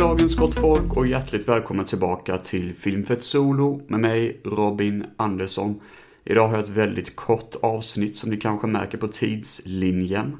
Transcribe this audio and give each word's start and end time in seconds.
goddagens 0.00 0.36
gott 0.36 0.54
folk 0.54 0.96
och 0.96 1.06
hjärtligt 1.06 1.48
välkomna 1.48 1.84
tillbaka 1.84 2.38
till 2.38 2.74
Filmfett 2.74 3.22
Solo 3.24 3.82
med 3.86 4.00
mig 4.00 4.40
Robin 4.44 5.04
Andersson. 5.16 5.80
Idag 6.24 6.48
har 6.48 6.54
jag 6.54 6.64
ett 6.64 6.70
väldigt 6.70 7.16
kort 7.16 7.56
avsnitt 7.62 8.16
som 8.16 8.30
ni 8.30 8.36
kanske 8.36 8.66
märker 8.66 8.98
på 8.98 9.08
tidslinjen. 9.08 10.36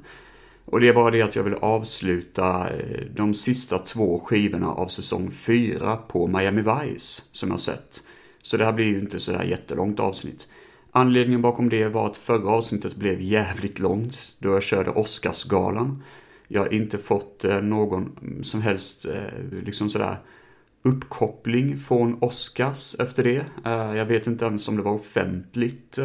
Och 0.64 0.80
det 0.80 0.88
är 0.88 0.94
bara 0.94 1.10
det 1.10 1.22
att 1.22 1.36
jag 1.36 1.42
vill 1.42 1.54
avsluta 1.54 2.70
eh, 2.70 3.00
de 3.16 3.34
sista 3.34 3.78
två 3.78 4.18
skivorna 4.18 4.68
av 4.68 4.86
säsong 4.86 5.30
4 5.30 5.96
på 5.96 6.26
Miami 6.26 6.62
Vice 6.62 7.22
som 7.32 7.50
jag 7.50 7.60
sett. 7.60 8.02
Så 8.42 8.56
det 8.56 8.64
här 8.64 8.72
blir 8.72 8.86
ju 8.86 8.98
inte 8.98 9.20
sådär 9.20 9.44
jättelångt 9.44 10.00
avsnitt. 10.00 10.46
Anledningen 10.90 11.42
bakom 11.42 11.68
det 11.68 11.88
var 11.88 12.06
att 12.06 12.16
förra 12.16 12.50
avsnittet 12.50 12.96
blev 12.96 13.20
jävligt 13.20 13.78
långt 13.78 14.32
då 14.38 14.48
jag 14.48 14.62
körde 14.62 14.90
Oscarsgalan. 14.90 16.02
Jag 16.52 16.60
har 16.60 16.72
inte 16.72 16.98
fått 16.98 17.44
eh, 17.44 17.60
någon 17.60 18.16
mm, 18.22 18.44
som 18.44 18.62
helst 18.62 19.06
eh, 19.06 19.62
liksom 19.64 19.90
sådär 19.90 20.16
uppkoppling 20.82 21.76
från 21.76 22.18
Oscars 22.20 22.96
efter 23.00 23.24
det. 23.24 23.44
Eh, 23.64 23.96
jag 23.96 24.06
vet 24.06 24.26
inte 24.26 24.44
ens 24.44 24.68
om 24.68 24.76
det 24.76 24.82
var 24.82 24.92
offentligt 24.92 25.98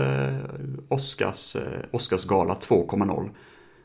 Oscars, 0.88 1.55
Oscarsgala 1.91 2.53
2.0. 2.53 3.29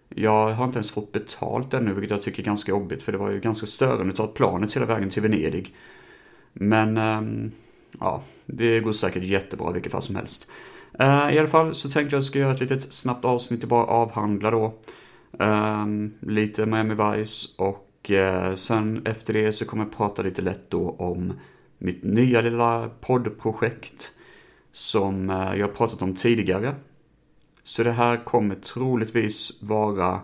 Jag 0.09 0.53
har 0.53 0.65
inte 0.65 0.79
ens 0.79 0.91
fått 0.91 1.13
betalt 1.13 1.75
ännu, 1.75 1.95
vilket 1.95 2.11
jag 2.11 2.23
tycker 2.23 2.43
är 2.43 2.47
ganska 2.47 2.71
jobbigt, 2.73 3.03
för 3.03 3.13
det 3.13 3.19
var 3.19 3.31
ju 3.31 3.41
ganska 3.41 3.67
störande 3.67 4.11
att 4.11 4.17
ta 4.17 4.27
planet 4.27 4.77
hela 4.77 4.87
vägen 4.87 5.11
till 5.11 5.23
Venedig. 5.23 5.75
Men, 6.53 6.97
ehm, 6.97 7.53
ja, 8.01 8.23
det 8.47 8.81
går 8.81 8.93
säkert 8.93 9.23
jättebra 9.23 9.71
i 9.71 9.73
vilket 9.73 9.93
fall 9.93 10.03
som 10.03 10.17
helst. 10.17 10.51
I 11.33 11.39
alla 11.39 11.49
fall 11.49 11.75
så 11.75 11.91
tänkte 11.91 12.17
jag 12.17 12.25
ska 12.25 12.39
göra 12.39 12.55
ett 12.55 12.61
litet 12.61 12.93
snabbt 12.93 13.25
avsnitt 13.25 13.63
och 13.63 13.69
bara 13.69 13.85
avhandla 13.85 14.51
då 14.51 14.75
Um, 15.33 16.15
lite 16.21 16.67
Miami 16.67 16.95
Vice 16.95 17.49
och 17.59 18.11
uh, 18.11 18.55
sen 18.55 19.07
efter 19.07 19.33
det 19.33 19.53
så 19.53 19.65
kommer 19.65 19.85
jag 19.85 19.93
prata 19.93 20.23
lite 20.23 20.43
lätt 20.43 20.71
då 20.71 20.91
om 20.91 21.33
mitt 21.79 22.03
nya 22.03 22.41
lilla 22.41 22.91
poddprojekt 23.01 24.13
som 24.73 25.31
uh, 25.31 25.57
jag 25.59 25.67
har 25.67 25.75
pratat 25.75 26.03
om 26.03 26.15
tidigare. 26.15 26.75
Så 27.63 27.83
det 27.83 27.93
här 27.93 28.25
kommer 28.25 28.55
troligtvis 28.55 29.63
vara 29.63 30.21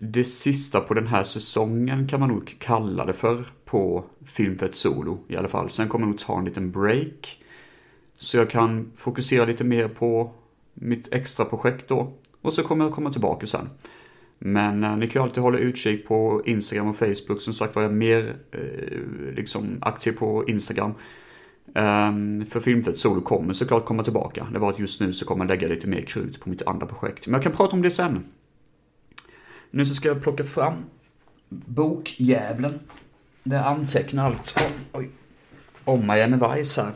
det 0.00 0.24
sista 0.24 0.80
på 0.80 0.94
den 0.94 1.06
här 1.06 1.24
säsongen 1.24 2.08
kan 2.08 2.20
man 2.20 2.28
nog 2.28 2.56
kalla 2.58 3.04
det 3.04 3.12
för 3.12 3.52
på 3.64 4.04
Filmfett 4.24 4.74
Solo 4.74 5.18
i 5.28 5.36
alla 5.36 5.48
fall. 5.48 5.70
Sen 5.70 5.88
kommer 5.88 6.06
jag 6.06 6.10
nog 6.10 6.18
ta 6.18 6.38
en 6.38 6.44
liten 6.44 6.70
break. 6.70 7.38
Så 8.16 8.36
jag 8.36 8.50
kan 8.50 8.90
fokusera 8.94 9.44
lite 9.44 9.64
mer 9.64 9.88
på 9.88 10.32
mitt 10.74 11.12
extra 11.12 11.44
projekt 11.44 11.88
då. 11.88 12.12
Och 12.42 12.54
så 12.54 12.62
kommer 12.62 12.84
jag 12.84 12.94
komma 12.94 13.12
tillbaka 13.12 13.46
sen. 13.46 13.68
Men 14.38 14.84
eh, 14.84 14.96
ni 14.96 15.08
kan 15.08 15.22
ju 15.22 15.24
alltid 15.24 15.42
hålla 15.42 15.58
utkik 15.58 16.08
på 16.08 16.42
Instagram 16.44 16.88
och 16.88 16.96
Facebook. 16.96 17.42
Som 17.42 17.52
sagt 17.52 17.74
var 17.74 17.82
jag 17.82 17.92
mer 17.92 18.36
eh, 18.50 19.34
liksom 19.34 19.78
aktiv 19.80 20.12
på 20.12 20.48
Instagram. 20.48 20.94
Um, 21.74 22.46
för 22.46 22.60
Filmfett 22.60 22.98
Solo 22.98 23.20
kommer 23.20 23.54
såklart 23.54 23.84
komma 23.84 24.04
tillbaka. 24.04 24.46
Det 24.52 24.58
var 24.58 24.70
att 24.70 24.78
just 24.78 25.00
nu 25.00 25.12
så 25.12 25.26
kommer 25.26 25.44
jag 25.44 25.48
lägga 25.48 25.68
lite 25.68 25.88
mer 25.88 26.00
krut 26.00 26.40
på 26.40 26.48
mitt 26.48 26.62
andra 26.62 26.86
projekt. 26.86 27.26
Men 27.26 27.34
jag 27.34 27.42
kan 27.42 27.52
prata 27.52 27.76
om 27.76 27.82
det 27.82 27.90
sen. 27.90 28.24
Nu 29.70 29.86
så 29.86 29.94
ska 29.94 30.08
jag 30.08 30.22
plocka 30.22 30.44
fram 30.44 30.74
bokjävlen. 31.48 32.80
Där 33.42 33.56
jag 33.56 33.66
antecknar 33.66 34.26
allt 34.26 34.54
om, 34.56 35.00
oj, 35.00 35.10
om 35.84 36.06
Miami 36.06 36.36
Vice 36.36 36.82
här. 36.82 36.92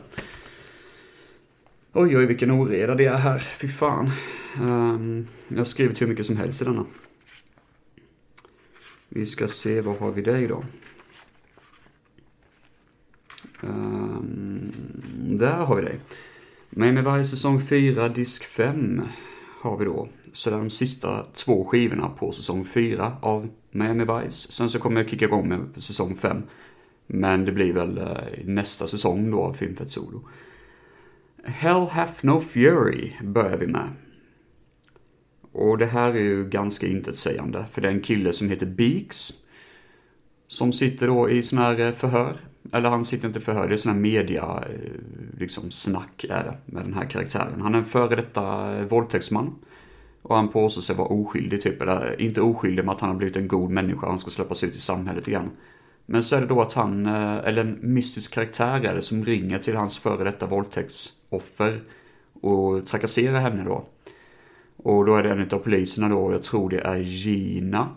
Oj, 1.93 2.17
oj, 2.17 2.25
vilken 2.25 2.51
oreda 2.51 2.95
det 2.95 3.05
är 3.05 3.17
här. 3.17 3.39
Fy 3.39 3.67
fan. 3.67 4.11
Um, 4.61 5.27
jag 5.47 5.57
har 5.57 5.63
skrivit 5.65 6.01
hur 6.01 6.07
mycket 6.07 6.25
som 6.25 6.37
helst 6.37 6.61
i 6.61 6.65
denna. 6.65 6.85
Vi 9.09 9.25
ska 9.25 9.47
se, 9.47 9.81
vad 9.81 9.97
har 9.97 10.11
vi 10.11 10.21
dig 10.21 10.47
då? 10.47 10.63
Um, 13.61 14.71
där 15.39 15.53
har 15.65 15.75
vi 15.75 15.81
dig. 15.81 15.99
Miami 16.69 17.01
Vice 17.01 17.29
säsong 17.29 17.61
4, 17.61 18.09
disk 18.09 18.43
5 18.43 19.01
har 19.61 19.77
vi 19.77 19.85
då. 19.85 20.09
Så 20.33 20.49
det 20.49 20.55
är 20.55 20.59
de 20.59 20.69
sista 20.69 21.25
två 21.33 21.65
skivorna 21.65 22.09
på 22.09 22.31
säsong 22.31 22.65
4 22.65 23.17
av 23.21 23.49
Miami 23.71 24.05
Vice. 24.05 24.51
Sen 24.51 24.69
så 24.69 24.79
kommer 24.79 25.01
jag 25.01 25.09
kicka 25.09 25.25
igång 25.25 25.49
med 25.49 25.83
säsong 25.83 26.15
5. 26.15 26.43
Men 27.07 27.45
det 27.45 27.51
blir 27.51 27.73
väl 27.73 27.97
eh, 27.97 28.45
nästa 28.45 28.87
säsong 28.87 29.31
då 29.31 29.41
av 29.41 29.53
Filmfett 29.53 29.91
Solo. 29.91 30.27
Hell 31.43 31.87
Hath 31.87 32.25
No 32.25 32.41
Fury 32.41 33.13
börjar 33.23 33.57
vi 33.57 33.67
med. 33.67 33.89
Och 35.57 35.77
det 35.77 35.85
här 35.85 36.13
är 36.13 36.21
ju 36.21 36.49
ganska 36.49 36.87
intetsägande, 36.87 37.65
för 37.71 37.81
det 37.81 37.87
är 37.87 37.91
en 37.91 38.01
kille 38.01 38.33
som 38.33 38.49
heter 38.49 38.65
Beaks. 38.65 39.33
Som 40.47 40.73
sitter 40.73 41.07
då 41.07 41.29
i 41.29 41.43
sån 41.43 41.59
här 41.59 41.79
eh, 41.79 41.91
förhör. 41.91 42.37
Eller 42.73 42.89
han 42.89 43.05
sitter 43.05 43.27
inte 43.27 43.39
i 43.39 43.41
förhör, 43.41 43.67
det 43.67 43.75
är 43.75 43.77
sån 43.77 43.91
här 43.91 43.99
media, 43.99 44.63
eh, 44.69 45.39
liksom 45.39 45.71
snack 45.71 46.25
är 46.29 46.43
det 46.43 46.57
med 46.65 46.83
den 46.83 46.93
här 46.93 47.05
karaktären. 47.05 47.61
Han 47.61 47.73
är 47.73 47.79
en 47.79 47.85
före 47.85 48.15
detta 48.15 48.75
eh, 48.75 48.85
våldtäktsman. 48.85 49.55
Och 50.21 50.35
han 50.35 50.49
påstår 50.49 50.81
sig 50.81 50.95
vara 50.95 51.07
oskyldig 51.07 51.61
typ, 51.61 51.81
eller 51.81 52.21
inte 52.21 52.41
oskyldig 52.41 52.85
med 52.85 52.95
att 52.95 53.01
han 53.01 53.09
har 53.09 53.17
blivit 53.17 53.35
en 53.35 53.47
god 53.47 53.69
människa 53.69 54.01
och 54.01 54.09
han 54.09 54.19
ska 54.19 54.31
släppas 54.31 54.63
ut 54.63 54.75
i 54.75 54.79
samhället 54.79 55.27
igen. 55.27 55.49
Men 56.05 56.23
så 56.23 56.35
är 56.35 56.41
det 56.41 56.47
då 56.47 56.61
att 56.61 56.73
han, 56.73 57.05
eller 57.05 57.61
en 57.61 57.79
mystisk 57.81 58.33
karaktär 58.33 58.85
är 58.85 58.95
det 58.95 59.01
som 59.01 59.25
ringer 59.25 59.59
till 59.59 59.75
hans 59.75 59.97
före 59.97 60.23
detta 60.23 60.45
våldtäktsoffer 60.45 61.81
och 62.41 62.87
trakasserar 62.87 63.39
henne 63.39 63.63
då. 63.63 63.85
Och 64.87 65.05
då 65.05 65.15
är 65.15 65.23
det 65.23 65.31
en 65.31 65.49
av 65.51 65.59
poliserna 65.59 66.09
då, 66.09 66.31
jag 66.31 66.43
tror 66.43 66.69
det 66.69 66.79
är 66.79 66.95
Gina 66.95 67.89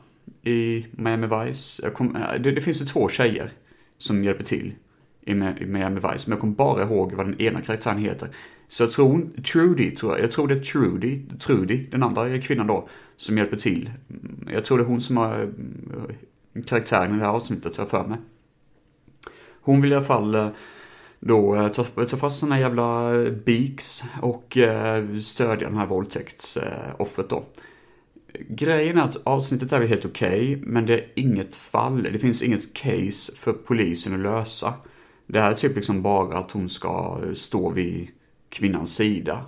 i 0.43 0.87
Miami 0.91 1.27
Vice. 1.27 1.91
Kom, 1.91 2.17
eh, 2.17 2.41
det, 2.41 2.53
det, 2.53 2.61
finns 2.61 2.83
ju 2.83 2.87
två 2.87 3.09
tjejer 3.09 3.51
som 3.99 4.25
hjälper 4.25 4.45
till 4.45 4.75
i 5.21 5.35
Miami 5.35 6.01
Vice, 6.01 6.25
men 6.27 6.31
jag 6.31 6.41
kommer 6.41 6.55
bara 6.55 6.83
ihåg 6.83 7.13
vad 7.13 7.27
den 7.27 7.41
ena 7.41 7.61
karaktären 7.61 7.99
heter. 7.99 8.29
Så 8.69 8.83
jag 8.83 8.91
tror, 8.91 9.43
Trudy 9.53 9.91
tror 9.91 10.13
jag, 10.13 10.25
jag 10.25 10.33
tror 10.33 10.49
det 10.49 10.55
är 10.55 10.61
Trudy, 10.61 11.23
Trudy, 11.39 11.87
den 11.91 12.03
andra 12.03 12.39
kvinnan 12.39 12.67
då, 12.67 12.89
som 13.17 13.39
hjälper 13.39 13.57
till. 13.57 13.91
Mm, 14.11 14.49
jag 14.53 14.65
tror 14.65 14.79
det 14.79 14.85
är 14.85 14.89
hon 14.89 15.01
som 15.01 15.17
har 15.17 15.35
mm, 15.35 16.13
karaktären 16.67 17.15
i 17.15 17.19
det 17.19 17.25
här 17.25 17.33
avsnittet, 17.33 17.77
har 17.77 17.85
jag 17.85 17.91
för 17.91 18.07
mig. 18.07 18.19
Hon 19.61 19.83
vill 19.83 19.93
i 19.93 19.95
alla 19.95 20.05
fall 20.05 20.35
eh, 20.35 20.49
då 21.21 21.57
eh, 21.57 21.69
ta, 21.69 21.85
ta 21.85 22.17
fast 22.17 22.39
sådana 22.39 22.61
jävla 22.61 23.15
eh, 23.15 23.33
beaks 23.33 24.03
och 24.23 24.57
eh, 24.57 25.17
stödja 25.17 25.69
den 25.69 25.79
här 25.79 25.87
våldtäktsoffret 25.87 27.31
då. 27.31 27.45
Grejen 28.49 28.99
är 28.99 29.03
att 29.03 29.17
avsnittet 29.25 29.73
är 29.73 29.81
helt 29.81 30.05
okej, 30.05 30.57
okay, 30.57 30.67
men 30.67 30.87
det 30.87 30.95
är 30.95 31.07
inget 31.15 31.57
fall, 31.57 32.03
det 32.03 32.19
finns 32.19 32.43
inget 32.43 32.75
case 32.75 33.33
för 33.37 33.53
polisen 33.53 34.15
att 34.15 34.21
lösa. 34.21 34.75
Det 35.27 35.41
här 35.41 35.51
är 35.51 35.55
typ 35.55 35.77
liksom 35.77 36.03
bara 36.03 36.39
att 36.39 36.51
hon 36.51 36.69
ska 36.69 37.21
stå 37.35 37.71
vid 37.71 38.09
kvinnans 38.49 38.95
sida. 38.95 39.47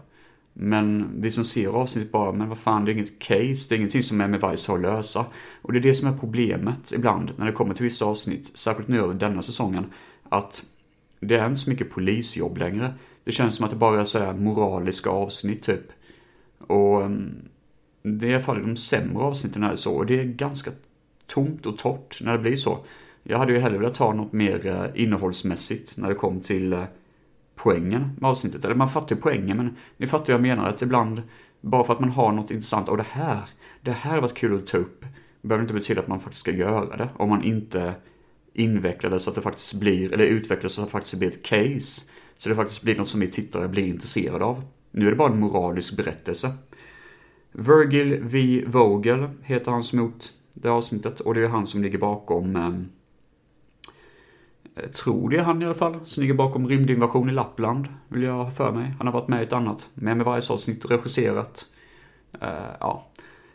Men 0.52 1.08
vi 1.20 1.30
som 1.30 1.44
ser 1.44 1.68
avsnittet 1.68 2.12
bara, 2.12 2.32
men 2.32 2.48
vad 2.48 2.58
fan, 2.58 2.84
det 2.84 2.90
är 2.90 2.94
inget 2.94 3.18
case, 3.18 3.66
det 3.68 3.74
är 3.74 3.76
ingenting 3.76 4.02
som 4.02 4.20
Emmy 4.20 4.38
Weiss 4.38 4.68
har 4.68 4.74
att 4.74 4.82
lösa. 4.82 5.26
Och 5.62 5.72
det 5.72 5.78
är 5.78 5.82
det 5.82 5.94
som 5.94 6.08
är 6.08 6.18
problemet 6.18 6.92
ibland 6.92 7.32
när 7.36 7.46
det 7.46 7.52
kommer 7.52 7.74
till 7.74 7.84
vissa 7.84 8.04
avsnitt, 8.04 8.50
särskilt 8.54 8.88
nu 8.88 8.98
över 8.98 9.14
denna 9.14 9.42
säsongen, 9.42 9.84
att 10.28 10.64
det 11.22 11.36
är 11.36 11.46
inte 11.46 11.60
så 11.60 11.70
mycket 11.70 11.90
polisjobb 11.90 12.58
längre. 12.58 12.94
Det 13.24 13.32
känns 13.32 13.54
som 13.54 13.64
att 13.64 13.70
det 13.70 13.76
bara 13.76 14.00
är 14.00 14.04
sådär 14.04 14.32
moraliska 14.32 15.10
avsnitt 15.10 15.62
typ. 15.62 15.92
Och 16.58 17.02
ehm, 17.02 17.34
det 18.02 18.26
är 18.26 18.30
i 18.30 18.34
alla 18.34 18.44
fall 18.44 18.62
de 18.62 18.76
sämre 18.76 19.22
avsnitten 19.22 19.60
när 19.60 19.68
det 19.68 19.74
är 19.74 19.76
så. 19.76 19.94
Och 19.94 20.06
det 20.06 20.20
är 20.20 20.24
ganska 20.24 20.70
tomt 21.26 21.66
och 21.66 21.78
torrt 21.78 22.18
när 22.22 22.32
det 22.32 22.38
blir 22.38 22.56
så. 22.56 22.78
Jag 23.22 23.38
hade 23.38 23.52
ju 23.52 23.58
hellre 23.58 23.78
velat 23.78 23.94
ta 23.94 24.12
något 24.12 24.32
mer 24.32 24.66
eh, 24.66 25.02
innehållsmässigt 25.02 25.98
när 25.98 26.08
det 26.08 26.14
kom 26.14 26.40
till 26.40 26.72
eh, 26.72 26.84
poängen 27.54 28.10
med 28.20 28.30
avsnittet. 28.30 28.64
Eller 28.64 28.74
man 28.74 28.90
fattar 28.90 29.16
ju 29.16 29.22
poängen, 29.22 29.56
men 29.56 29.76
ni 29.96 30.06
fattar 30.06 30.26
hur 30.26 30.34
jag 30.34 30.42
menar. 30.42 30.68
Att 30.68 30.82
ibland, 30.82 31.22
bara 31.60 31.84
för 31.84 31.92
att 31.92 32.00
man 32.00 32.10
har 32.10 32.32
något 32.32 32.50
intressant, 32.50 32.88
och 32.88 32.96
det 32.96 33.06
här, 33.10 33.40
det 33.80 33.92
här 33.92 34.14
har 34.14 34.20
varit 34.20 34.34
kul 34.34 34.54
att 34.54 34.66
ta 34.66 34.78
upp, 34.78 35.04
behöver 35.42 35.62
inte 35.62 35.74
betyda 35.74 36.00
att 36.00 36.08
man 36.08 36.20
faktiskt 36.20 36.40
ska 36.40 36.52
göra 36.52 36.96
det. 36.96 37.08
Om 37.16 37.28
man 37.28 37.42
inte 37.42 37.94
invecklade 38.54 39.20
så 39.20 39.30
att 39.30 39.36
det 39.36 39.42
faktiskt 39.42 39.74
blir, 39.74 40.12
eller 40.12 40.24
utvecklades 40.24 40.72
så 40.72 40.80
att 40.80 40.88
det 40.88 40.92
faktiskt 40.92 41.14
blir 41.14 41.28
ett 41.28 41.42
case. 41.42 42.10
Så 42.38 42.48
det 42.48 42.54
faktiskt 42.54 42.82
blir 42.82 42.96
något 42.96 43.08
som 43.08 43.20
vi 43.20 43.28
tittare 43.28 43.68
blir 43.68 43.86
intresserade 43.86 44.44
av. 44.44 44.64
Nu 44.90 45.06
är 45.06 45.10
det 45.10 45.16
bara 45.16 45.32
en 45.32 45.40
moralisk 45.40 45.96
berättelse. 45.96 46.52
Virgil 47.52 48.18
V. 48.22 48.64
Vogel 48.66 49.28
heter 49.42 49.70
han 49.70 49.84
som 49.84 49.98
gjort 49.98 50.24
det 50.54 50.68
avsnittet 50.68 51.20
och 51.20 51.34
det 51.34 51.44
är 51.44 51.48
han 51.48 51.66
som 51.66 51.82
ligger 51.82 51.98
bakom 51.98 52.56
ehm, 52.56 52.88
eh, 54.76 54.90
tror 54.90 55.30
det 55.30 55.36
är 55.36 55.42
han 55.42 55.62
i 55.62 55.64
alla 55.64 55.74
fall, 55.74 56.00
som 56.04 56.20
ligger 56.20 56.34
bakom 56.34 56.68
rymdinvasion 56.68 57.28
i 57.28 57.32
Lappland, 57.32 57.88
vill 58.08 58.22
jag 58.22 58.44
ha 58.44 58.50
för 58.50 58.72
mig. 58.72 58.94
Han 58.98 59.06
har 59.06 59.14
varit 59.14 59.28
med 59.28 59.40
i 59.40 59.42
ett 59.42 59.52
annat, 59.52 59.88
med 59.94 60.16
med 60.16 60.26
varje 60.26 60.42
avsnitt 60.50 60.84
och 60.84 60.90
regisserat. 60.90 61.66
Uh, 62.42 62.76
ja. 62.80 63.10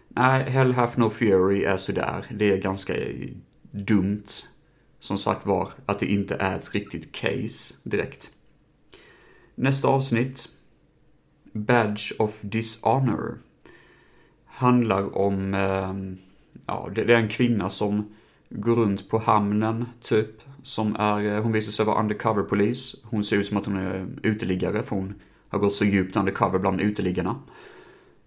Nej, 0.07 0.49
Hell 0.49 0.73
Hath 0.73 0.99
No 0.99 1.09
Fury 1.09 1.63
är 1.63 1.77
sådär. 1.77 2.25
Det 2.29 2.51
är 2.51 2.57
ganska 2.57 2.93
dumt 3.71 4.25
som 5.07 5.17
sagt 5.17 5.45
var 5.45 5.69
att 5.85 5.99
det 5.99 6.05
inte 6.05 6.35
är 6.35 6.55
ett 6.55 6.73
riktigt 6.73 7.11
case 7.11 7.75
direkt. 7.83 8.29
Nästa 9.55 9.87
avsnitt, 9.87 10.49
Badge 11.53 12.13
of 12.19 12.41
Dishonor, 12.41 13.37
handlar 14.45 15.17
om, 15.17 15.53
eh, 15.53 15.93
ja, 16.65 16.89
det 16.95 17.13
är 17.13 17.17
en 17.17 17.29
kvinna 17.29 17.69
som 17.69 18.15
går 18.49 18.75
runt 18.75 19.09
på 19.09 19.17
hamnen, 19.17 19.85
typ. 20.01 20.29
Som 20.63 20.95
är, 20.95 21.35
eh, 21.35 21.43
hon 21.43 21.51
visar 21.51 21.71
sig 21.71 21.85
vara 21.85 21.99
undercover-polis. 21.99 22.95
Hon 23.03 23.23
ser 23.23 23.37
ut 23.37 23.47
som 23.47 23.57
att 23.57 23.65
hon 23.65 23.77
är 23.77 24.07
uteliggare, 24.23 24.83
för 24.83 24.95
hon 24.95 25.13
har 25.49 25.59
gått 25.59 25.75
så 25.75 25.85
djupt 25.85 26.17
undercover 26.17 26.59
bland 26.59 26.81
uteliggarna. 26.81 27.35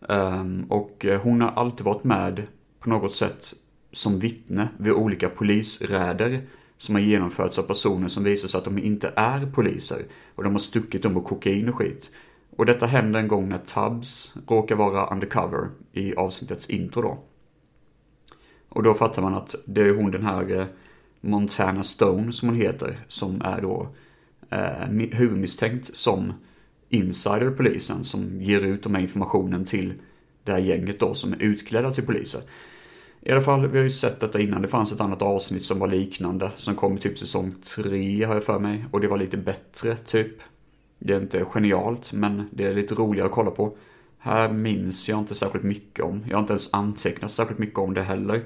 Um, 0.01 0.17
ehm, 0.17 0.65
och 0.69 1.05
eh, 1.05 1.21
hon 1.21 1.41
har 1.41 1.51
alltid 1.51 1.85
varit 1.85 2.05
med 2.05 2.47
på 2.79 2.91
något 2.91 3.15
sätt 3.15 3.55
som 3.93 4.19
vittne 4.19 4.69
vid 4.79 4.93
olika 4.93 5.29
polisräder 5.29 6.41
som 6.81 6.95
har 6.95 7.03
genomförts 7.03 7.59
av 7.59 7.63
personer 7.63 8.09
som 8.09 8.25
visar 8.25 8.49
sig 8.49 8.59
att 8.59 8.65
de 8.65 8.79
inte 8.79 9.13
är 9.17 9.47
poliser 9.47 10.03
och 10.35 10.45
de 10.45 10.53
har 10.53 10.59
stuckit 10.59 11.03
dem 11.03 11.15
på 11.15 11.21
kokain 11.21 11.69
och 11.69 11.75
skit. 11.75 12.11
Och 12.57 12.67
detta 12.67 12.87
händer 12.87 13.21
en 13.21 13.29
gång 13.29 13.49
när 13.49 13.59
Tubbs 13.59 14.35
råkar 14.49 14.77
vara 14.77 15.07
undercover 15.07 15.69
i 15.93 16.15
avsnittets 16.15 16.71
intro 16.71 17.03
då. 17.03 17.19
Och 18.69 18.83
då 18.83 18.95
fattar 18.95 19.23
man 19.23 19.35
att 19.35 19.55
det 19.67 19.81
är 19.81 19.95
hon 19.95 20.11
den 20.11 20.25
här 20.25 20.61
eh, 20.61 20.67
Montana 21.21 21.83
Stone 21.83 22.33
som 22.33 22.49
hon 22.49 22.59
heter, 22.59 22.99
som 23.09 23.43
är 23.43 23.61
då 23.61 23.89
eh, 24.51 24.89
huvudmisstänkt 25.19 25.97
som 25.97 26.33
insiderpolisen 26.89 28.05
som 28.05 28.43
ger 28.43 28.61
ut 28.61 28.83
de 28.83 28.95
här 28.95 29.03
informationen 29.03 29.65
till 29.65 29.95
det 30.45 30.53
här 30.53 30.59
gänget 30.59 31.01
då 31.01 31.15
som 31.15 31.33
är 31.33 31.43
utklädda 31.43 31.91
till 31.91 32.07
poliser. 32.07 32.41
I 33.23 33.33
alla 33.33 33.43
fall, 33.43 33.67
vi 33.67 33.79
har 33.79 33.85
ju 33.85 33.91
sett 33.91 34.21
detta 34.21 34.41
innan. 34.41 34.63
Det 34.63 34.69
fanns 34.69 34.93
ett 34.93 35.01
annat 35.01 35.23
avsnitt 35.23 35.65
som 35.65 35.79
var 35.79 35.89
liknande. 35.89 36.51
Som 36.57 36.75
kom 36.75 36.97
i 36.97 37.01
typ 37.01 37.19
säsong 37.19 37.55
3 37.77 38.25
har 38.25 38.35
jag 38.35 38.45
för 38.45 38.59
mig. 38.59 38.85
Och 38.91 39.01
det 39.01 39.09
var 39.09 39.19
lite 39.19 39.37
bättre 39.37 39.97
typ. 39.97 40.37
Det 40.99 41.15
är 41.15 41.21
inte 41.21 41.45
genialt, 41.45 42.13
men 42.13 42.49
det 42.51 42.67
är 42.67 42.75
lite 42.75 42.95
roligare 42.95 43.27
att 43.27 43.33
kolla 43.33 43.51
på. 43.51 43.77
Här 44.19 44.53
minns 44.53 45.09
jag 45.09 45.19
inte 45.19 45.35
särskilt 45.35 45.65
mycket 45.65 46.05
om. 46.05 46.25
Jag 46.29 46.37
har 46.37 46.41
inte 46.41 46.53
ens 46.53 46.75
antecknat 46.75 47.31
särskilt 47.31 47.59
mycket 47.59 47.79
om 47.79 47.95
det 47.95 48.03
heller. 48.03 48.43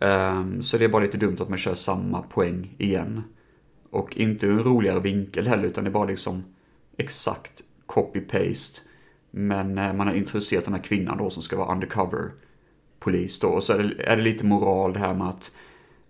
Um, 0.00 0.62
så 0.62 0.78
det 0.78 0.84
är 0.84 0.88
bara 0.88 1.02
lite 1.02 1.18
dumt 1.18 1.36
att 1.40 1.48
man 1.48 1.58
kör 1.58 1.74
samma 1.74 2.22
poäng 2.22 2.74
igen. 2.78 3.22
Och 3.90 4.16
inte 4.16 4.46
ur 4.46 4.52
en 4.52 4.64
roligare 4.64 5.00
vinkel 5.00 5.46
heller, 5.46 5.64
utan 5.64 5.84
det 5.84 5.90
är 5.90 5.92
bara 5.92 6.08
liksom 6.08 6.44
exakt 6.96 7.62
copy-paste. 7.86 8.80
Men 9.30 9.78
eh, 9.78 9.92
man 9.92 10.06
har 10.06 10.14
introducerat 10.14 10.64
den 10.64 10.74
här 10.74 10.82
kvinnan 10.82 11.18
då 11.18 11.30
som 11.30 11.42
ska 11.42 11.56
vara 11.56 11.72
undercover 11.72 12.30
polis 12.98 13.40
då. 13.40 13.48
Och 13.48 13.62
så 13.62 13.72
är 13.72 13.78
det, 13.78 14.04
är 14.04 14.16
det 14.16 14.22
lite 14.22 14.44
moral 14.44 14.92
det 14.92 14.98
här 14.98 15.14
med 15.14 15.28
att 15.28 15.50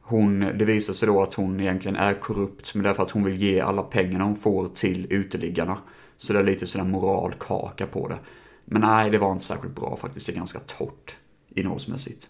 hon, 0.01 0.41
det 0.41 0.65
visar 0.65 0.95
sig 0.95 1.09
då 1.09 1.23
att 1.23 1.35
hon 1.35 1.61
egentligen 1.61 1.97
är 1.97 2.15
korrupt, 2.15 2.75
men 2.75 2.85
det 2.85 2.91
är 2.91 2.95
för 2.95 3.03
att 3.03 3.11
hon 3.11 3.25
vill 3.25 3.43
ge 3.43 3.61
alla 3.61 3.83
pengarna 3.83 4.25
hon 4.25 4.37
får 4.37 4.69
till 4.69 5.07
uteliggarna. 5.11 5.79
Så 6.19 6.33
det 6.33 6.39
är 6.39 6.45
lite 6.45 6.67
sådär 6.67 6.85
moralkaka 6.85 7.87
på 7.87 8.09
det. 8.09 8.19
Men 8.65 8.81
nej, 8.81 9.11
det 9.11 9.19
var 9.19 9.33
inte 9.33 9.45
särskilt 9.45 9.75
bra 9.75 9.97
faktiskt. 9.97 10.27
Det 10.27 10.33
är 10.33 10.37
ganska 10.37 10.59
torrt 10.59 11.17
innehållsmässigt. 11.49 12.29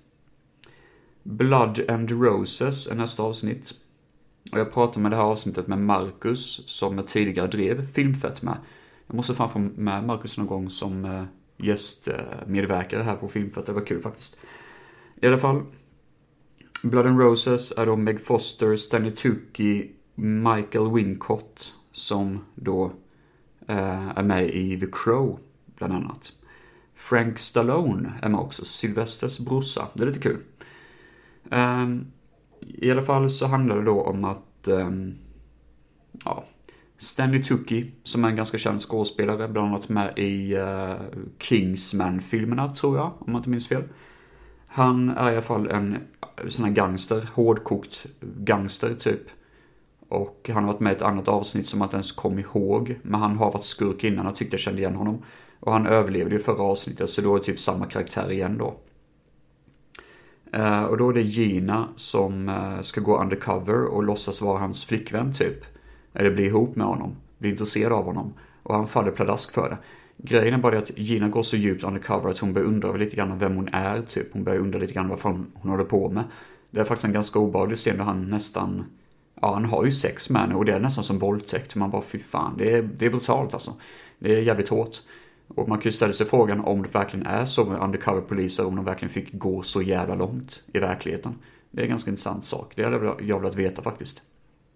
Blood 1.22 1.90
and 1.90 2.10
Roses 2.10 2.86
är 2.86 2.94
nästa 2.94 3.22
avsnitt. 3.22 3.72
Och 4.52 4.58
jag 4.58 4.72
pratade 4.72 5.00
med 5.00 5.12
det 5.12 5.16
här 5.16 5.24
avsnittet 5.24 5.66
med 5.66 5.78
Marcus, 5.78 6.68
som 6.68 6.96
jag 6.96 7.08
tidigare 7.08 7.46
drev 7.46 7.92
Filmfett 7.92 8.42
med. 8.42 8.56
Jag 9.06 9.16
måste 9.16 9.34
fan 9.34 9.50
få 9.50 9.58
med 9.58 10.04
Marcus 10.04 10.38
någon 10.38 10.46
gång 10.46 10.70
som 10.70 11.04
eh, 11.04 11.24
gästmedverkare 11.56 13.00
eh, 13.00 13.06
här 13.06 13.16
på 13.16 13.28
film 13.28 13.50
för 13.50 13.60
att 13.60 13.66
Det 13.66 13.72
var 13.72 13.86
kul 13.86 14.02
faktiskt. 14.02 14.36
I 15.22 15.26
alla 15.26 15.38
fall. 15.38 15.62
Blood 16.82 17.06
and 17.06 17.20
Roses 17.20 17.72
är 17.76 17.86
då 17.86 17.96
Meg 17.96 18.20
Foster, 18.20 18.76
Stanley 18.76 19.10
Tucci, 19.10 19.90
Michael 20.14 20.92
Wincott 20.92 21.74
som 21.92 22.44
då 22.54 22.92
eh, 23.68 24.08
är 24.08 24.22
med 24.22 24.50
i 24.50 24.80
The 24.80 24.86
Crow, 24.92 25.38
bland 25.76 25.92
annat. 25.92 26.32
Frank 26.94 27.38
Stallone 27.38 28.12
är 28.22 28.28
med 28.28 28.40
också, 28.40 28.64
Sylvesters 28.64 29.38
brorsa. 29.38 29.88
Det 29.94 30.02
är 30.02 30.06
lite 30.06 30.20
kul. 30.20 30.42
Ehm, 31.50 32.06
I 32.60 32.90
alla 32.90 33.02
fall 33.02 33.30
så 33.30 33.46
handlar 33.46 33.76
det 33.76 33.84
då 33.84 34.02
om 34.02 34.24
att, 34.24 34.68
ehm, 34.68 35.14
ja, 36.24 36.44
Stanley 36.98 37.42
Tucci, 37.42 37.92
som 38.02 38.24
är 38.24 38.28
en 38.28 38.36
ganska 38.36 38.58
känd 38.58 38.80
skådespelare, 38.80 39.48
bland 39.48 39.68
annat 39.68 39.88
med 39.88 40.18
i 40.18 40.56
uh, 40.56 40.94
Kingsman-filmerna, 41.38 42.74
tror 42.74 42.96
jag, 42.96 43.12
om 43.18 43.32
jag 43.32 43.38
inte 43.38 43.50
minns 43.50 43.68
fel. 43.68 43.82
Han 44.66 45.08
är 45.08 45.30
i 45.30 45.32
alla 45.32 45.42
fall 45.42 45.70
en 45.70 45.94
eh, 45.94 46.48
sån 46.48 46.64
här 46.64 46.72
gangster, 46.72 47.28
hårdkokt 47.34 48.06
gangster 48.20 48.94
typ. 48.94 49.22
Och 50.08 50.50
han 50.54 50.64
har 50.64 50.72
varit 50.72 50.80
med 50.80 50.92
i 50.92 50.96
ett 50.96 51.02
annat 51.02 51.28
avsnitt 51.28 51.66
som 51.66 51.80
jag 51.80 51.86
inte 51.86 51.96
ens 51.96 52.12
kom 52.12 52.38
ihåg. 52.38 52.98
Men 53.02 53.20
han 53.20 53.36
har 53.36 53.52
varit 53.52 53.64
skurk 53.64 54.04
innan 54.04 54.26
och 54.26 54.36
tyckte 54.36 54.54
jag 54.54 54.60
kände 54.60 54.80
igen 54.80 54.94
honom. 54.94 55.22
Och 55.60 55.72
han 55.72 55.86
överlevde 55.86 56.34
ju 56.34 56.42
förra 56.42 56.62
avsnittet 56.62 57.10
så 57.10 57.22
då 57.22 57.34
är 57.34 57.38
det 57.38 57.44
typ 57.44 57.58
samma 57.58 57.86
karaktär 57.86 58.30
igen 58.30 58.58
då. 58.58 58.74
Uh, 60.56 60.84
och 60.84 60.98
då 60.98 61.08
är 61.08 61.14
det 61.14 61.22
Gina 61.22 61.88
som 61.96 62.48
uh, 62.48 62.80
ska 62.80 63.00
gå 63.00 63.18
undercover 63.18 63.84
och 63.84 64.04
låtsas 64.04 64.40
vara 64.40 64.58
hans 64.58 64.84
flickvän 64.84 65.32
typ. 65.32 65.75
Eller 66.16 66.30
bli 66.30 66.46
ihop 66.46 66.76
med 66.76 66.86
honom, 66.86 67.16
bli 67.38 67.50
intresserad 67.50 67.92
av 67.92 68.04
honom. 68.04 68.34
Och 68.62 68.74
han 68.74 68.86
faller 68.86 69.10
pladask 69.10 69.52
för 69.52 69.70
det. 69.70 69.78
Grejen 70.16 70.54
är 70.54 70.58
bara 70.58 70.72
det 70.72 70.78
att 70.78 70.98
Gina 70.98 71.28
går 71.28 71.42
så 71.42 71.56
djupt 71.56 71.84
undercover 71.84 72.30
att 72.30 72.38
hon 72.38 72.52
börjar 72.52 72.68
undra 72.68 72.92
lite 72.92 73.16
grann 73.16 73.38
vem 73.38 73.56
hon 73.56 73.68
är, 73.72 74.02
typ. 74.02 74.32
Hon 74.32 74.44
börjar 74.44 74.60
undra 74.60 74.78
lite 74.78 74.94
grann 74.94 75.08
vad 75.08 75.18
fan 75.18 75.46
hon 75.54 75.70
håller 75.70 75.84
på 75.84 76.08
med. 76.10 76.24
Det 76.70 76.80
är 76.80 76.84
faktiskt 76.84 77.04
en 77.04 77.12
ganska 77.12 77.38
obehaglig 77.38 77.78
scen 77.78 77.96
där 77.96 78.04
han 78.04 78.30
nästan, 78.30 78.84
ja 79.40 79.54
han 79.54 79.64
har 79.64 79.84
ju 79.84 79.92
sex 79.92 80.30
med 80.30 80.42
henne 80.42 80.54
och 80.54 80.64
det 80.64 80.72
är 80.72 80.80
nästan 80.80 81.04
som 81.04 81.18
våldtäkt. 81.18 81.74
Man 81.74 81.90
bara 81.90 82.02
fy 82.02 82.18
fan, 82.18 82.54
det 82.58 82.72
är, 82.72 82.82
det 82.82 83.06
är 83.06 83.10
brutalt 83.10 83.54
alltså. 83.54 83.72
Det 84.18 84.36
är 84.36 84.42
jävligt 84.42 84.68
hårt. 84.68 84.96
Och 85.48 85.68
man 85.68 85.78
kan 85.78 85.84
ju 85.84 85.92
ställa 85.92 86.12
sig 86.12 86.26
frågan 86.26 86.60
om 86.60 86.82
det 86.82 86.88
verkligen 86.88 87.26
är 87.26 87.46
så 87.46 87.64
med 87.64 87.80
undercover-poliser, 87.80 88.66
om 88.66 88.76
de 88.76 88.84
verkligen 88.84 89.12
fick 89.12 89.32
gå 89.32 89.62
så 89.62 89.82
jävla 89.82 90.14
långt 90.14 90.64
i 90.72 90.78
verkligheten. 90.78 91.34
Det 91.70 91.80
är 91.80 91.84
en 91.84 91.90
ganska 91.90 92.10
intressant 92.10 92.44
sak. 92.44 92.72
Det 92.76 92.84
hade 92.84 93.14
jag 93.20 93.40
velat 93.40 93.54
veta 93.54 93.82
faktiskt. 93.82 94.22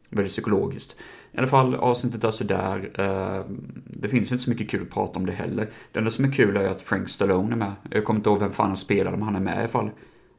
Väldigt 0.08 0.32
psykologiskt. 0.32 0.96
I 1.32 1.38
alla 1.38 1.46
fall, 1.46 1.74
avsnittet 1.74 2.24
är 2.24 2.30
sådär. 2.30 2.90
Eh, 2.98 3.44
det 3.86 4.08
finns 4.08 4.32
inte 4.32 4.44
så 4.44 4.50
mycket 4.50 4.70
kul 4.70 4.82
att 4.82 4.90
prata 4.90 5.18
om 5.18 5.26
det 5.26 5.32
heller. 5.32 5.68
Det 5.92 5.98
enda 5.98 6.10
som 6.10 6.24
är 6.24 6.32
kul 6.32 6.56
är 6.56 6.68
att 6.68 6.82
Frank 6.82 7.08
Stallone 7.08 7.52
är 7.52 7.56
med. 7.56 7.72
Jag 7.90 8.04
kommer 8.04 8.20
inte 8.20 8.30
ihåg 8.30 8.38
vem 8.38 8.52
fan 8.52 8.66
han 8.66 8.76
spelar, 8.76 9.10
men 9.10 9.22
han 9.22 9.36
är 9.36 9.40
med 9.40 9.56
i 9.56 9.58
alla 9.58 9.68
fall. 9.68 9.90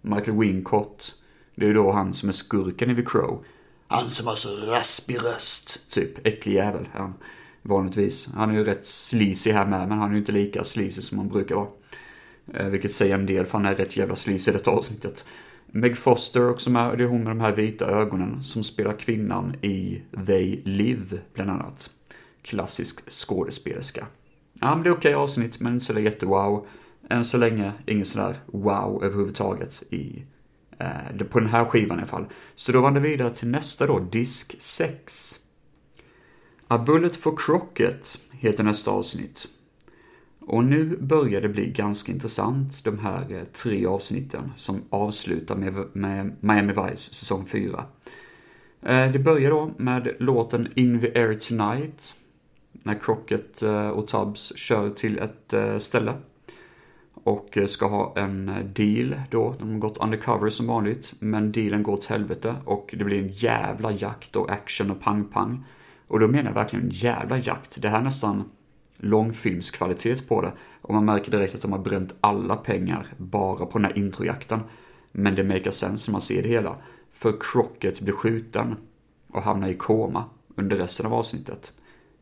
Michael 0.01 0.38
Wincott. 0.38 1.15
Det 1.56 1.65
är 1.65 1.68
ju 1.68 1.74
då 1.74 1.92
han 1.92 2.13
som 2.13 2.30
är 2.30 2.34
skurken 2.34 2.89
i 2.89 2.96
The 2.96 3.06
Crow. 3.06 3.46
Han 3.88 4.10
som 4.10 4.27
har 4.27 4.36
så 4.36 4.50
raspig 4.50 5.18
röst. 5.18 5.92
Typ, 5.92 6.27
äcklig 6.27 6.54
jävel. 6.54 6.88
Han, 6.94 7.13
vanligtvis. 7.62 8.30
Han 8.36 8.50
är 8.50 8.54
ju 8.54 8.63
rätt 8.63 8.86
sleazy 8.86 9.51
här 9.51 9.65
med, 9.65 9.88
men 9.88 9.98
han 9.98 10.10
är 10.10 10.13
ju 10.13 10.20
inte 10.20 10.32
lika 10.32 10.63
sleazy 10.63 11.01
som 11.01 11.18
han 11.18 11.27
brukar 11.30 11.56
vara. 11.56 11.68
Eh, 12.54 12.68
vilket 12.68 12.94
säger 12.94 13.15
en 13.15 13.25
del, 13.25 13.46
för 13.46 13.58
han 13.58 13.65
är 13.65 13.75
rätt 13.75 13.98
jävla 13.98 14.15
sleazy 14.15 14.51
i 14.51 14.54
detta 14.54 14.72
avsnittet. 14.72 15.25
Meg 15.74 15.98
Foster 15.98 16.50
också 16.50 16.70
med, 16.70 16.98
det 16.98 17.04
är 17.04 17.08
hon 17.08 17.24
med 17.24 17.32
de 17.32 17.40
här 17.40 17.56
vita 17.56 17.86
ögonen 17.86 18.44
som 18.44 18.63
spelar 18.63 18.94
kvinnan 18.94 19.56
i 19.62 20.01
They 20.25 20.62
Live, 20.66 21.20
bland 21.34 21.50
annat. 21.50 21.90
Klassisk 22.42 23.10
skådespelerska. 23.12 24.08
Ja, 24.60 24.75
men 24.75 24.84
det 24.84 24.90
är 24.90 24.94
okej 24.94 25.16
okay 25.16 25.24
avsnitt, 25.24 25.60
men 25.60 25.74
inte 25.74 25.86
sådär 25.86 26.01
jättewow. 26.01 26.68
Än 27.10 27.25
så 27.25 27.38
länge, 27.38 27.74
ingen 27.86 28.06
sådär 28.06 28.36
wow 28.46 29.04
överhuvudtaget 29.04 29.84
i, 29.90 30.24
eh, 30.80 31.25
på 31.30 31.40
den 31.40 31.50
här 31.50 31.66
skivan 31.66 31.98
i 31.98 32.01
alla 32.01 32.08
fall. 32.08 32.25
Så 32.56 32.72
då 32.72 32.82
vandrar 32.82 33.01
vi 33.01 33.10
vidare 33.10 33.30
till 33.30 33.48
nästa 33.48 33.88
då, 33.88 34.00
disk 34.00 34.56
6. 34.60 35.40
A 36.68 36.78
Bullet 36.78 37.16
for 37.16 37.38
Crockett 37.38 38.20
heter 38.32 38.63
nästa 38.63 38.92
avsnitt. 38.92 39.48
Och 40.51 40.63
nu 40.63 40.98
börjar 40.98 41.41
det 41.41 41.50
bli 41.50 41.72
ganska 41.72 42.12
intressant, 42.12 42.84
de 42.84 43.00
här 43.00 43.34
eh, 43.34 43.43
tre 43.43 43.86
avsnitten 43.86 44.51
som 44.55 44.81
avslutar 44.89 45.55
med, 45.55 45.74
med 45.93 46.36
Miami 46.39 46.74
Vice 46.74 47.13
säsong 47.13 47.46
4. 47.46 47.86
Eh, 48.81 49.12
det 49.12 49.20
börjar 49.20 49.50
då 49.50 49.72
med 49.77 50.15
låten 50.20 50.67
In 50.75 51.00
the 51.00 51.20
Air 51.20 51.34
Tonight, 51.34 52.15
när 52.72 53.00
Crockett 53.00 53.62
eh, 53.62 53.89
och 53.89 54.08
Tubbs 54.08 54.58
kör 54.58 54.89
till 54.89 55.20
ett 55.20 55.53
ställe 55.84 56.13
och 57.13 57.58
ska 57.67 57.88
ha 57.88 58.13
en 58.15 58.51
deal 58.74 59.15
då. 59.29 59.55
De 59.60 59.72
har 59.72 59.79
gått 59.79 59.98
undercover 59.98 60.50
som 60.50 60.67
vanligt, 60.67 61.13
men 61.20 61.51
dealen 61.51 61.84
går 61.84 61.93
åt 61.93 62.05
helvete 62.05 62.55
och 62.65 62.96
det 62.98 63.03
blir 63.03 63.20
en 63.20 63.31
jävla 63.31 63.91
jakt 63.91 64.36
och 64.36 64.51
action 64.51 64.91
och 64.91 65.01
pang-pang. 65.01 65.63
Och 66.08 66.20
då 66.20 66.27
menar 66.27 66.50
jag 66.50 66.55
verkligen 66.55 66.86
en 66.86 66.91
jävla 66.91 67.38
jakt. 67.38 67.81
Det 67.81 67.89
här 67.89 68.00
är 68.00 68.03
nästan 68.03 68.43
långfilmskvalitet 69.01 70.27
på 70.27 70.41
det. 70.41 70.53
Och 70.81 70.93
man 70.93 71.05
märker 71.05 71.31
direkt 71.31 71.55
att 71.55 71.62
de 71.62 71.72
har 71.72 71.79
bränt 71.79 72.15
alla 72.22 72.55
pengar 72.55 73.08
bara 73.17 73.65
på 73.65 73.77
den 73.77 73.86
här 73.86 73.98
introjakten. 73.98 74.60
Men 75.12 75.36
det 75.36 75.43
makar 75.43 75.72
sense 75.72 76.12
när 76.12 76.12
man 76.12 76.22
ser 76.22 76.43
det 76.43 76.50
hela. 76.50 76.75
För 77.13 77.34
Crockett 77.39 78.01
blir 78.01 78.13
skjuten 78.13 78.75
och 79.31 79.41
hamnar 79.41 79.70
i 79.70 79.74
koma 79.74 80.24
under 80.55 80.77
resten 80.77 81.05
av 81.05 81.13
avsnittet. 81.13 81.72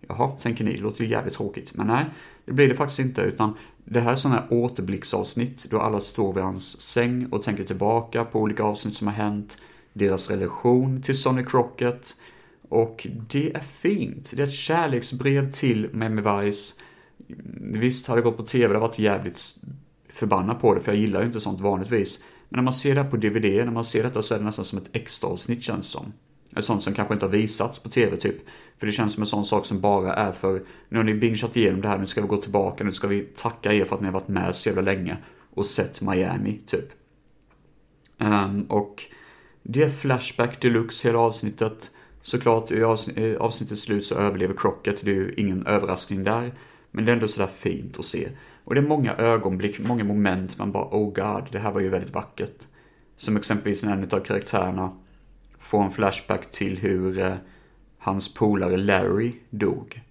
Jaha, 0.08 0.32
tänker 0.40 0.64
ni, 0.64 0.72
det 0.72 0.82
låter 0.82 1.04
ju 1.04 1.10
jävligt 1.10 1.34
tråkigt. 1.34 1.74
Men 1.76 1.88
nej, 1.88 2.06
det 2.46 2.54
blir 2.54 2.68
det 2.68 2.76
faktiskt 2.76 3.00
inte, 3.00 3.22
utan 3.22 3.54
det 3.86 4.00
här 4.00 4.12
är 4.12 4.16
sådana 4.16 4.40
här 4.40 4.54
återblicksavsnitt 4.54 5.66
då 5.70 5.80
alla 5.80 6.00
står 6.00 6.34
vid 6.34 6.44
hans 6.44 6.82
säng 6.82 7.26
och 7.32 7.44
tänker 7.44 7.64
tillbaka 7.64 8.26
på 8.26 8.40
olika 8.40 8.64
avsnitt 8.64 8.96
som 8.96 9.08
har 9.08 9.14
hänt, 9.14 9.58
deras 9.94 10.30
relation 10.30 11.02
till 11.02 11.18
Sonny 11.18 11.46
Crockett, 11.46 12.16
och 12.70 13.08
det 13.30 13.56
är 13.56 13.60
fint. 13.60 14.32
Det 14.36 14.44
är 14.44 14.48
ett 14.48 14.54
kärleksbrev 14.54 15.52
till 15.52 15.90
Miami 15.94 16.22
Vice. 16.22 16.82
Visst, 17.58 18.08
hade 18.08 18.22
det 18.22 18.24
gått 18.24 18.38
på 18.38 18.44
TV, 18.44 18.74
det 18.74 18.80
varit 18.80 19.00
jävligt 19.00 19.56
förbannad 20.10 20.60
på 20.60 20.74
det, 20.74 20.82
för 20.82 20.92
jag 20.92 21.02
gillar 21.02 21.20
ju 21.20 21.28
inte 21.28 21.40
sånt 21.40 21.62
vanligtvis. 21.62 22.24
Men 22.50 22.58
när 22.58 22.64
man 22.64 22.74
ser 22.74 22.96
det 22.96 23.04
här 23.04 23.10
på 23.10 23.18
DVD, 23.18 23.66
när 23.66 23.72
man 23.72 23.86
ser 23.86 24.04
detta 24.04 24.22
så 24.22 24.34
är 24.34 24.40
det 24.40 24.46
nästan 24.46 24.66
som 24.66 24.78
ett 24.78 24.90
extra 24.92 25.30
avsnitt 25.30 25.64
känns 25.64 25.88
som. 25.88 26.14
Ett 26.56 26.66
sånt 26.66 26.84
som 26.84 26.94
kanske 26.94 27.14
inte 27.14 27.26
har 27.26 27.32
visats 27.32 27.80
på 27.80 27.90
TV 27.90 28.18
typ. 28.18 28.36
För 28.78 28.86
det 28.88 28.92
känns 28.92 29.14
som 29.14 29.24
en 29.24 29.28
sån 29.28 29.46
sak 29.46 29.66
som 29.66 29.82
bara 29.82 30.14
är 30.14 30.32
för, 30.32 30.62
nu 30.90 30.98
har 30.98 31.04
ni 31.04 31.14
bingeat 31.14 31.58
igenom 31.58 31.82
det 31.82 31.88
här, 31.88 31.98
nu 31.98 32.08
ska 32.08 32.22
vi 32.22 32.28
gå 32.28 32.38
tillbaka, 32.38 32.84
nu 32.84 32.92
ska 32.92 33.08
vi 33.08 33.22
tacka 33.22 33.74
er 33.74 33.86
för 33.86 33.96
att 33.96 34.02
ni 34.02 34.08
har 34.08 34.14
varit 34.14 34.28
med 34.28 34.56
så 34.56 34.70
jävla 34.70 34.82
länge 34.82 35.18
och 35.54 35.66
sett 35.66 36.02
Miami, 36.02 36.60
typ. 36.66 36.86
Um, 38.18 38.64
och 38.64 39.04
det 39.64 39.84
är 39.84 39.90
Flashback 39.90 40.62
Deluxe 40.62 41.08
hela 41.08 41.20
avsnittet. 41.20 41.92
Såklart 42.30 42.72
i 42.72 42.84
avsnittets 43.40 43.82
slut 43.82 44.06
så 44.06 44.16
överlever 44.16 44.54
Crocket, 44.58 45.02
det 45.04 45.12
är 45.12 45.16
ju 45.16 45.34
ingen 45.38 45.68
överraskning 45.68 46.24
där. 46.24 46.54
Men 46.92 47.06
det 47.06 47.12
är 47.12 47.14
ändå 47.14 47.28
sådär 47.28 47.48
fint 47.48 48.00
att 48.00 48.06
se. 48.06 48.30
Och 48.64 48.76
det 48.76 48.82
är 48.82 48.88
många 48.88 49.16
ögonblick, 49.16 49.80
många 49.80 50.04
moment 50.04 50.58
man 50.58 50.72
bara 50.72 50.84
oh 50.84 51.14
god, 51.14 51.52
det 51.52 51.60
här 51.60 51.72
var 51.72 51.82
ju 51.82 51.90
väldigt 51.90 52.14
vackert. 52.14 52.68
Som 53.18 53.38
exempelvis 53.38 53.84
när 53.84 53.94
en 53.94 54.10
av 54.12 54.20
karaktärerna 54.20 54.92
får 55.60 55.84
en 55.84 55.92
flashback 55.92 56.52
till 56.52 56.78
hur 56.78 57.20
eh, 57.20 57.34
hans 57.98 58.34
polare 58.34 58.78
Larry 58.78 59.34
dog. 59.50 60.02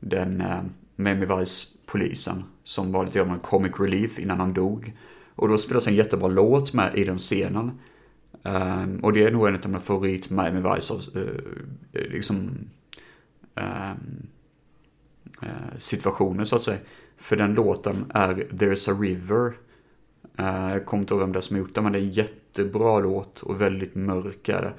Den 0.00 0.40
eh, 0.40 0.60
Miami 0.96 1.26
Vice-polisen 1.26 2.44
som 2.64 2.92
var 2.92 3.04
lite 3.04 3.20
av 3.20 3.28
en 3.28 3.38
comic 3.38 3.72
relief 3.78 4.18
innan 4.18 4.40
han 4.40 4.52
dog. 4.52 4.92
Och 5.34 5.48
då 5.48 5.58
spelas 5.58 5.86
en 5.86 5.94
jättebra 5.94 6.28
låt 6.28 6.72
med 6.72 6.94
i 6.94 7.04
den 7.04 7.18
scenen. 7.18 7.78
Um, 8.42 9.00
och 9.02 9.12
det 9.12 9.24
är 9.24 9.30
nog 9.30 9.48
en 9.48 9.54
av 9.54 9.66
mina 9.66 9.80
favorit 9.80 10.30
Miami 10.30 10.74
Vice 10.74 10.94
uh, 10.94 11.28
liksom 11.92 12.50
ehm, 13.54 13.66
eh, 13.66 13.90
um, 13.90 14.26
uh, 15.42 15.78
situationer 15.78 16.44
så 16.44 16.56
att 16.56 16.62
säga. 16.62 16.78
För 17.16 17.36
den 17.36 17.54
låten 17.54 18.04
är 18.14 18.34
There's 18.34 18.92
a 18.92 18.96
River. 19.00 19.46
Uh, 20.40 20.72
jag 20.72 20.86
kommer 20.86 21.02
inte 21.02 21.14
ihåg 21.14 21.20
vem 21.20 21.32
det 21.32 21.38
är 21.38 21.40
som 21.40 21.56
gjort 21.56 21.74
den, 21.74 21.84
men 21.84 21.92
det 21.92 21.98
är 21.98 22.02
en 22.02 22.10
jättebra 22.10 22.98
låt 22.98 23.42
och 23.42 23.60
väldigt 23.60 23.94
mörk 23.94 24.48
är 24.48 24.62
det. 24.62 24.74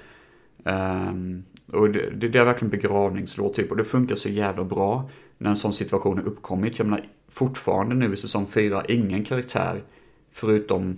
Um, 0.72 1.44
och 1.72 1.90
det, 1.90 2.10
det, 2.10 2.28
det, 2.28 2.40
är 2.40 2.46
verkligen 2.46 2.70
begravningslåt 2.70 3.54
typ 3.54 3.72
och 3.72 3.78
det 3.78 3.84
funkar 3.84 4.16
så 4.16 4.30
jävla 4.30 4.64
bra 4.64 5.10
när 5.38 5.50
en 5.50 5.58
sån 5.58 5.74
situation 5.74 6.18
har 6.18 6.26
uppkommit. 6.26 6.80
Jag 6.80 6.88
menar 6.88 7.06
fortfarande 7.30 7.96
nu 7.96 8.14
i 8.14 8.18
säsong 8.18 8.48
4, 8.48 8.86
ingen 8.88 9.24
karaktär 9.24 9.84
förutom 10.32 10.98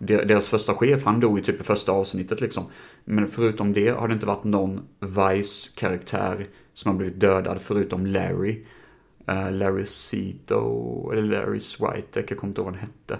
deras 0.00 0.48
första 0.48 0.74
chef, 0.74 1.04
han 1.04 1.20
dog 1.20 1.38
ju 1.38 1.44
typ 1.44 1.60
i 1.60 1.64
första 1.64 1.92
avsnittet 1.92 2.40
liksom. 2.40 2.64
Men 3.04 3.28
förutom 3.28 3.72
det 3.72 3.88
har 3.88 4.08
det 4.08 4.14
inte 4.14 4.26
varit 4.26 4.44
någon 4.44 4.80
Vice-karaktär 5.00 6.46
som 6.74 6.90
har 6.90 6.98
blivit 6.98 7.20
dödad 7.20 7.60
förutom 7.62 8.06
Larry. 8.06 8.64
Uh, 9.30 9.52
Larry 9.52 9.86
Sito, 9.86 11.10
eller 11.12 11.22
Larry 11.22 11.60
Switek, 11.60 12.30
jag 12.30 12.38
kommer 12.38 12.50
inte 12.50 12.60
ihåg 12.60 12.66
vad 12.66 12.74
han 12.74 12.88
hette. 12.88 13.18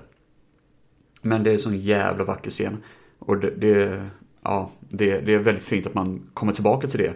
Men 1.23 1.45
det 1.45 1.51
är 1.51 1.55
en 1.55 1.61
sån 1.61 1.81
jävla 1.81 2.25
vacker 2.25 2.51
scen. 2.51 2.77
Och 3.19 3.39
det, 3.39 3.51
det 3.51 4.07
ja, 4.43 4.71
det, 4.81 5.21
det, 5.21 5.35
är 5.35 5.39
väldigt 5.39 5.65
fint 5.65 5.87
att 5.87 5.95
man 5.95 6.23
kommer 6.35 6.53
tillbaka 6.53 6.89
till 6.89 7.01
det. 7.01 7.15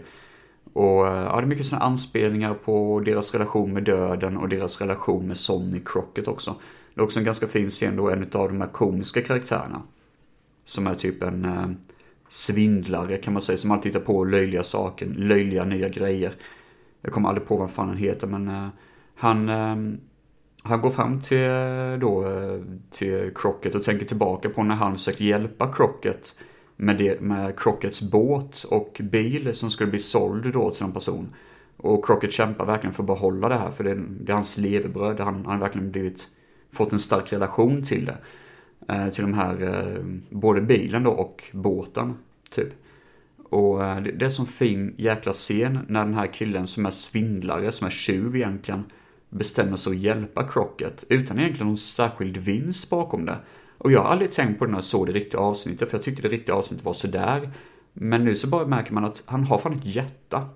Och 0.73 1.09
eh, 1.09 1.23
ja, 1.25 1.37
det 1.37 1.43
är 1.43 1.47
mycket 1.47 1.67
sådana 1.67 1.85
anspelningar 1.85 2.55
på 2.55 3.03
deras 3.05 3.33
relation 3.33 3.73
med 3.73 3.83
döden 3.83 4.37
och 4.37 4.49
deras 4.49 4.81
relation 4.81 5.27
med 5.27 5.37
Sonny 5.37 5.81
Crockett 5.85 6.29
också. 6.29 6.55
Det 6.95 7.01
är 7.01 7.05
också 7.05 7.19
en 7.19 7.25
ganska 7.25 7.47
fin 7.47 7.71
scen 7.71 7.97
då 7.97 8.11
en 8.11 8.23
av 8.23 8.49
de 8.49 8.61
här 8.61 8.73
komiska 8.73 9.21
karaktärerna. 9.21 9.83
Som 10.65 10.87
är 10.87 10.95
typ 10.95 11.23
en 11.23 11.45
eh, 11.45 11.67
svindlare 12.29 13.17
kan 13.17 13.33
man 13.33 13.43
säga, 13.43 13.59
som 13.59 13.71
alltid 13.71 13.93
hittar 13.93 14.07
på 14.07 14.25
löjliga 14.25 14.65
saker, 14.65 15.07
löjliga 15.07 15.65
nya 15.65 15.89
grejer. 15.89 16.33
Jag 17.03 17.13
kommer 17.13 17.29
aldrig 17.29 17.49
på 17.49 17.57
vad 17.57 17.71
fan 17.71 17.89
han 17.89 17.97
heter 17.97 18.27
men 18.27 18.49
eh, 18.49 18.69
han, 19.15 19.49
eh, 19.49 19.77
han 20.63 20.81
går 20.81 20.91
fram 20.91 21.21
till, 21.21 21.45
eh, 21.45 21.99
då, 22.01 22.29
eh, 22.29 22.61
till 22.91 23.33
Crockett 23.35 23.75
och 23.75 23.83
tänker 23.83 24.07
tillbaka 24.07 24.49
på 24.49 24.63
när 24.63 24.75
han 24.75 24.93
försökte 24.93 25.25
hjälpa 25.25 25.73
Crockett 25.73 26.39
med, 26.77 26.99
det, 26.99 27.21
med 27.21 27.59
Crockets 27.59 28.03
båt 28.03 28.65
och 28.71 29.01
bil 29.01 29.55
som 29.55 29.71
skulle 29.71 29.91
bli 29.91 29.99
såld 29.99 30.53
då 30.53 30.71
till 30.71 30.83
någon 30.83 30.93
person. 30.93 31.35
Och 31.77 32.07
Crockett 32.07 32.33
kämpar 32.33 32.67
verkligen 32.67 32.95
för 32.95 33.03
att 33.03 33.07
behålla 33.07 33.49
det 33.49 33.55
här 33.55 33.71
för 33.71 33.85
det 33.85 33.91
är, 33.91 34.05
det 34.21 34.33
är 34.33 34.35
hans 34.35 34.59
levebröd. 34.59 35.21
Han, 35.21 35.35
han 35.35 35.47
har 35.47 35.59
verkligen 35.59 35.91
blivit, 35.91 36.29
fått 36.75 36.93
en 36.93 37.01
stark 37.01 37.33
relation 37.33 37.83
till 37.83 38.05
det. 38.05 38.17
Eh, 38.89 39.09
till 39.09 39.23
de 39.23 39.35
här, 39.35 39.63
eh, 39.63 40.05
både 40.31 40.61
bilen 40.61 41.03
då 41.03 41.11
och 41.11 41.45
båten, 41.53 42.15
typ. 42.51 42.69
Och 43.51 43.85
eh, 43.85 44.03
det, 44.03 44.11
är 44.11 44.25
är 44.25 44.29
som 44.29 44.47
fin 44.47 44.95
jäkla 44.97 45.33
scen 45.33 45.79
när 45.89 46.05
den 46.05 46.15
här 46.15 46.27
killen 46.27 46.67
som 46.67 46.87
är 46.87 46.91
svindlare, 46.91 47.73
som 47.73 47.87
är 47.87 47.91
tjuv 47.91 48.37
egentligen, 48.37 48.85
bestämmer 49.31 49.77
sig 49.77 49.91
att 49.91 49.99
hjälpa 49.99 50.49
Crockett 50.49 51.05
utan 51.09 51.39
egentligen 51.39 51.67
någon 51.67 51.77
särskild 51.77 52.37
vinst 52.37 52.91
bakom 52.91 53.27
det. 53.27 53.39
Och 53.79 53.93
jag 53.93 54.03
har 54.03 54.11
aldrig 54.11 54.31
tänkt 54.31 54.59
på 54.59 54.65
det 54.65 54.71
när 54.71 54.79
jag 54.79 54.85
såg 54.85 55.07
det 55.07 55.13
riktiga 55.13 55.41
avsnittet, 55.41 55.91
för 55.91 55.97
jag 55.97 56.05
tyckte 56.05 56.23
det 56.23 56.29
riktiga 56.29 56.55
avsnittet 56.55 56.85
var 56.85 56.93
sådär. 56.93 57.51
Men 57.93 58.25
nu 58.25 58.37
så 58.37 58.49
bara 58.49 58.67
märker 58.67 58.93
man 58.93 59.05
att 59.05 59.23
han 59.27 59.45
har 59.45 59.59
fan 59.59 59.73
ett 59.73 59.85
hjärta. 59.85 60.49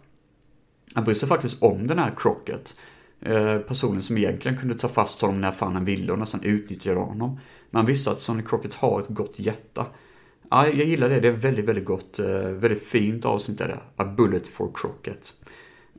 Han 0.95 1.05
bryr 1.05 1.15
sig 1.15 1.29
faktiskt 1.29 1.63
om 1.63 1.87
den 1.87 1.99
här 1.99 2.13
Crocket. 2.17 2.81
Eh, 3.21 3.59
personen 3.59 4.03
som 4.03 4.19
egentligen 4.19 4.59
kunde 4.59 4.75
ta 4.75 4.89
fast 4.89 5.21
honom 5.21 5.41
när 5.41 5.53
fan 5.53 5.75
han 5.75 5.85
ville 5.85 6.13
och 6.13 6.19
nästan 6.19 6.43
utnyttjade 6.43 7.01
honom. 7.01 7.41
Men 7.71 7.79
han 7.79 7.87
visste 7.87 8.11
att 8.11 8.23
Sonny 8.23 8.43
Crockett 8.43 8.75
har 8.75 9.01
ett 9.01 9.09
gott 9.09 9.35
hjärta. 9.37 9.87
Ja, 10.51 10.67
jag 10.67 10.87
gillar 10.87 11.09
det. 11.09 11.21
Det 11.21 11.29
är 11.29 11.33
väldigt, 11.33 11.65
väldigt 11.65 11.85
gott. 11.85 12.19
Eh, 12.19 12.27
väldigt 12.39 12.83
fint 12.83 13.25
avsnitt 13.25 13.61
är 13.61 13.69
det. 13.69 13.79
A 13.97 14.05
Bullet 14.05 14.49
for 14.49 14.71
Crockett. 14.75 15.33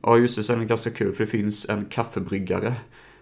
Ja, 0.02 0.18
just 0.18 0.36
det, 0.36 0.42
sen 0.42 0.56
är 0.56 0.60
det 0.60 0.66
ganska 0.66 0.90
kul 0.90 1.12
för 1.12 1.24
det 1.24 1.30
finns 1.30 1.68
en 1.68 1.84
kaffebryggare 1.84 2.74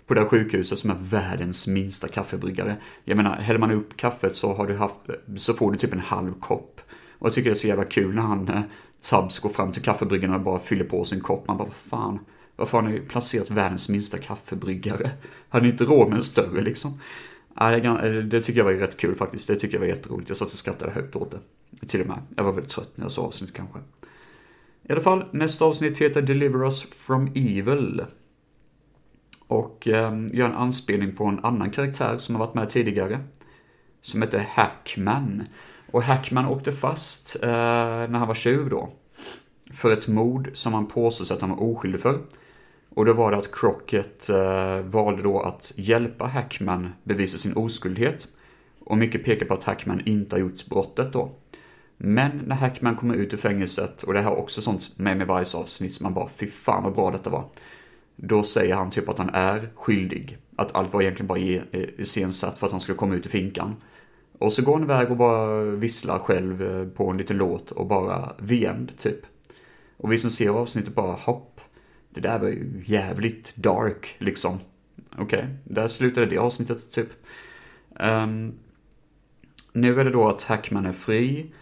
på 0.06 0.14
det 0.14 0.20
här 0.20 0.28
sjukhuset 0.28 0.78
som 0.78 0.90
är 0.90 0.96
världens 1.00 1.66
minsta 1.66 2.08
kaffebryggare. 2.08 2.76
Jag 3.04 3.16
menar, 3.16 3.36
häller 3.36 3.60
man 3.60 3.70
upp 3.70 3.96
kaffet 3.96 4.36
så 4.36 4.54
har 4.54 4.66
du 4.66 4.76
haft, 4.76 4.98
så 5.36 5.54
får 5.54 5.72
du 5.72 5.78
typ 5.78 5.92
en 5.92 6.00
halv 6.00 6.32
kopp. 6.40 6.80
Och 7.18 7.26
jag 7.26 7.34
tycker 7.34 7.50
det 7.50 7.56
är 7.56 7.58
så 7.58 7.66
jävla 7.66 7.84
kul 7.84 8.14
när 8.14 8.22
han, 8.22 8.48
eh, 8.48 8.60
Tubbs, 9.10 9.38
går 9.38 9.50
fram 9.50 9.72
till 9.72 9.82
kaffebryggaren 9.82 10.34
och 10.34 10.40
bara 10.40 10.58
fyller 10.58 10.84
på 10.84 11.04
sin 11.04 11.20
kopp. 11.20 11.48
Man 11.48 11.56
bara, 11.56 11.64
vad 11.64 11.74
fan, 11.74 12.18
varför 12.58 12.78
har 12.78 12.88
ni 12.88 13.00
placerat 13.00 13.50
världens 13.50 13.88
minsta 13.88 14.18
kaffebryggare? 14.18 15.10
Hade 15.48 15.64
ni 15.66 15.70
inte 15.70 15.84
råd 15.84 16.08
med 16.08 16.16
en 16.16 16.24
större 16.24 16.60
liksom? 16.60 17.00
Eh, 17.60 18.12
det 18.12 18.42
tycker 18.42 18.60
jag 18.60 18.64
var 18.64 18.72
rätt 18.72 18.96
kul 18.96 19.14
faktiskt. 19.14 19.48
Det 19.48 19.56
tycker 19.56 19.74
jag 19.74 19.80
var 19.80 19.86
jätteroligt. 19.86 20.28
Jag 20.28 20.36
satt 20.36 20.52
och 20.52 20.58
skrattade 20.58 20.92
högt 20.92 21.16
åt 21.16 21.30
det. 21.30 21.86
Till 21.86 22.00
och 22.00 22.06
med. 22.06 22.18
Jag 22.36 22.44
var 22.44 22.52
väldigt 22.52 22.70
trött 22.72 22.92
när 22.94 23.04
jag 23.04 23.12
såg 23.12 23.24
avsnittet 23.24 23.56
kanske. 23.56 23.78
I 24.82 24.92
alla 24.92 25.00
fall, 25.00 25.24
nästa 25.32 25.64
avsnitt 25.64 25.98
heter 25.98 26.22
Deliver 26.22 26.64
Us 26.64 26.82
From 26.82 27.26
Evil. 27.34 28.04
Och 29.46 29.88
eh, 29.88 30.12
gör 30.32 30.46
en 30.46 30.54
anspelning 30.54 31.16
på 31.16 31.24
en 31.24 31.44
annan 31.44 31.70
karaktär 31.70 32.18
som 32.18 32.34
har 32.34 32.46
varit 32.46 32.54
med 32.54 32.68
tidigare. 32.68 33.20
Som 34.00 34.22
heter 34.22 34.46
Hackman. 34.50 35.44
Och 35.90 36.02
Hackman 36.02 36.46
åkte 36.46 36.72
fast 36.72 37.36
eh, 37.42 37.48
när 37.48 38.18
han 38.18 38.28
var 38.28 38.34
tjuv 38.34 38.68
då. 38.68 38.90
För 39.72 39.92
ett 39.92 40.08
mord 40.08 40.50
som 40.52 40.74
han 40.74 40.86
påstås 40.86 41.30
att 41.30 41.40
han 41.40 41.50
var 41.50 41.62
oskyldig 41.62 42.00
för. 42.00 42.20
Och 42.98 43.04
då 43.04 43.12
var 43.12 43.30
det 43.30 43.36
att 43.36 43.52
Crockett 43.52 44.28
eh, 44.28 44.80
valde 44.80 45.22
då 45.22 45.40
att 45.40 45.72
hjälpa 45.76 46.26
Hackman 46.26 46.92
bevisa 47.04 47.38
sin 47.38 47.56
oskuldhet. 47.56 48.28
Och 48.80 48.98
mycket 48.98 49.24
pekar 49.24 49.46
på 49.46 49.54
att 49.54 49.64
Hackman 49.64 50.02
inte 50.04 50.36
har 50.36 50.40
gjort 50.40 50.66
brottet 50.66 51.12
då. 51.12 51.30
Men 51.96 52.42
när 52.46 52.56
Hackman 52.56 52.96
kommer 52.96 53.14
ut 53.14 53.34
ur 53.34 53.36
fängelset, 53.36 54.02
och 54.02 54.12
det 54.12 54.20
här 54.20 54.30
är 54.30 54.38
också 54.38 54.60
sånt 54.60 54.98
med 54.98 55.16
med 55.16 55.38
Vice 55.38 55.58
avsnitt 55.58 55.94
som 55.94 56.04
man 56.04 56.14
bara, 56.14 56.28
fy 56.28 56.46
fan 56.46 56.84
vad 56.84 56.94
bra 56.94 57.10
detta 57.10 57.30
var. 57.30 57.44
Då 58.16 58.42
säger 58.42 58.74
han 58.74 58.90
typ 58.90 59.08
att 59.08 59.18
han 59.18 59.30
är 59.34 59.68
skyldig. 59.74 60.38
Att 60.56 60.74
allt 60.74 60.92
var 60.92 61.02
egentligen 61.02 61.26
bara 61.26 61.38
iscensatt 61.98 62.58
för 62.58 62.66
att 62.66 62.72
han 62.72 62.80
skulle 62.80 62.98
komma 62.98 63.14
ut 63.14 63.26
i 63.26 63.28
finkan. 63.28 63.76
Och 64.38 64.52
så 64.52 64.62
går 64.62 64.72
han 64.72 64.82
iväg 64.82 65.10
och 65.10 65.16
bara 65.16 65.62
visslar 65.62 66.18
själv 66.18 66.62
eh, 66.62 66.88
på 66.88 67.10
en 67.10 67.18
liten 67.18 67.36
låt 67.36 67.70
och 67.70 67.86
bara 67.86 68.32
vänd 68.38 68.98
typ. 68.98 69.20
Och 69.96 70.12
vi 70.12 70.18
som 70.18 70.30
ser 70.30 70.50
avsnittet 70.50 70.94
bara 70.94 71.12
hopp. 71.12 71.60
Det 72.10 72.20
där 72.20 72.38
var 72.38 72.48
ju 72.48 72.84
jävligt 72.86 73.56
dark 73.56 74.16
liksom. 74.18 74.58
Okej, 75.12 75.24
okay, 75.24 75.46
där 75.64 75.88
slutade 75.88 76.26
det 76.26 76.38
avsnittet 76.38 76.90
typ. 76.90 77.08
Um, 78.00 78.54
nu 79.72 80.00
är 80.00 80.04
det 80.04 80.10
då 80.10 80.28
att 80.28 80.42
Hackman 80.42 80.86
är 80.86 80.92
fri 80.92 81.52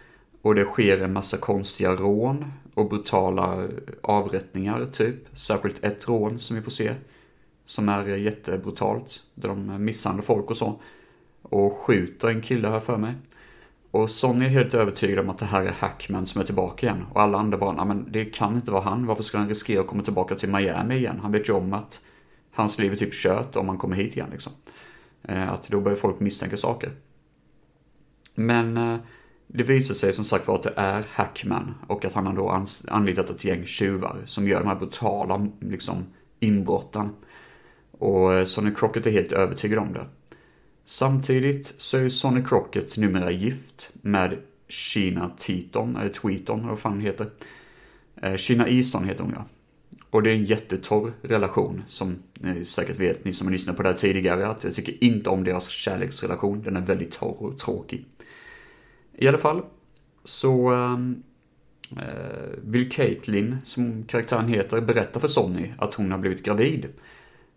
och 0.41 0.55
det 0.55 0.65
sker 0.65 1.01
en 1.01 1.13
massa 1.13 1.37
konstiga 1.37 1.91
rån 1.91 2.45
och 2.73 2.89
brutala 2.89 3.67
avrättningar, 4.01 4.85
typ. 4.91 5.37
Särskilt 5.37 5.83
ett 5.83 6.07
rån 6.07 6.39
som 6.39 6.55
vi 6.55 6.61
får 6.61 6.71
se. 6.71 6.93
Som 7.65 7.89
är 7.89 8.05
jättebrutalt. 8.05 9.23
Där 9.35 9.49
de 9.49 9.85
misshandlar 9.85 10.23
folk 10.23 10.49
och 10.49 10.57
så. 10.57 10.81
Och 11.41 11.73
skjuter 11.73 12.27
en 12.27 12.41
kille 12.41 12.67
här 12.67 12.79
för 12.79 12.97
mig. 12.97 13.13
Och 13.91 14.09
Sonny 14.09 14.45
är 14.45 14.49
helt 14.49 14.73
övertygad 14.73 15.19
om 15.19 15.29
att 15.29 15.37
det 15.37 15.45
här 15.45 15.63
är 15.63 15.71
Hackman 15.71 16.25
som 16.25 16.41
är 16.41 16.45
tillbaka 16.45 16.85
igen. 16.85 17.05
Och 17.13 17.21
alla 17.21 17.37
andra 17.37 17.57
bara, 17.57 17.85
men 17.85 18.11
det 18.11 18.25
kan 18.25 18.55
inte 18.55 18.71
vara 18.71 18.83
han. 18.83 19.05
Varför 19.05 19.23
ska 19.23 19.37
han 19.37 19.49
riskera 19.49 19.81
att 19.81 19.87
komma 19.87 20.03
tillbaka 20.03 20.35
till 20.35 20.49
Miami 20.49 20.95
igen? 20.95 21.19
Han 21.21 21.31
vet 21.31 21.49
ju 21.49 21.53
om 21.53 21.73
att 21.73 22.05
hans 22.51 22.79
liv 22.79 22.91
är 22.91 22.95
typ 22.95 23.13
kört 23.13 23.55
om 23.55 23.69
han 23.69 23.77
kommer 23.77 23.95
hit 23.95 24.15
igen 24.15 24.29
liksom. 24.31 24.53
Eh, 25.23 25.51
att 25.51 25.67
då 25.67 25.81
börjar 25.81 25.97
folk 25.97 26.19
misstänka 26.19 26.57
saker. 26.57 26.91
Men 28.35 28.77
eh, 28.77 28.97
det 29.47 29.63
visar 29.63 29.93
sig 29.93 30.13
som 30.13 30.23
sagt 30.23 30.47
var 30.47 30.55
att 30.55 30.63
det 30.63 30.73
är 30.75 31.05
Hackman 31.11 31.75
och 31.87 32.05
att 32.05 32.13
han 32.13 32.25
har 32.25 32.33
då 32.33 32.65
anlitat 32.87 33.29
ett 33.29 33.43
gäng 33.43 33.65
tjuvar 33.65 34.21
som 34.25 34.47
gör 34.47 34.59
de 34.59 34.67
här 34.67 34.75
brutala 34.75 35.47
liksom, 35.59 36.05
inbrotten. 36.39 37.09
Och 37.91 38.33
eh, 38.33 38.45
Sonny 38.45 38.71
Crockett 38.75 39.05
är 39.07 39.11
helt 39.11 39.31
övertygad 39.31 39.79
om 39.79 39.93
det. 39.93 40.05
Samtidigt 40.89 41.75
så 41.77 41.97
är 41.97 42.01
ju 42.01 42.09
Sonny 42.09 42.43
Crockett 42.43 42.97
numera 42.97 43.31
gift 43.31 43.89
med 44.01 44.37
Sheena 44.69 45.29
Teaton, 45.29 45.95
eller 45.95 46.09
Tweeton, 46.09 46.59
eller 46.59 46.69
vad 46.69 46.79
fan 46.79 46.99
heter. 46.99 47.29
Eh, 48.21 48.37
Sheena 48.37 48.67
Easton 48.67 49.05
heter 49.05 49.23
hon 49.23 49.33
ja. 49.35 49.45
Och 50.09 50.23
det 50.23 50.31
är 50.31 50.35
en 50.35 50.45
jättetorr 50.45 51.13
relation, 51.21 51.83
som 51.87 52.15
ni 52.33 52.65
säkert 52.65 52.99
vet, 52.99 53.25
ni 53.25 53.33
som 53.33 53.47
har 53.47 53.51
lyssnat 53.51 53.77
på 53.77 53.83
det 53.83 53.89
här 53.89 53.95
tidigare, 53.95 54.47
att 54.47 54.63
jag 54.63 54.73
tycker 54.73 55.03
inte 55.03 55.29
om 55.29 55.43
deras 55.43 55.69
kärleksrelation. 55.69 56.61
Den 56.63 56.77
är 56.77 56.81
väldigt 56.81 57.11
torr 57.11 57.43
och 57.43 57.59
tråkig. 57.59 58.05
I 59.13 59.27
alla 59.27 59.37
fall, 59.37 59.61
så 60.23 60.69
ehm, 60.69 61.23
eh, 61.97 62.03
äh, 62.03 62.49
vill 62.63 62.91
Caitlyn, 62.91 63.57
som 63.63 64.03
karaktären 64.03 64.47
heter, 64.47 64.81
berätta 64.81 65.19
för 65.19 65.27
Sonny 65.27 65.73
att 65.77 65.93
hon 65.93 66.11
har 66.11 66.19
blivit 66.19 66.43
gravid. 66.43 66.87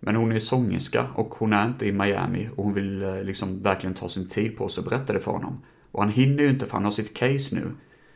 Men 0.01 0.17
hon 0.17 0.33
är 0.33 0.41
sångerska 0.41 1.07
och 1.15 1.35
hon 1.35 1.53
är 1.53 1.67
inte 1.67 1.87
i 1.87 1.93
Miami 1.93 2.49
och 2.57 2.65
hon 2.65 2.75
vill 2.75 3.03
eh, 3.03 3.23
liksom 3.23 3.63
verkligen 3.63 3.95
ta 3.95 4.09
sin 4.09 4.29
tid 4.29 4.57
på 4.57 4.69
sig 4.69 4.85
och 4.85 4.91
berätta 4.91 5.13
det 5.13 5.21
för 5.21 5.33
honom. 5.33 5.63
Och 5.93 6.03
han 6.03 6.13
hinner 6.13 6.43
ju 6.43 6.51
inte 6.51 6.67
för 6.67 6.73
han 6.73 6.85
har 6.85 6.91
sitt 6.91 7.17
case 7.17 7.55
nu. 7.55 7.73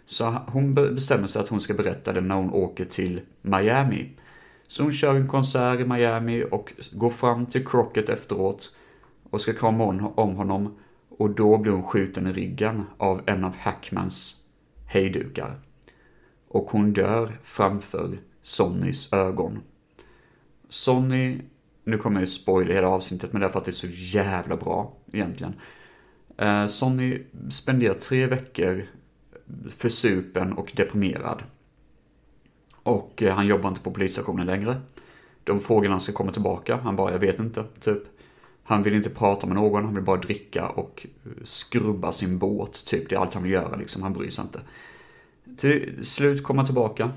Så 0.06 0.24
hon 0.46 0.74
bestämmer 0.74 1.26
sig 1.26 1.42
att 1.42 1.48
hon 1.48 1.60
ska 1.60 1.74
berätta 1.74 2.12
det 2.12 2.20
när 2.20 2.34
hon 2.34 2.50
åker 2.50 2.84
till 2.84 3.20
Miami. 3.42 4.10
Så 4.68 4.82
hon 4.82 4.92
kör 4.92 5.14
en 5.14 5.28
konsert 5.28 5.80
i 5.80 5.84
Miami 5.84 6.44
och 6.50 6.72
går 6.92 7.10
fram 7.10 7.46
till 7.46 7.66
Crockett 7.66 8.08
efteråt 8.08 8.76
och 9.30 9.40
ska 9.40 9.52
krama 9.52 9.84
om 10.14 10.36
honom 10.36 10.76
och 11.18 11.30
då 11.30 11.58
blir 11.58 11.72
hon 11.72 11.82
skjuten 11.82 12.26
i 12.26 12.32
ryggen 12.32 12.84
av 12.96 13.22
en 13.26 13.44
av 13.44 13.56
Hackmans 13.56 14.34
hejdukar. 14.86 15.60
Och 16.48 16.70
hon 16.70 16.92
dör 16.92 17.38
framför 17.44 18.18
Sonnys 18.42 19.12
ögon. 19.12 19.60
Sonny, 20.68 21.40
nu 21.84 21.98
kommer 21.98 22.16
jag 22.16 22.22
ju 22.22 22.26
spoila 22.26 22.74
hela 22.74 22.88
avsnittet 22.88 23.32
men 23.32 23.40
det 23.40 23.46
är 23.46 23.50
för 23.50 23.58
att 23.58 23.64
det 23.64 23.70
är 23.70 23.72
så 23.72 23.86
jävla 23.90 24.56
bra 24.56 24.92
egentligen. 25.12 25.54
Eh, 26.36 26.66
Sonny 26.66 27.22
spenderar 27.50 27.94
tre 27.94 28.26
veckor 28.26 28.86
försupen 29.70 30.52
och 30.52 30.72
deprimerad. 30.76 31.42
Och 32.82 33.22
eh, 33.22 33.34
han 33.34 33.46
jobbar 33.46 33.68
inte 33.68 33.80
på 33.80 33.90
polisstationen 33.90 34.46
längre. 34.46 34.76
De 35.44 35.60
frågar 35.60 35.90
han 35.90 36.00
ska 36.00 36.12
komma 36.12 36.32
tillbaka. 36.32 36.76
Han 36.76 36.96
bara, 36.96 37.12
jag 37.12 37.18
vet 37.18 37.38
inte, 37.38 37.64
typ. 37.80 38.02
Han 38.66 38.82
vill 38.82 38.94
inte 38.94 39.10
prata 39.10 39.46
med 39.46 39.56
någon, 39.56 39.84
han 39.84 39.94
vill 39.94 40.04
bara 40.04 40.20
dricka 40.20 40.68
och 40.68 41.06
skrubba 41.44 42.12
sin 42.12 42.38
båt, 42.38 42.86
typ. 42.86 43.08
Det 43.08 43.14
är 43.14 43.20
allt 43.20 43.34
han 43.34 43.42
vill 43.42 43.52
göra, 43.52 43.76
liksom. 43.76 44.02
Han 44.02 44.12
bryr 44.12 44.30
sig 44.30 44.44
inte. 44.44 44.60
Till 45.56 46.04
slut 46.04 46.42
kommer 46.42 46.58
han 46.58 46.66
tillbaka. 46.66 47.10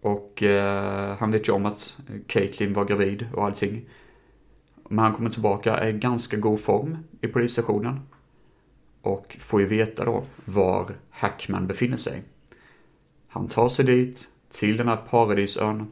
Och 0.00 0.42
eh, 0.42 1.16
han 1.18 1.30
vet 1.30 1.48
ju 1.48 1.52
om 1.52 1.66
att 1.66 1.96
Caitlyn 2.26 2.72
var 2.72 2.84
gravid 2.84 3.26
och 3.34 3.44
allting. 3.44 3.88
Men 4.88 4.98
han 4.98 5.14
kommer 5.14 5.30
tillbaka, 5.30 5.88
i 5.88 5.92
ganska 5.92 6.36
god 6.36 6.60
form 6.60 6.98
i 7.20 7.28
polisstationen. 7.28 8.00
Och 9.02 9.36
får 9.40 9.60
ju 9.60 9.66
veta 9.66 10.04
då 10.04 10.24
var 10.44 10.94
Hackman 11.10 11.66
befinner 11.66 11.96
sig. 11.96 12.22
Han 13.28 13.48
tar 13.48 13.68
sig 13.68 13.84
dit, 13.84 14.28
till 14.50 14.76
den 14.76 14.88
här 14.88 14.96
paradisön. 14.96 15.90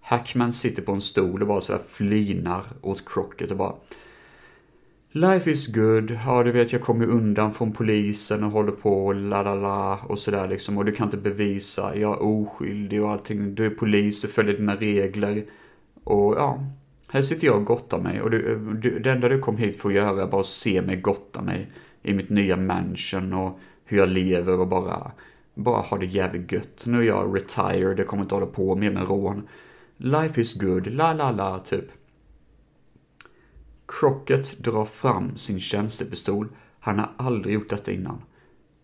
Hackman 0.00 0.52
sitter 0.52 0.82
på 0.82 0.92
en 0.92 1.00
stol 1.00 1.42
och 1.42 1.48
bara 1.48 1.60
sådär 1.60 1.82
flinar 1.88 2.66
åt 2.82 3.08
Crockett 3.08 3.50
och 3.50 3.56
bara 3.56 3.74
Life 5.12 5.50
is 5.50 5.66
good, 5.66 6.10
ja 6.10 6.42
du 6.42 6.52
vet 6.52 6.72
jag 6.72 6.82
kommer 6.82 7.06
undan 7.06 7.52
från 7.52 7.72
polisen 7.72 8.44
och 8.44 8.50
håller 8.50 8.72
på 8.72 9.06
och 9.06 9.14
la 9.14 9.42
la 9.42 9.54
la 9.54 9.98
och 10.08 10.18
sådär 10.18 10.48
liksom. 10.48 10.78
Och 10.78 10.84
du 10.84 10.92
kan 10.92 11.06
inte 11.06 11.16
bevisa, 11.16 11.96
jag 11.96 12.12
är 12.12 12.22
oskyldig 12.22 13.02
och 13.02 13.10
allting, 13.10 13.54
du 13.54 13.66
är 13.66 13.70
polis, 13.70 14.20
du 14.20 14.28
följer 14.28 14.56
dina 14.56 14.76
regler. 14.76 15.44
Och 16.04 16.34
ja, 16.36 16.64
här 17.08 17.22
sitter 17.22 17.46
jag 17.46 17.56
och 17.56 17.64
gottar 17.64 17.98
mig. 17.98 18.22
Och 18.22 18.30
du, 18.30 18.58
du, 18.82 18.98
det 18.98 19.10
enda 19.10 19.28
du 19.28 19.38
kom 19.38 19.56
hit 19.56 19.80
för 19.80 19.88
att 19.88 19.94
göra 19.94 20.22
är 20.22 20.26
bara 20.26 20.40
att 20.40 20.46
se 20.46 20.82
mig 20.82 20.96
gotta 20.96 21.42
mig 21.42 21.72
i 22.02 22.14
mitt 22.14 22.30
nya 22.30 22.56
mansion 22.56 23.32
och 23.32 23.58
hur 23.84 23.98
jag 23.98 24.08
lever 24.08 24.60
och 24.60 24.68
bara, 24.68 25.12
bara 25.54 25.80
ha 25.80 25.98
det 25.98 26.06
jävligt 26.06 26.52
gött. 26.52 26.86
Nu 26.86 26.98
är 26.98 27.02
jag 27.02 27.36
retired, 27.36 27.98
jag 27.98 28.06
kommer 28.06 28.22
inte 28.22 28.34
hålla 28.34 28.46
på 28.46 28.76
mer 28.76 28.90
med 28.90 29.08
rån. 29.08 29.48
Life 29.96 30.40
is 30.40 30.54
good, 30.54 30.86
la 30.86 31.12
la 31.12 31.30
la, 31.30 31.60
typ. 31.60 31.97
Crockett 33.88 34.58
drar 34.58 34.84
fram 34.84 35.36
sin 35.36 35.60
tjänstepistol. 35.60 36.48
Han 36.80 36.98
har 36.98 37.12
aldrig 37.16 37.54
gjort 37.54 37.70
detta 37.70 37.92
innan. 37.92 38.22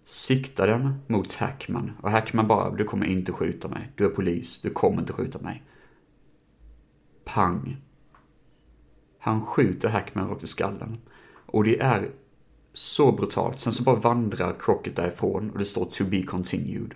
Siktar 0.05 0.67
den 0.67 0.95
mot 1.07 1.35
Hackman 1.35 1.93
och 2.03 2.11
Hackman 2.11 2.49
bara, 2.49 2.71
du 2.71 2.85
kommer 2.85 3.07
inte 3.07 3.33
skjuta 3.33 3.69
mig. 3.69 3.93
Du 3.97 4.05
är 4.05 4.09
polis, 4.09 4.61
du 4.61 4.71
kommer 4.71 5.01
inte 5.01 5.13
skjuta 5.13 5.39
mig. 5.39 5.63
Pang. 7.25 7.77
Han 9.19 9.47
skjuter 9.47 9.89
Hackman 9.89 10.29
rakt 10.29 10.45
i 10.45 10.47
skallen. 10.47 10.99
Och 11.47 11.65
det 11.65 11.81
är 11.81 12.11
så 12.73 13.13
brutalt. 13.13 13.61
Sen 13.61 13.73
så 13.73 13.83
bara 13.83 13.97
vandrar 13.97 14.57
Crockett 14.61 14.97
därifrån 14.97 15.51
och 15.51 15.59
det 15.59 15.65
står 15.65 15.85
to 15.85 16.05
be 16.05 16.23
continued. 16.23 16.95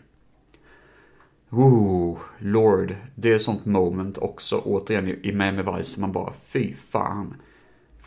Ooh, 1.50 2.18
Lord. 2.38 2.94
Det 3.14 3.32
är 3.32 3.38
sånt 3.38 3.64
moment 3.64 4.18
också 4.18 4.58
återigen 4.58 5.08
i 5.08 5.32
Miami 5.32 5.62
Vice 5.62 6.00
man 6.00 6.12
bara 6.12 6.32
fy 6.32 6.74
fan. 6.74 7.34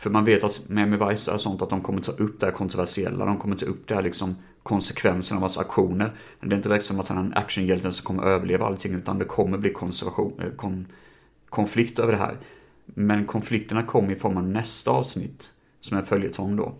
För 0.02 0.10
man 0.10 0.24
vet 0.24 0.44
att 0.44 0.68
Miami 0.68 0.96
Vice 0.96 1.32
är 1.32 1.38
sånt 1.38 1.62
att 1.62 1.70
de 1.70 1.80
kommer 1.80 2.00
ta 2.00 2.12
upp 2.12 2.40
det 2.40 2.46
här 2.46 2.52
kontroversiella, 2.52 3.24
de 3.24 3.38
kommer 3.38 3.56
ta 3.56 3.66
upp 3.66 3.88
det 3.88 3.94
här 3.94 4.02
liksom 4.02 4.36
konsekvenserna 4.62 5.38
av 5.38 5.42
hans 5.42 5.58
aktioner. 5.58 6.12
Det 6.40 6.46
är 6.46 6.56
inte 6.56 6.68
direkt 6.68 6.86
som 6.86 7.00
att 7.00 7.08
han 7.08 7.18
är 7.18 7.22
en 7.22 7.34
actionhjälte 7.34 7.92
som 7.92 8.04
kommer 8.04 8.22
överleva 8.22 8.66
allting, 8.66 8.94
utan 8.94 9.18
det 9.18 9.24
kommer 9.24 9.58
bli 9.58 9.72
konservation, 9.72 10.40
eh, 10.40 10.50
kon, 10.56 10.86
konflikt 11.48 11.98
över 11.98 12.12
det 12.12 12.18
här. 12.18 12.36
Men 12.84 13.26
konflikterna 13.26 13.82
kommer 13.82 14.12
i 14.12 14.16
form 14.16 14.36
av 14.36 14.48
nästa 14.48 14.90
avsnitt, 14.90 15.50
som 15.80 15.98
är 15.98 16.02
följetong 16.02 16.56
då. 16.56 16.74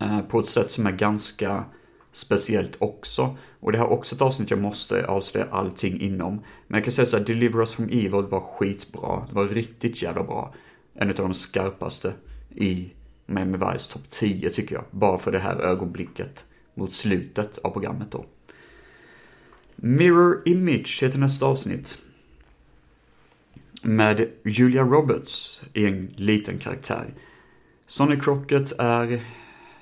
Eh, 0.00 0.20
på 0.20 0.40
ett 0.40 0.48
sätt 0.48 0.70
som 0.70 0.86
är 0.86 0.92
ganska 0.92 1.64
speciellt 2.12 2.76
också. 2.78 3.36
Och 3.60 3.72
det 3.72 3.78
här 3.78 3.84
är 3.84 3.92
också 3.92 4.14
ett 4.14 4.22
avsnitt 4.22 4.50
jag 4.50 4.60
måste 4.60 5.06
avslöja 5.06 5.46
allting 5.50 6.00
inom. 6.00 6.34
Men 6.66 6.78
jag 6.78 6.84
kan 6.84 6.92
säga 6.92 7.06
så 7.06 7.16
här, 7.16 7.24
Deliver 7.24 7.60
Us 7.60 7.74
From 7.74 7.88
Evil 7.88 8.26
var 8.30 8.40
skitbra. 8.40 9.26
Det 9.28 9.34
var 9.34 9.44
riktigt 9.44 10.02
jävla 10.02 10.22
bra. 10.22 10.54
En 10.98 11.08
av 11.08 11.14
de 11.14 11.34
skarpaste 11.34 12.14
i 12.54 12.90
Miami 13.26 13.58
Vice 13.58 13.92
topp 13.92 14.02
10 14.10 14.50
tycker 14.50 14.74
jag. 14.74 14.84
Bara 14.90 15.18
för 15.18 15.32
det 15.32 15.38
här 15.38 15.56
ögonblicket 15.56 16.44
mot 16.74 16.94
slutet 16.94 17.58
av 17.58 17.70
programmet 17.70 18.10
då. 18.10 18.24
Mirror 19.76 20.42
Image 20.44 21.02
heter 21.02 21.18
nästa 21.18 21.46
avsnitt. 21.46 21.98
Med 23.82 24.30
Julia 24.44 24.82
Roberts 24.82 25.62
i 25.72 25.86
en 25.86 26.06
liten 26.16 26.58
karaktär. 26.58 27.14
Sonny 27.86 28.20
Crockett 28.20 28.72
är 28.78 29.24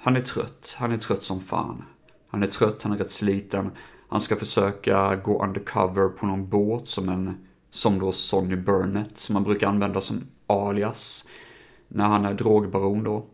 han 0.00 0.16
är 0.16 0.20
trött. 0.20 0.77
Han 0.79 0.92
är 0.92 0.98
trött 0.98 1.24
som 1.24 1.40
fan. 1.40 1.85
Han 2.29 2.42
är 2.42 2.46
trött, 2.46 2.83
han 2.83 2.92
är 2.92 2.98
rätt 2.98 3.11
sliten. 3.11 3.70
Han 4.09 4.20
ska 4.20 4.37
försöka 4.37 5.16
gå 5.16 5.44
undercover 5.44 6.09
på 6.09 6.27
någon 6.27 6.48
båt 6.48 6.88
som 6.88 7.09
en, 7.09 7.46
som 7.70 7.98
då 7.98 8.12
Sonny 8.12 8.57
Burnett, 8.57 9.18
som 9.18 9.35
man 9.35 9.44
brukar 9.44 9.68
använda 9.68 10.00
som 10.00 10.22
alias. 10.46 11.28
När 11.88 12.04
han 12.04 12.24
är 12.24 12.35
drogbaron 12.35 13.04
då. 13.04 13.26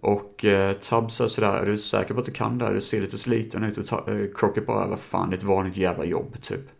Och 0.00 0.44
eh, 0.44 0.72
Tubbs 0.72 1.20
är 1.20 1.26
sådär, 1.28 1.52
är 1.52 1.66
du 1.66 1.78
säker 1.78 2.14
på 2.14 2.20
att 2.20 2.26
du 2.26 2.32
kan 2.32 2.58
det 2.58 2.64
här? 2.64 2.74
Du 2.74 2.80
ser 2.80 3.00
lite 3.00 3.18
sliten 3.18 3.64
ut. 3.64 3.92
Och 3.92 4.08
eh, 4.08 4.26
Crockett 4.34 4.66
bara, 4.66 4.84
äh, 4.84 4.90
vad 4.90 4.98
fan, 4.98 5.30
det 5.30 5.36
är 5.36 5.38
ett 5.38 5.44
vanligt 5.44 5.76
jävla 5.76 6.04
jobb, 6.04 6.36
typ. 6.42 6.70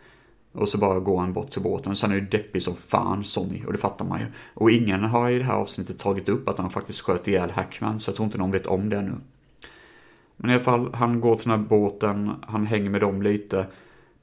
Och 0.53 0.69
så 0.69 0.79
bara 0.79 1.01
går 1.01 1.21
han 1.21 1.33
bort 1.33 1.51
till 1.51 1.63
båten. 1.63 1.97
Sen 1.97 2.11
är 2.11 2.15
ju 2.15 2.21
deppig 2.21 2.63
som 2.63 2.77
fan, 2.77 3.25
Sonny, 3.25 3.65
och 3.67 3.73
det 3.73 3.79
fattar 3.79 4.05
man 4.05 4.21
ju. 4.21 4.27
Och 4.55 4.71
ingen 4.71 5.05
har 5.05 5.31
i 5.31 5.39
det 5.39 5.45
här 5.45 5.55
avsnittet 5.55 5.99
tagit 5.99 6.29
upp 6.29 6.49
att 6.49 6.59
han 6.59 6.71
faktiskt 6.71 7.01
sköt 7.01 7.29
ihjäl 7.29 7.51
Hackman, 7.51 8.01
så 8.01 8.09
jag 8.09 8.17
tror 8.17 8.25
inte 8.25 8.39
någon 8.39 8.51
vet 8.51 8.67
om 8.67 8.89
det 8.89 9.03
nu. 9.03 9.13
Men 10.37 10.51
i 10.51 10.55
alla 10.55 10.63
fall, 10.63 10.95
han 10.95 11.21
går 11.21 11.37
till 11.37 11.49
den 11.49 11.61
här 11.61 11.69
båten, 11.69 12.33
han 12.43 12.67
hänger 12.67 12.91
med 12.91 13.01
dem 13.01 13.23
lite. 13.23 13.67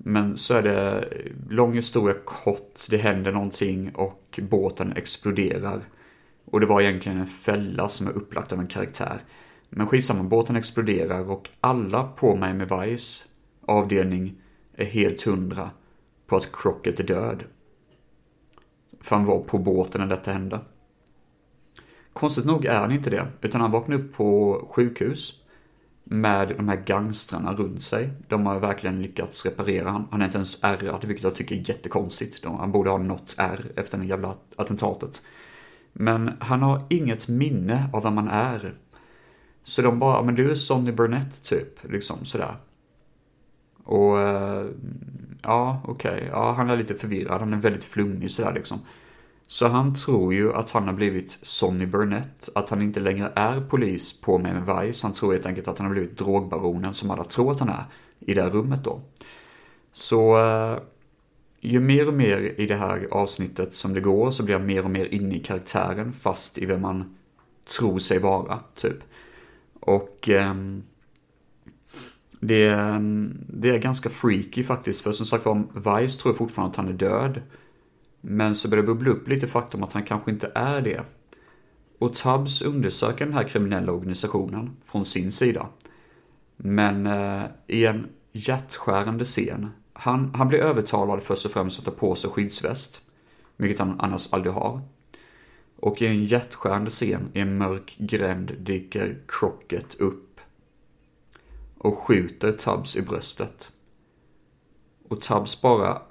Men 0.05 0.37
så 0.37 0.53
är 0.53 0.61
det, 0.61 1.07
lång 1.49 1.73
historia 1.73 2.15
kort, 2.25 2.85
det 2.89 2.97
händer 2.97 3.31
någonting 3.31 3.91
och 3.95 4.39
båten 4.49 4.93
exploderar. 4.95 5.81
Och 6.45 6.59
det 6.59 6.65
var 6.65 6.81
egentligen 6.81 7.17
en 7.17 7.27
fälla 7.27 7.87
som 7.89 8.07
är 8.07 8.11
upplagt 8.11 8.53
av 8.53 8.59
en 8.59 8.67
karaktär. 8.67 9.21
Men 9.69 9.87
skitsamma, 9.87 10.23
båten 10.23 10.55
exploderar 10.55 11.29
och 11.29 11.49
alla 11.59 12.03
på 12.03 12.35
Miami 12.35 12.65
Vice 12.65 13.25
avdelning 13.65 14.41
är 14.75 14.85
helt 14.85 15.21
hundra 15.21 15.71
på 16.27 16.35
att 16.35 16.51
Crockett 16.53 16.99
är 16.99 17.03
död. 17.03 17.43
För 19.01 19.15
han 19.15 19.25
var 19.25 19.43
på 19.43 19.57
båten 19.57 20.01
när 20.01 20.07
detta 20.07 20.31
hände. 20.31 20.59
Konstigt 22.13 22.45
nog 22.45 22.65
är 22.65 22.79
han 22.79 22.91
inte 22.91 23.09
det, 23.09 23.27
utan 23.41 23.61
han 23.61 23.71
vaknar 23.71 23.95
upp 23.95 24.13
på 24.13 24.59
sjukhus 24.71 25.42
med 26.03 26.53
de 26.57 26.69
här 26.69 26.83
gangstrarna 26.85 27.53
runt 27.53 27.83
sig. 27.83 28.09
De 28.27 28.45
har 28.45 28.59
verkligen 28.59 29.01
lyckats 29.01 29.45
reparera 29.45 29.89
han. 29.89 30.07
Han 30.11 30.21
är 30.21 30.25
inte 30.25 30.37
ens 30.37 30.63
ärrad, 30.63 31.05
vilket 31.05 31.23
jag 31.23 31.35
tycker 31.35 31.55
är 31.55 31.69
jättekonstigt. 31.69 32.45
Han 32.45 32.71
borde 32.71 32.89
ha 32.89 32.97
något 32.97 33.35
ärr 33.37 33.71
efter 33.75 33.97
det 33.97 34.05
jävla 34.05 34.35
attentatet. 34.55 35.21
Men 35.93 36.31
han 36.39 36.61
har 36.61 36.83
inget 36.89 37.27
minne 37.27 37.89
av 37.93 38.03
vem 38.03 38.15
man 38.15 38.27
är. 38.27 38.73
Så 39.63 39.81
de 39.81 39.99
bara, 39.99 40.23
men 40.23 40.35
du 40.35 40.51
är 40.51 40.55
Sonny 40.55 40.91
Burnett 40.91 41.43
typ, 41.43 41.91
liksom 41.91 42.25
sådär. 42.25 42.55
Och 43.83 44.19
eh, 44.19 44.65
ja, 45.41 45.81
okej, 45.85 46.11
okay. 46.11 46.27
ja, 46.27 46.51
han 46.51 46.69
är 46.69 46.77
lite 46.77 46.95
förvirrad, 46.95 47.39
han 47.39 47.53
är 47.53 47.57
väldigt 47.57 47.83
flummig 47.83 48.31
sådär 48.31 48.53
liksom. 48.53 48.79
Så 49.53 49.67
han 49.67 49.95
tror 49.95 50.33
ju 50.33 50.53
att 50.53 50.69
han 50.69 50.87
har 50.87 50.93
blivit 50.93 51.39
Sonny 51.41 51.85
Burnett, 51.85 52.49
att 52.55 52.69
han 52.69 52.81
inte 52.81 52.99
längre 52.99 53.31
är 53.35 53.61
polis 53.61 54.21
på 54.21 54.37
Miami 54.37 54.59
Vice. 54.59 55.07
Han 55.07 55.13
tror 55.13 55.33
helt 55.33 55.45
enkelt 55.45 55.67
att 55.67 55.77
han 55.77 55.87
har 55.87 55.93
blivit 55.93 56.17
drogbaronen 56.17 56.93
som 56.93 57.11
alla 57.11 57.23
tror 57.23 57.51
att 57.51 57.59
han 57.59 57.69
är 57.69 57.85
i 58.19 58.33
det 58.33 58.41
här 58.41 58.49
rummet 58.49 58.83
då. 58.83 59.01
Så 59.91 60.37
eh, 60.37 60.79
ju 61.59 61.79
mer 61.79 62.07
och 62.07 62.13
mer 62.13 62.53
i 62.57 62.65
det 62.65 62.75
här 62.75 63.07
avsnittet 63.11 63.75
som 63.75 63.93
det 63.93 64.01
går 64.01 64.31
så 64.31 64.43
blir 64.43 64.55
jag 64.55 64.65
mer 64.65 64.83
och 64.83 64.91
mer 64.91 65.05
inne 65.05 65.35
i 65.35 65.39
karaktären 65.39 66.13
fast 66.13 66.57
i 66.57 66.65
vem 66.65 66.81
man 66.81 67.15
tror 67.77 67.99
sig 67.99 68.19
vara, 68.19 68.59
typ. 68.75 68.97
Och 69.79 70.29
eh, 70.29 70.53
det, 72.39 72.75
det 73.47 73.69
är 73.69 73.77
ganska 73.77 74.09
freaky 74.09 74.63
faktiskt, 74.63 75.01
för 75.01 75.11
som 75.11 75.25
sagt 75.25 75.45
var, 75.45 75.63
Vice 76.01 76.19
tror 76.19 76.33
fortfarande 76.33 76.71
att 76.71 76.77
han 76.77 76.87
är 76.87 76.93
död. 76.93 77.41
Men 78.25 78.55
så 78.55 78.69
börjar 78.69 78.83
det 78.83 78.87
bubbla 78.87 79.11
upp 79.11 79.27
lite 79.27 79.47
faktum 79.47 79.83
att 79.83 79.93
han 79.93 80.03
kanske 80.03 80.31
inte 80.31 80.51
är 80.55 80.81
det. 80.81 81.01
Och 81.99 82.15
Tubbs 82.15 82.61
undersöker 82.61 83.25
den 83.25 83.33
här 83.33 83.43
kriminella 83.43 83.91
organisationen 83.91 84.77
från 84.85 85.05
sin 85.05 85.31
sida. 85.31 85.67
Men 86.57 87.07
eh, 87.07 87.43
i 87.67 87.85
en 87.85 88.09
hjärtskärande 88.31 89.25
scen, 89.25 89.69
han, 89.93 90.35
han 90.35 90.47
blir 90.47 90.59
övertalad 90.59 91.23
först 91.23 91.45
och 91.45 91.51
främst 91.51 91.79
att 91.79 91.85
ta 91.85 91.91
på 91.91 92.15
sig 92.15 92.29
skyddsväst, 92.29 93.01
vilket 93.57 93.79
han 93.79 93.99
annars 93.99 94.33
aldrig 94.33 94.53
har. 94.53 94.81
Och 95.75 96.01
i 96.01 96.07
en 96.07 96.25
hjärtskärande 96.25 96.89
scen 96.89 97.29
i 97.33 97.39
en 97.39 97.57
mörk 97.57 97.95
gränd 97.99 98.51
dyker 98.59 99.17
Crocket 99.27 99.95
upp 99.95 100.39
och 101.77 101.97
skjuter 101.97 102.51
Tubbs 102.51 102.97
i 102.97 103.01
bröstet. 103.01 103.71
Och 105.09 105.21
Tubbs 105.21 105.61
bara 105.61 106.01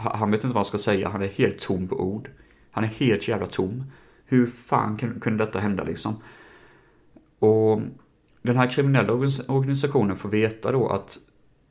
han 0.00 0.30
vet 0.30 0.44
inte 0.44 0.54
vad 0.54 0.56
han 0.56 0.64
ska 0.64 0.78
säga, 0.78 1.08
han 1.08 1.22
är 1.22 1.28
helt 1.28 1.58
tom 1.58 1.88
på 1.88 2.00
ord. 2.00 2.30
Han 2.70 2.84
är 2.84 2.88
helt 2.88 3.28
jävla 3.28 3.46
tom. 3.46 3.84
Hur 4.24 4.46
fan 4.46 4.96
kunde 5.20 5.44
detta 5.44 5.58
hända 5.58 5.84
liksom? 5.84 6.16
Och 7.38 7.80
den 8.42 8.56
här 8.56 8.70
kriminella 8.70 9.12
organisationen 9.48 10.16
får 10.16 10.28
veta 10.28 10.72
då 10.72 10.88
att 10.88 11.18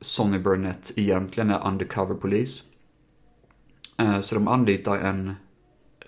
Sonny 0.00 0.38
Burnett 0.38 0.92
egentligen 0.96 1.50
är 1.50 1.66
undercover 1.66 2.14
polis. 2.14 2.62
Eh, 3.98 4.20
så 4.20 4.34
de 4.34 4.48
anlitar 4.48 4.98
en 4.98 5.34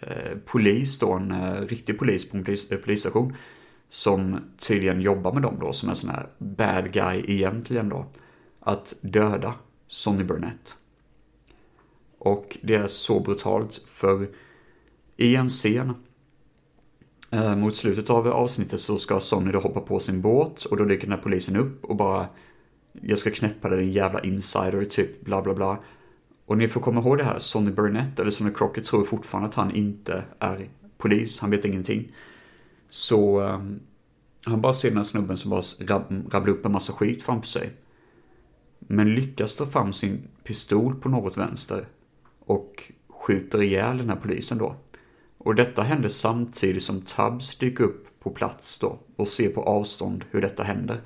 eh, 0.00 0.38
polis 0.46 0.98
då, 0.98 1.12
en 1.12 1.32
eh, 1.32 1.60
riktig 1.60 1.98
polis 1.98 2.30
på 2.30 2.36
en 2.36 2.44
polisstation. 2.84 3.36
Som 3.88 4.40
tydligen 4.58 5.00
jobbar 5.00 5.32
med 5.32 5.42
dem 5.42 5.56
då, 5.60 5.72
som 5.72 5.88
en 5.88 5.96
sån 5.96 6.10
här 6.10 6.26
bad 6.38 6.92
guy 6.92 7.24
egentligen 7.28 7.88
då. 7.88 8.06
Att 8.60 8.94
döda 9.00 9.54
Sonny 9.86 10.24
Burnett. 10.24 10.76
Och 12.24 12.58
det 12.62 12.74
är 12.74 12.86
så 12.86 13.20
brutalt 13.20 13.84
för 13.86 14.28
i 15.16 15.36
en 15.36 15.48
scen 15.48 15.94
eh, 17.30 17.56
mot 17.56 17.76
slutet 17.76 18.10
av 18.10 18.28
avsnittet 18.28 18.80
så 18.80 18.98
ska 18.98 19.20
Sonny 19.20 19.52
då 19.52 19.60
hoppa 19.60 19.80
på 19.80 19.98
sin 19.98 20.20
båt 20.20 20.64
och 20.64 20.76
då 20.76 20.84
dyker 20.84 21.06
den 21.06 21.16
här 21.16 21.22
polisen 21.22 21.56
upp 21.56 21.84
och 21.84 21.96
bara 21.96 22.28
jag 22.92 23.18
ska 23.18 23.30
knäppa 23.30 23.68
dig 23.68 23.78
din 23.78 23.92
jävla 23.92 24.20
insider, 24.20 24.84
typ 24.84 25.24
bla 25.24 25.42
bla 25.42 25.54
bla. 25.54 25.78
Och 26.46 26.58
ni 26.58 26.68
får 26.68 26.80
komma 26.80 27.00
ihåg 27.00 27.18
det 27.18 27.24
här, 27.24 27.38
Sonny 27.38 27.70
Burnett 27.70 28.20
eller 28.20 28.30
Sonny 28.30 28.54
Crockett 28.54 28.84
tror 28.84 29.04
fortfarande 29.04 29.48
att 29.48 29.54
han 29.54 29.74
inte 29.74 30.24
är 30.38 30.68
polis, 30.98 31.40
han 31.40 31.50
vet 31.50 31.64
ingenting. 31.64 32.12
Så 32.90 33.40
um, 33.40 33.80
han 34.44 34.60
bara 34.60 34.74
ser 34.74 34.88
den 34.88 34.96
här 34.96 35.04
snubben 35.04 35.36
som 35.36 35.50
bara 35.50 35.62
rab 35.80 36.32
rabblar 36.32 36.52
upp 36.52 36.66
en 36.66 36.72
massa 36.72 36.92
skit 36.92 37.22
framför 37.22 37.48
sig. 37.48 37.70
Men 38.78 39.14
lyckas 39.14 39.56
ta 39.56 39.66
fram 39.66 39.92
sin 39.92 40.28
pistol 40.44 40.94
på 40.94 41.08
något 41.08 41.36
vänster 41.36 41.86
och 42.46 42.92
skjuter 43.08 43.62
ihjäl 43.62 43.98
den 43.98 44.08
här 44.08 44.16
polisen 44.16 44.58
då. 44.58 44.76
Och 45.38 45.54
detta 45.54 45.82
händer 45.82 46.08
samtidigt 46.08 46.82
som 46.82 47.00
Tubbs 47.00 47.58
dyker 47.58 47.84
upp 47.84 48.06
på 48.20 48.30
plats 48.30 48.78
då 48.78 48.98
och 49.16 49.28
ser 49.28 49.48
på 49.48 49.62
avstånd 49.62 50.24
hur 50.30 50.40
detta 50.40 50.62
händer. 50.62 51.00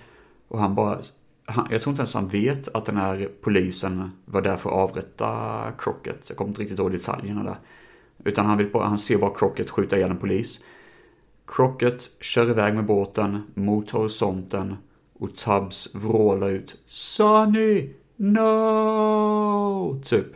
Och 0.49 0.59
han 0.61 0.75
bara, 0.75 0.99
han, 1.45 1.69
jag 1.71 1.83
tror 1.83 1.93
inte 1.93 2.01
ens 2.01 2.15
han 2.15 2.29
vet 2.29 2.69
att 2.69 2.85
den 2.85 2.97
här 2.97 3.31
polisen 3.41 4.11
var 4.25 4.43
där 4.43 4.57
för 4.57 4.71
att 4.71 4.91
avrätta 4.91 5.73
Crockett. 5.79 6.29
Jag 6.29 6.37
kommer 6.37 6.49
inte 6.49 6.63
riktigt 6.63 6.79
ihåg 6.79 6.93
detaljerna 6.93 7.43
där. 7.43 7.57
Utan 8.25 8.47
han, 8.47 8.59
vill 8.59 8.71
bara, 8.71 8.85
han 8.85 8.99
ser 8.99 9.19
bara 9.19 9.35
Crockett 9.35 9.71
skjuta 9.71 9.97
ihjäl 9.97 10.11
en 10.11 10.19
polis. 10.19 10.65
Crockett 11.47 12.11
kör 12.21 12.51
iväg 12.51 12.75
med 12.75 12.87
båten 12.87 13.43
mot 13.55 13.91
horisonten 13.91 14.77
och 15.19 15.37
Tubbs 15.37 15.95
vrålar 15.95 16.49
ut 16.49 16.83
Sonny! 16.87 17.95
No! 18.17 20.01
Typ. 20.05 20.27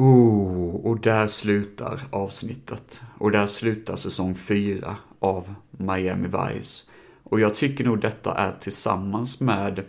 Oh, 0.00 0.74
och 0.74 1.00
där 1.00 1.28
slutar 1.28 2.02
avsnittet. 2.10 3.02
Och 3.18 3.30
där 3.30 3.46
slutar 3.46 3.96
säsong 3.96 4.34
4 4.34 4.96
av 5.18 5.54
Miami 5.70 6.28
Vice. 6.28 6.90
Och 7.22 7.40
jag 7.40 7.54
tycker 7.54 7.84
nog 7.84 8.00
detta 8.00 8.34
är 8.34 8.52
tillsammans 8.60 9.40
med 9.40 9.84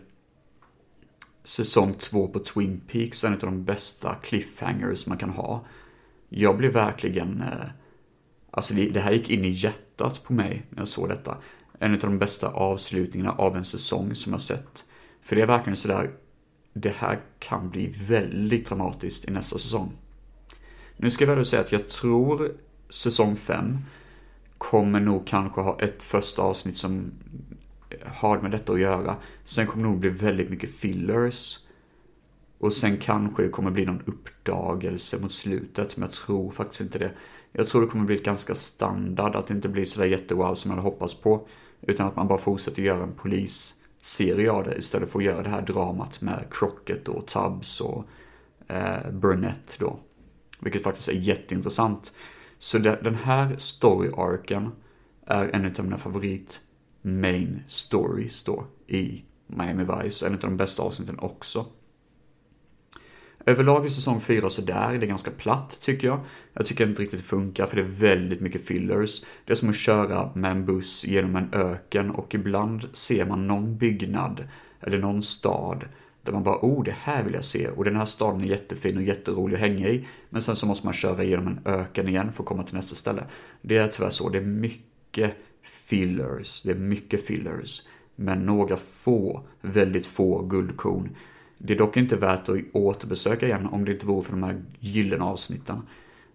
säsong 1.44 1.94
2 1.94 2.28
på 2.28 2.40
Twin 2.40 2.82
Peaks 2.88 3.24
en 3.24 3.34
av 3.34 3.40
de 3.40 3.64
bästa 3.64 4.16
cliffhangers 4.16 5.08
man 5.08 5.18
kan 5.18 5.30
ha. 5.30 5.66
Jag 6.30 6.58
blev 6.58 6.74
verkligen... 6.74 7.42
Eh, 7.42 7.70
alltså 8.52 8.74
det, 8.74 8.90
det 8.90 9.00
här 9.00 9.12
gick 9.12 9.30
in 9.30 9.46
i 9.46 9.50
hjärtat 9.50 10.24
på 10.24 10.34
mig 10.34 10.66
när 10.70 10.80
jag 10.80 10.88
såg 10.88 11.10
detta. 11.10 11.38
En 11.80 11.94
av 11.94 12.00
de 12.00 12.18
bästa 12.18 12.48
avslutningarna 12.48 13.32
av 13.32 13.58
en 13.58 13.66
säsong 13.66 14.16
som 14.16 14.32
jag 14.32 14.42
sett. 14.42 14.84
För 15.22 15.36
det 15.36 15.42
är 15.42 15.48
verkligen 15.48 15.78
sådär 15.78 16.12
det 16.82 16.94
här 16.98 17.20
kan 17.40 17.70
bli 17.70 17.94
väldigt 18.08 18.68
dramatiskt 18.68 19.28
i 19.28 19.32
nästa 19.32 19.58
säsong. 19.58 19.92
Nu 20.98 21.12
ska 21.12 21.26
jag 21.26 21.36
väl 21.36 21.46
säga 21.46 21.62
att 21.62 21.72
jag 21.72 21.90
tror 21.90 22.52
säsong 22.90 23.36
5 23.36 23.78
kommer 24.58 25.00
nog 25.00 25.28
kanske 25.28 25.62
ha 25.62 25.80
ett 25.80 26.04
första 26.04 26.42
avsnitt 26.42 26.78
som 26.78 27.12
har 28.06 28.40
med 28.40 28.52
detta 28.52 28.74
att 28.74 28.80
göra. 28.80 29.16
Sen 29.44 29.68
kommer 29.68 29.84
det 29.84 29.90
nog 29.90 30.00
bli 30.00 30.10
väldigt 30.10 30.50
mycket 30.50 30.76
fillers. 30.76 31.60
Och 32.58 32.74
sen 32.74 32.98
kanske 32.98 33.44
det 33.44 33.50
kommer 33.50 33.72
bli 33.72 33.86
någon 33.86 34.04
uppdagelse 34.06 35.22
mot 35.22 35.32
slutet, 35.32 35.98
men 35.98 36.08
jag 36.08 36.14
tror 36.14 36.52
faktiskt 36.52 36.82
inte 36.82 37.00
det. 37.00 37.12
Jag 37.52 37.68
tror 37.68 37.82
det 37.82 37.88
kommer 37.88 38.06
bli 38.06 38.16
ett 38.16 38.24
ganska 38.24 38.56
standard, 38.56 39.36
att 39.36 39.48
det 39.48 39.54
inte 39.54 39.70
blir 39.70 39.86
sådär 39.86 40.08
jättewow 40.08 40.56
som 40.56 40.72
jag 40.72 40.78
hade 40.78 40.90
hoppats 40.90 41.22
på. 41.22 41.48
Utan 41.82 42.08
att 42.08 42.16
man 42.16 42.28
bara 42.28 42.40
fortsätter 42.40 42.82
göra 42.82 43.04
en 43.04 43.14
polis 43.14 43.79
serie 44.02 44.52
av 44.52 44.64
det 44.64 44.76
istället 44.76 45.12
för 45.12 45.20
att 45.20 45.26
göra 45.26 45.44
det 45.44 45.50
här 45.50 45.62
dramat 45.62 46.22
med 46.22 46.46
Crockett 46.52 47.08
och 47.08 47.28
Tubbs 47.28 47.82
och 47.82 48.06
eh, 48.68 49.12
Burnett 49.12 49.76
då. 49.80 50.00
Vilket 50.60 50.84
faktiskt 50.84 51.10
är 51.10 51.14
jätteintressant. 51.14 52.16
Så 52.60 52.78
det, 52.78 53.00
den 53.04 53.16
här 53.16 53.56
story-arken 53.58 54.72
är 55.26 55.48
en 55.48 55.66
av 55.66 55.84
mina 55.84 55.98
favorit 55.98 56.60
main 57.02 57.64
stories 57.68 58.44
då 58.44 58.66
i 58.88 59.24
Miami 59.48 59.84
Vice, 59.84 60.28
en 60.28 60.34
av 60.34 60.40
de 60.40 60.58
bästa 60.58 60.84
avsnitten 60.84 61.20
också. 61.20 61.66
Överlag 63.46 63.86
i 63.86 63.90
säsong 63.90 64.22
4 64.22 64.50
sådär, 64.50 64.98
det 64.98 65.06
är 65.06 65.08
ganska 65.08 65.32
platt 65.32 65.80
tycker 65.82 66.08
jag. 66.08 66.20
Jag 66.54 66.66
tycker 66.66 66.86
det 66.86 66.90
inte 66.90 67.02
riktigt 67.02 67.22
funkar 67.22 67.66
för 67.66 67.76
det 67.76 67.82
är 67.82 67.86
väldigt 67.86 68.42
mycket 68.42 68.66
fillers. 68.66 69.24
Det 69.46 69.52
är 69.52 69.56
som 69.56 69.70
att 69.70 69.76
köra 69.76 70.32
med 70.36 70.52
en 70.52 70.66
buss 70.66 71.06
genom 71.06 71.36
en 71.36 71.54
öken 71.54 72.12
och 72.12 72.36
ibland 72.36 72.88
ser 72.94 73.26
man 73.26 73.48
någon 73.48 73.78
byggnad 73.78 74.48
eller 74.82 75.00
någon 75.00 75.24
stad 75.24 75.86
där 76.24 76.34
man 76.34 76.44
bara, 76.44 76.60
oh 76.62 76.84
det 76.84 76.96
här 77.00 77.24
vill 77.24 77.34
jag 77.34 77.46
se 77.46 77.70
och 77.70 77.84
den 77.84 77.96
här 77.96 78.06
staden 78.06 78.42
är 78.42 78.46
jättefin 78.46 78.98
och 78.98 79.04
jätterolig 79.04 79.56
att 79.56 79.62
hänga 79.62 79.88
i. 79.88 80.08
Men 80.30 80.42
sen 80.42 80.56
så 80.56 80.66
måste 80.66 80.88
man 80.88 80.94
köra 80.94 81.24
genom 81.24 81.48
en 81.48 81.60
öken 81.66 82.08
igen 82.08 82.32
för 82.32 82.44
att 82.44 82.48
komma 82.48 82.64
till 82.64 82.76
nästa 82.76 82.96
ställe. 82.96 83.24
Det 83.62 83.78
är 83.78 83.88
tyvärr 83.88 84.10
så, 84.10 84.30
det 84.30 84.38
är 84.38 84.42
mycket 84.42 85.34
fillers, 85.64 86.62
det 86.62 86.72
är 86.72 86.76
mycket 86.76 87.26
fillers. 87.26 87.82
Men 88.16 88.46
några 88.46 88.78
få, 88.78 89.48
väldigt 89.62 90.08
få 90.08 90.42
guldkorn. 90.42 91.16
Det 91.62 91.74
är 91.74 91.78
dock 91.78 91.98
inte 91.98 92.16
värt 92.16 92.50
att 92.50 92.58
återbesöka 92.74 93.46
igen 93.46 93.68
om 93.68 93.86
det 93.86 93.92
inte 93.92 94.06
vore 94.06 94.24
för 94.24 94.32
de 94.32 94.44
här 94.44 94.62
gyllene 94.80 95.24
avsnitten. 95.24 95.82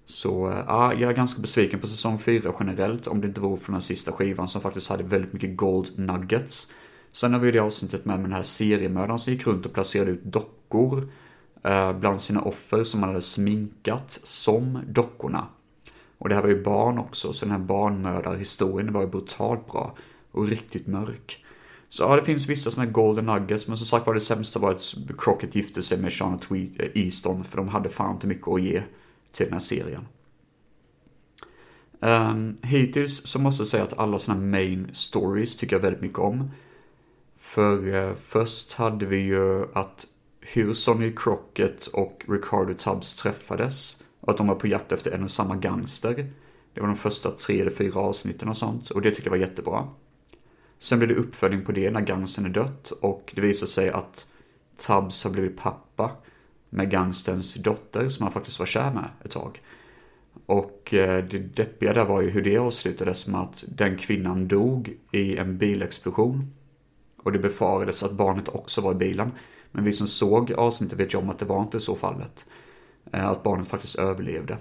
Så 0.04 0.50
eh, 0.50 0.64
ja, 0.66 0.94
jag 0.94 1.10
är 1.10 1.14
ganska 1.16 1.40
besviken 1.40 1.80
på 1.80 1.86
säsong 1.86 2.18
4 2.18 2.52
generellt 2.60 3.06
om 3.06 3.20
det 3.20 3.26
inte 3.26 3.40
vore 3.40 3.56
för 3.56 3.66
den 3.66 3.74
här 3.74 3.80
sista 3.80 4.12
skivan 4.12 4.48
som 4.48 4.60
faktiskt 4.60 4.88
hade 4.88 5.02
väldigt 5.02 5.32
mycket 5.32 5.56
gold 5.56 5.98
nuggets. 5.98 6.72
Sen 7.12 7.32
har 7.32 7.40
vi 7.40 7.50
det 7.50 7.58
avsnittet 7.58 8.04
med, 8.04 8.16
med 8.16 8.24
den 8.24 8.36
här 8.36 8.42
seriemördaren 8.42 9.18
som 9.18 9.32
gick 9.32 9.46
runt 9.46 9.66
och 9.66 9.72
placerade 9.72 10.10
ut 10.10 10.24
dockor 10.24 11.08
eh, 11.62 11.92
bland 11.92 12.20
sina 12.20 12.42
offer 12.42 12.84
som 12.84 13.02
han 13.02 13.10
hade 13.10 13.22
sminkat 13.22 14.20
som 14.22 14.78
dockorna. 14.86 15.46
Och 16.18 16.28
det 16.28 16.34
här 16.34 16.42
var 16.42 16.48
ju 16.48 16.62
barn 16.62 16.98
också, 16.98 17.32
så 17.32 17.44
den 17.44 17.52
här 17.52 17.58
barnmördarhistorien 17.58 18.92
var 18.92 19.00
ju 19.00 19.06
brutalt 19.06 19.66
bra 19.66 19.94
och 20.30 20.48
riktigt 20.48 20.86
mörk. 20.86 21.43
Så 21.94 22.02
ja, 22.02 22.16
det 22.16 22.24
finns 22.24 22.46
vissa 22.46 22.70
sådana 22.70 22.86
här 22.86 22.92
golden 22.92 23.26
nuggets, 23.26 23.68
men 23.68 23.76
som 23.76 23.86
sagt 23.86 24.06
var 24.06 24.14
det 24.14 24.20
sämsta 24.20 24.58
var 24.58 24.70
att 24.70 24.94
Crockett 25.18 25.54
gifte 25.54 25.82
sig 25.82 25.98
med 25.98 26.12
Sean 26.12 26.38
eh, 26.50 26.86
Easton, 26.94 27.44
för 27.44 27.56
de 27.56 27.68
hade 27.68 27.88
fan 27.88 28.14
inte 28.14 28.26
mycket 28.26 28.48
att 28.48 28.62
ge 28.62 28.82
till 29.32 29.46
den 29.46 29.52
här 29.52 29.60
serien. 29.60 30.06
Um, 32.00 32.56
hittills 32.62 33.26
så 33.26 33.38
måste 33.38 33.60
jag 33.60 33.68
säga 33.68 33.82
att 33.82 33.98
alla 33.98 34.18
sådana 34.18 34.40
main 34.40 34.90
stories 34.92 35.56
tycker 35.56 35.76
jag 35.76 35.80
väldigt 35.80 36.02
mycket 36.02 36.18
om. 36.18 36.50
För 37.36 37.94
uh, 37.94 38.14
först 38.14 38.72
hade 38.72 39.06
vi 39.06 39.18
ju 39.18 39.66
att 39.74 40.06
hur 40.40 40.74
Sonny 40.74 41.12
Crockett 41.16 41.86
och 41.86 42.24
Ricardo 42.28 42.74
Tubbs 42.74 43.14
träffades 43.14 44.02
Och 44.20 44.30
att 44.32 44.36
de 44.36 44.46
var 44.46 44.54
på 44.54 44.66
jakt 44.66 44.92
efter 44.92 45.10
en 45.10 45.24
och 45.24 45.30
samma 45.30 45.56
gangster. 45.56 46.30
Det 46.72 46.80
var 46.80 46.88
de 46.88 46.96
första 46.96 47.30
tre 47.30 47.60
eller 47.60 47.70
fyra 47.70 48.00
avsnitten 48.00 48.48
och 48.48 48.56
sånt. 48.56 48.90
Och 48.90 49.02
det 49.02 49.10
tyckte 49.10 49.24
jag 49.26 49.30
var 49.30 49.46
jättebra. 49.46 49.88
Sen 50.84 50.98
blir 50.98 51.08
det 51.08 51.14
uppföljning 51.14 51.64
på 51.64 51.72
det 51.72 51.90
när 51.90 52.00
gangstern 52.00 52.46
är 52.46 52.50
dött. 52.50 52.90
Och 52.90 53.32
det 53.34 53.40
visar 53.40 53.66
sig 53.66 53.90
att 53.90 54.26
Tubbs 54.76 55.24
har 55.24 55.30
blivit 55.30 55.56
pappa 55.56 56.10
med 56.70 56.90
gangsterns 56.90 57.54
dotter 57.54 58.08
som 58.08 58.22
han 58.22 58.32
faktiskt 58.32 58.58
var 58.58 58.66
kär 58.66 58.90
med 58.90 59.08
ett 59.24 59.30
tag. 59.30 59.62
Och 60.46 60.94
eh, 60.94 61.24
det 61.24 61.38
deppiga 61.38 61.92
där 61.92 62.04
var 62.04 62.22
ju 62.22 62.30
hur 62.30 62.42
det 62.42 62.58
avslutades 62.58 63.26
med 63.26 63.40
att 63.40 63.64
den 63.68 63.96
kvinnan 63.96 64.48
dog 64.48 64.96
i 65.12 65.36
en 65.36 65.58
bilexplosion. 65.58 66.52
Och 67.16 67.32
det 67.32 67.38
befarades 67.38 68.02
att 68.02 68.12
barnet 68.12 68.48
också 68.48 68.80
var 68.80 68.92
i 68.92 68.94
bilen. 68.94 69.32
Men 69.72 69.84
vi 69.84 69.92
som 69.92 70.08
såg 70.08 70.52
avsnittet 70.52 71.00
vet 71.00 71.14
ju 71.14 71.18
om 71.18 71.30
att 71.30 71.38
det 71.38 71.44
var 71.44 71.62
inte 71.62 71.80
så 71.80 71.94
fallet. 71.94 72.46
Eh, 73.12 73.28
att 73.28 73.42
barnet 73.42 73.68
faktiskt 73.68 73.98
överlevde. 73.98 74.58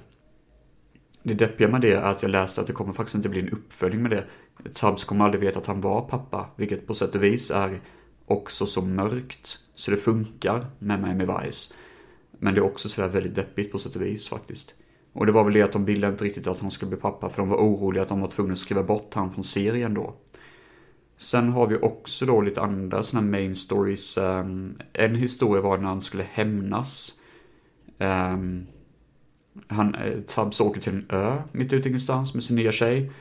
Det 1.23 1.33
deppiga 1.33 1.67
med 1.67 1.81
det 1.81 1.91
är 1.91 2.01
att 2.01 2.21
jag 2.21 2.31
läste 2.31 2.61
att 2.61 2.67
det 2.67 2.73
kommer 2.73 2.93
faktiskt 2.93 3.15
inte 3.15 3.29
bli 3.29 3.39
en 3.39 3.49
uppföljning 3.49 4.01
med 4.01 4.11
det. 4.11 4.25
Tubbs 4.73 5.03
kommer 5.03 5.25
aldrig 5.25 5.41
veta 5.41 5.59
att 5.59 5.67
han 5.67 5.81
var 5.81 6.01
pappa, 6.01 6.49
vilket 6.55 6.87
på 6.87 6.93
sätt 6.93 7.15
och 7.15 7.23
vis 7.23 7.51
är 7.51 7.79
också 8.25 8.65
så 8.65 8.81
mörkt. 8.81 9.57
Så 9.75 9.91
det 9.91 9.97
funkar 9.97 10.65
med 10.79 11.01
Miami 11.01 11.25
Vice. 11.25 11.73
Men 12.39 12.53
det 12.53 12.59
är 12.59 12.63
också 12.63 12.89
sådär 12.89 13.09
väldigt 13.09 13.35
deppigt 13.35 13.71
på 13.71 13.77
sätt 13.77 13.95
och 13.95 14.01
vis 14.01 14.29
faktiskt. 14.29 14.75
Och 15.13 15.25
det 15.25 15.31
var 15.31 15.43
väl 15.43 15.53
det 15.53 15.61
att 15.61 15.71
de 15.71 15.85
ville 15.85 16.07
inte 16.07 16.25
riktigt 16.25 16.47
att 16.47 16.59
han 16.59 16.71
skulle 16.71 16.89
bli 16.89 16.99
pappa, 16.99 17.29
för 17.29 17.41
de 17.41 17.49
var 17.49 17.57
oroliga 17.57 18.03
att 18.03 18.09
de 18.09 18.21
var 18.21 18.27
tvungna 18.27 18.53
att 18.53 18.59
skriva 18.59 18.83
bort 18.83 19.13
han 19.13 19.31
från 19.31 19.43
serien 19.43 19.93
då. 19.93 20.15
Sen 21.17 21.49
har 21.49 21.67
vi 21.67 21.77
också 21.77 22.25
då 22.25 22.41
lite 22.41 22.61
andra 22.61 23.03
sådana 23.03 23.27
main 23.27 23.55
stories. 23.55 24.17
Ehm, 24.17 24.77
en 24.93 25.15
historia 25.15 25.61
var 25.61 25.77
när 25.77 25.87
han 25.87 26.01
skulle 26.01 26.23
hämnas. 26.23 27.13
Ehm, 27.97 28.65
han, 29.67 29.95
eh, 29.95 30.19
Tubbs 30.19 30.61
åker 30.61 30.81
till 30.81 30.93
en 30.93 31.05
ö 31.09 31.41
mitt 31.51 31.73
ute 31.73 31.89
ingenstans 31.89 32.33
med 32.33 32.43
sin 32.43 32.55
nya 32.55 32.71
tjej. 32.71 33.11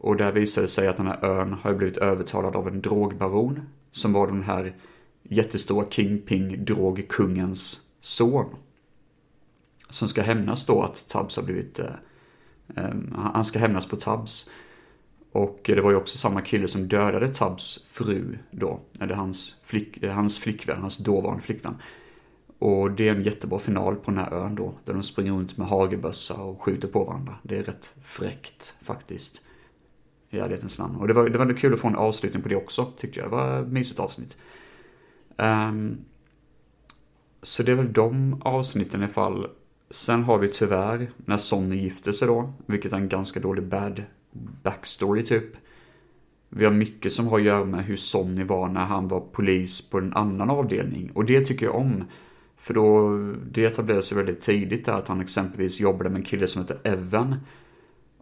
Och 0.00 0.16
där 0.16 0.32
visade 0.32 0.66
det 0.66 0.70
sig 0.70 0.88
att 0.88 0.96
den 0.96 1.06
här 1.06 1.24
ön 1.24 1.52
har 1.52 1.74
blivit 1.74 1.96
övertalad 1.96 2.56
av 2.56 2.68
en 2.68 2.80
drogbaron. 2.80 3.60
Som 3.90 4.12
var 4.12 4.26
den 4.26 4.42
här 4.42 4.74
jättestora 5.22 5.86
Kingping-drogkungens 5.86 7.80
son. 8.00 8.54
Som 9.88 10.08
ska 10.08 10.22
hämnas 10.22 10.66
då 10.66 10.82
att 10.82 11.08
Tubbs 11.08 11.36
har 11.36 11.42
blivit... 11.42 11.78
Eh, 11.78 11.86
eh 12.76 12.94
han 13.14 13.44
ska 13.44 13.58
hämnas 13.58 13.86
på 13.86 13.96
Tubbs. 13.96 14.50
Och 15.32 15.60
det 15.64 15.80
var 15.80 15.90
ju 15.90 15.96
också 15.96 16.18
samma 16.18 16.40
kille 16.40 16.68
som 16.68 16.88
dödade 16.88 17.28
Tubbs 17.28 17.84
fru 17.88 18.38
då. 18.50 18.80
Eller 19.00 19.14
hans, 19.14 19.56
flick, 19.64 20.02
eh, 20.02 20.12
hans 20.12 20.38
flickvän, 20.38 20.80
hans 20.80 20.98
dåvarande 20.98 21.42
flickvän. 21.42 21.74
Och 22.58 22.90
det 22.90 23.08
är 23.08 23.14
en 23.14 23.22
jättebra 23.22 23.58
final 23.58 23.96
på 23.96 24.10
den 24.10 24.20
här 24.20 24.32
ön 24.32 24.54
då. 24.54 24.74
Där 24.84 24.92
de 24.92 25.02
springer 25.02 25.32
runt 25.32 25.56
med 25.56 25.66
hagelbössa 25.66 26.34
och 26.34 26.62
skjuter 26.62 26.88
på 26.88 27.04
varandra. 27.04 27.34
Det 27.42 27.58
är 27.58 27.62
rätt 27.62 27.94
fräckt 28.04 28.74
faktiskt. 28.82 29.42
I 30.30 30.38
ärlighetens 30.38 30.78
namn. 30.78 30.96
Och 30.96 31.08
det 31.08 31.14
var, 31.14 31.28
det 31.28 31.38
var 31.38 31.52
kul 31.52 31.74
att 31.74 31.80
få 31.80 31.88
en 31.88 31.96
avslutning 31.96 32.42
på 32.42 32.48
det 32.48 32.56
också, 32.56 32.92
tyckte 32.96 33.20
jag. 33.20 33.30
Det 33.30 33.36
var 33.36 33.60
ett 33.60 33.68
mysigt 33.68 34.00
avsnitt. 34.00 34.36
Um, 35.36 35.98
så 37.42 37.62
det 37.62 37.72
är 37.72 37.76
väl 37.76 37.92
de 37.92 38.42
avsnitten 38.44 39.00
i 39.00 39.04
alla 39.04 39.12
fall. 39.12 39.46
Sen 39.90 40.24
har 40.24 40.38
vi 40.38 40.48
tyvärr 40.48 41.10
när 41.16 41.36
Sonny 41.36 41.76
gifter 41.76 42.12
sig 42.12 42.28
då, 42.28 42.52
vilket 42.66 42.92
är 42.92 42.96
en 42.96 43.08
ganska 43.08 43.40
dålig 43.40 43.64
bad 43.64 44.02
backstory 44.62 45.22
typ. 45.22 45.56
Vi 46.48 46.64
har 46.64 46.72
mycket 46.72 47.12
som 47.12 47.26
har 47.26 47.38
att 47.38 47.44
göra 47.44 47.64
med 47.64 47.84
hur 47.84 47.96
Sonny 47.96 48.44
var 48.44 48.68
när 48.68 48.84
han 48.84 49.08
var 49.08 49.20
polis 49.20 49.90
på 49.90 49.98
en 49.98 50.12
annan 50.12 50.50
avdelning. 50.50 51.10
Och 51.14 51.24
det 51.24 51.40
tycker 51.40 51.66
jag 51.66 51.74
om. 51.74 52.04
För 52.56 52.74
då, 52.74 53.16
det 53.50 53.64
etablerades 53.64 54.12
ju 54.12 54.16
väldigt 54.16 54.40
tidigt 54.40 54.84
där 54.84 54.92
att 54.92 55.08
han 55.08 55.20
exempelvis 55.20 55.80
jobbade 55.80 56.10
med 56.10 56.18
en 56.18 56.24
kille 56.24 56.46
som 56.46 56.62
heter 56.62 56.78
Evan. 56.84 57.36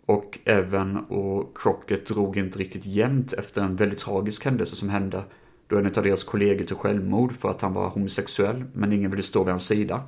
Och 0.09 0.39
Evan 0.45 0.97
och 0.97 1.59
Crockett 1.59 2.07
drog 2.07 2.37
inte 2.37 2.59
riktigt 2.59 2.87
jämnt 2.87 3.33
efter 3.33 3.63
en 3.63 3.77
väldigt 3.77 3.99
tragisk 3.99 4.45
händelse 4.45 4.77
som 4.77 4.89
hände. 4.89 5.25
Då 5.67 5.79
en 5.79 5.87
av 5.87 6.03
deras 6.03 6.25
kollegor 6.25 6.65
tog 6.65 6.79
självmord 6.79 7.33
för 7.33 7.51
att 7.51 7.63
han 7.63 7.73
var 7.73 7.89
homosexuell, 7.89 8.65
men 8.73 8.93
ingen 8.93 9.11
ville 9.11 9.23
stå 9.23 9.45
vid 9.45 9.51
hans 9.51 9.67
sida. 9.67 10.03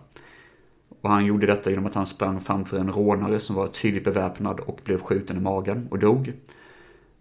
Och 1.01 1.11
han 1.11 1.27
gjorde 1.27 1.47
detta 1.47 1.71
genom 1.71 1.87
att 1.87 1.95
han 1.95 2.07
sprang 2.07 2.41
framför 2.41 2.79
en 2.79 2.93
rånare 2.93 3.39
som 3.39 3.57
var 3.57 3.67
tydligt 3.67 4.05
beväpnad 4.05 4.61
och 4.61 4.81
blev 4.85 5.01
skjuten 5.01 5.37
i 5.37 5.41
magen 5.41 5.89
och 5.91 5.99
dog. 5.99 6.33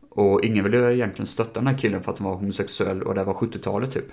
Och 0.10 0.44
ingen 0.44 0.63
ville 0.63 0.94
egentligen 0.94 1.28
stötta 1.28 1.60
den 1.60 1.68
här 1.68 1.78
killen 1.78 2.04
för 2.04 2.12
att 2.12 2.20
han 2.20 2.30
var 2.30 2.36
homosexuell 2.36 3.04
och 3.04 3.15
det 3.15 3.24
var 3.24 3.34
70-talet 3.34 3.92
typ. 3.92 4.12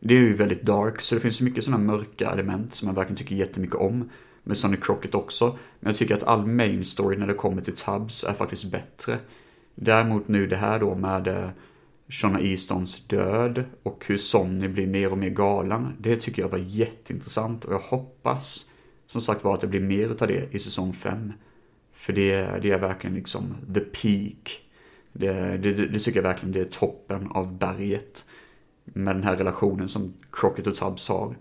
Det 0.00 0.14
är 0.14 0.20
ju 0.20 0.34
väldigt 0.34 0.62
dark, 0.62 1.00
så 1.00 1.14
det 1.14 1.20
finns 1.20 1.40
mycket 1.40 1.64
sådana 1.64 1.84
mörka 1.84 2.30
element 2.30 2.74
som 2.74 2.88
jag 2.88 2.94
verkligen 2.94 3.16
tycker 3.16 3.34
jättemycket 3.34 3.76
om. 3.76 4.10
Med 4.44 4.56
Sonny 4.56 4.76
Crockett 4.76 5.14
också. 5.14 5.58
Men 5.80 5.90
jag 5.90 5.96
tycker 5.96 6.14
att 6.14 6.22
all 6.22 6.46
main 6.46 6.84
story 6.84 7.16
när 7.16 7.26
det 7.26 7.34
kommer 7.34 7.62
till 7.62 7.76
Tubbs 7.76 8.24
är 8.24 8.32
faktiskt 8.32 8.64
bättre. 8.64 9.18
Däremot 9.74 10.28
nu 10.28 10.46
det 10.46 10.56
här 10.56 10.80
då 10.80 10.94
med 10.94 11.28
eh, 11.28 11.48
Shona 12.08 12.40
Eastons 12.40 13.06
död 13.06 13.64
och 13.82 14.04
hur 14.06 14.16
Sonny 14.16 14.68
blir 14.68 14.86
mer 14.86 15.12
och 15.12 15.18
mer 15.18 15.28
galen. 15.28 15.96
Det 16.00 16.16
tycker 16.16 16.42
jag 16.42 16.48
var 16.48 16.58
jätteintressant 16.58 17.64
och 17.64 17.74
jag 17.74 17.78
hoppas 17.78 18.70
som 19.06 19.20
sagt 19.20 19.44
var 19.44 19.54
att 19.54 19.60
det 19.60 19.66
blir 19.66 19.80
mer 19.80 20.08
utav 20.08 20.28
det 20.28 20.54
i 20.54 20.58
säsong 20.58 20.92
5. 20.92 21.32
För 21.92 22.12
det, 22.12 22.62
det 22.62 22.70
är 22.70 22.78
verkligen 22.78 23.16
liksom 23.16 23.54
the 23.74 23.80
peak. 23.80 24.60
Det, 25.12 25.56
det, 25.56 25.72
det 25.72 25.98
tycker 25.98 26.18
jag 26.18 26.28
verkligen 26.28 26.52
det 26.52 26.60
är 26.60 26.64
toppen 26.64 27.26
av 27.30 27.58
berget. 27.58 28.24
Med 28.84 29.16
den 29.16 29.22
här 29.22 29.36
relationen 29.36 29.88
som 29.88 30.14
Crockett 30.32 30.66
och 30.66 30.74
Tubbs 30.74 31.08
har. 31.08 31.36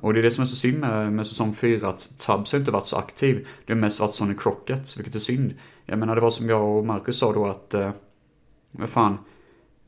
Och 0.00 0.14
det 0.14 0.20
är 0.20 0.22
det 0.22 0.30
som 0.30 0.42
är 0.42 0.46
så 0.46 0.56
synd 0.56 0.80
med, 0.80 1.12
med 1.12 1.26
säsong 1.26 1.54
4, 1.54 1.88
att 1.88 2.18
Tubbs 2.18 2.52
har 2.52 2.58
inte 2.58 2.70
varit 2.70 2.86
så 2.86 2.96
aktiv. 2.96 3.46
Det 3.66 3.72
har 3.72 3.80
mest 3.80 4.00
varit 4.00 4.14
Sonny 4.14 4.34
Crockett, 4.34 4.96
vilket 4.96 5.14
är 5.14 5.18
synd. 5.18 5.54
Jag 5.86 5.98
menar, 5.98 6.14
det 6.14 6.20
var 6.20 6.30
som 6.30 6.48
jag 6.48 6.76
och 6.76 6.86
Marcus 6.86 7.18
sa 7.18 7.32
då 7.32 7.46
att, 7.46 7.74
eh, 7.74 7.90
vad 8.70 8.88
fan, 8.88 9.18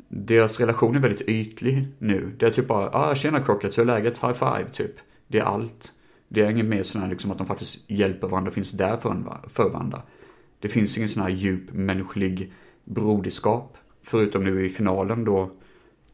deras 0.08 0.60
relation 0.60 0.96
är 0.96 1.00
väldigt 1.00 1.28
ytlig 1.28 1.88
nu. 1.98 2.36
Det 2.38 2.46
är 2.46 2.50
typ 2.50 2.68
bara, 2.68 2.90
ah 2.92 3.14
tjena 3.14 3.40
Crockett, 3.40 3.78
hur 3.78 3.82
är 3.82 3.86
läget? 3.86 4.18
High 4.18 4.32
five, 4.32 4.66
typ. 4.72 4.94
Det 5.26 5.38
är 5.38 5.44
allt. 5.44 5.92
Det 6.28 6.40
är 6.40 6.50
inget 6.50 6.66
mer 6.66 6.82
sån 6.82 7.02
här 7.02 7.08
liksom 7.08 7.30
att 7.30 7.38
de 7.38 7.46
faktiskt 7.46 7.90
hjälper 7.90 8.28
varandra 8.28 8.48
och 8.48 8.54
finns 8.54 8.72
där 8.72 8.96
för 9.46 9.68
varandra. 9.70 10.02
Det 10.60 10.68
finns 10.68 10.96
ingen 10.96 11.08
sån 11.08 11.22
här 11.22 11.30
djup 11.30 11.72
mänsklig 11.72 12.52
broderskap. 12.84 13.76
Förutom 14.02 14.44
nu 14.44 14.66
i 14.66 14.68
finalen 14.68 15.24
då 15.24 15.50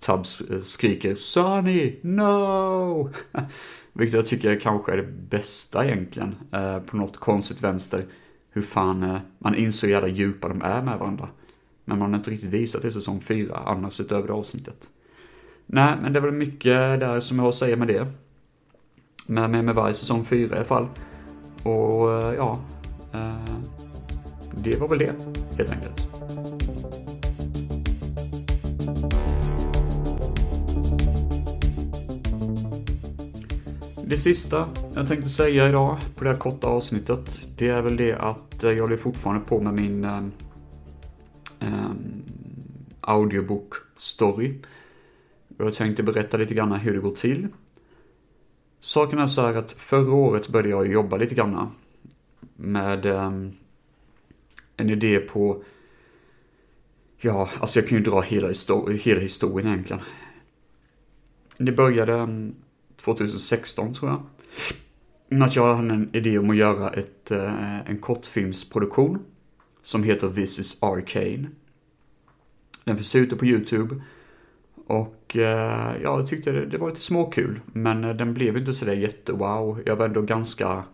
Tubbs 0.07 0.41
eh, 0.41 0.63
skriker 0.63 1.15
Sonny, 1.15 1.99
no! 2.03 3.11
Vilket 3.99 4.15
jag 4.15 4.27
tycker 4.27 4.61
kanske 4.61 4.93
är 4.93 4.97
det 4.97 5.13
bästa 5.31 5.85
egentligen. 5.85 6.35
Eh, 6.53 6.79
på 6.79 6.97
något 6.97 7.17
konstigt 7.17 7.63
vänster. 7.63 8.05
Hur 8.51 8.63
fan, 8.63 9.03
eh, 9.03 9.19
man 9.39 9.55
inser 9.55 9.87
hur 9.87 9.95
jävla 9.95 10.09
djupa 10.09 10.49
de 10.49 10.63
är 10.63 10.83
med 10.83 10.99
varandra. 10.99 11.29
Men 11.85 11.99
man 11.99 12.11
har 12.11 12.19
inte 12.19 12.31
riktigt 12.31 12.51
visat 12.51 12.83
det 12.83 12.89
i 12.89 12.91
säsong 12.91 13.21
4, 13.21 13.57
annars 13.67 14.01
utöver 14.01 14.27
det 14.27 14.33
avsnittet. 14.35 14.91
Nej, 15.67 15.97
men 16.03 16.13
det 16.13 16.19
är 16.19 16.21
väl 16.21 16.33
mycket 16.33 17.01
där 17.01 17.21
som 17.21 17.37
jag 17.37 17.45
har 17.45 17.49
att 17.49 17.55
säga 17.55 17.77
med 17.77 17.89
det. 17.89 18.07
Med 19.27 19.51
mig 19.51 19.63
med 19.63 19.75
varje 19.75 19.95
säsong 19.95 20.25
4 20.25 20.55
i 20.55 20.57
alla 20.57 20.65
fall. 20.65 20.89
Och 21.63 22.13
eh, 22.13 22.35
ja, 22.35 22.59
eh, 23.13 23.57
det 24.55 24.81
var 24.81 24.89
väl 24.89 24.99
det 24.99 25.13
helt 25.57 25.71
enkelt. 25.71 26.16
Det 34.09 34.19
sista 34.19 34.69
jag 34.95 35.09
tänkte 35.09 35.29
säga 35.29 35.69
idag 35.69 35.99
på 36.17 36.25
det 36.25 36.31
här 36.31 36.39
korta 36.39 36.67
avsnittet, 36.67 37.49
det 37.59 37.69
är 37.69 37.83
väl 37.83 37.97
det 37.97 38.13
att 38.13 38.65
eh, 38.65 38.71
jag 38.71 38.83
håller 38.83 38.97
fortfarande 38.97 39.47
på 39.47 39.61
med 39.61 39.75
min 39.75 40.05
eh, 40.05 40.23
ehm, 41.61 42.23
audiobook-story. 43.01 44.55
Jag 45.59 45.75
tänkte 45.75 46.03
berätta 46.03 46.37
lite 46.37 46.55
grann 46.55 46.73
hur 46.73 46.95
det 46.95 47.01
går 47.01 47.15
till. 47.15 47.49
Saken 48.81 49.19
är 49.19 49.27
så 49.27 49.43
här 49.43 49.55
att 49.55 49.73
förra 49.73 50.13
året 50.13 50.49
började 50.49 50.69
jag 50.69 50.93
jobba 50.93 51.17
lite 51.17 51.35
grann 51.35 51.71
med 52.57 53.07
eh, 53.07 53.33
en 54.77 54.91
idé 54.91 55.19
på 55.19 55.63
Ja, 57.19 57.49
alltså 57.61 57.81
jag 57.81 57.89
kan 57.89 57.99
ju 57.99 58.05
dra 58.05 58.21
hela, 58.21 58.49
histor 58.49 58.91
hela 58.91 59.21
historien 59.21 59.69
egentligen. 59.69 60.03
Det 61.59 61.73
började 61.73 62.13
ehm, 62.13 62.55
2016 62.97 63.95
tror 63.95 64.11
jag. 64.11 64.23
Att 65.43 65.57
jag 65.57 65.75
hade 65.75 65.95
en 65.95 66.11
idé 66.13 66.39
om 66.39 66.51
att 66.51 66.57
göra 66.57 66.91
ett, 66.91 67.31
eh, 67.31 67.91
en 67.91 67.99
kortfilmsproduktion 67.99 69.19
som 69.83 70.03
heter 70.03 70.31
This 70.31 70.59
is 70.59 70.83
Arcane. 70.83 71.47
Den 72.85 72.97
finns 72.97 73.15
ute 73.15 73.37
på 73.37 73.47
YouTube. 73.47 74.03
Och 74.87 75.37
eh, 75.37 75.97
ja, 76.03 76.19
jag 76.19 76.29
tyckte 76.29 76.53
det, 76.53 76.67
det 76.67 76.79
var 76.79 76.89
lite 76.89 77.03
småkul. 77.03 77.61
Men 77.67 78.05
eh, 78.05 78.17
den 78.17 78.35
blev 78.35 78.57
inte 78.57 78.73
sådär 78.73 78.93
jättewow. 78.93 79.83
Jag 79.87 79.97
var 79.97 80.07
ändå 80.07 80.23
ganska... 80.23 80.85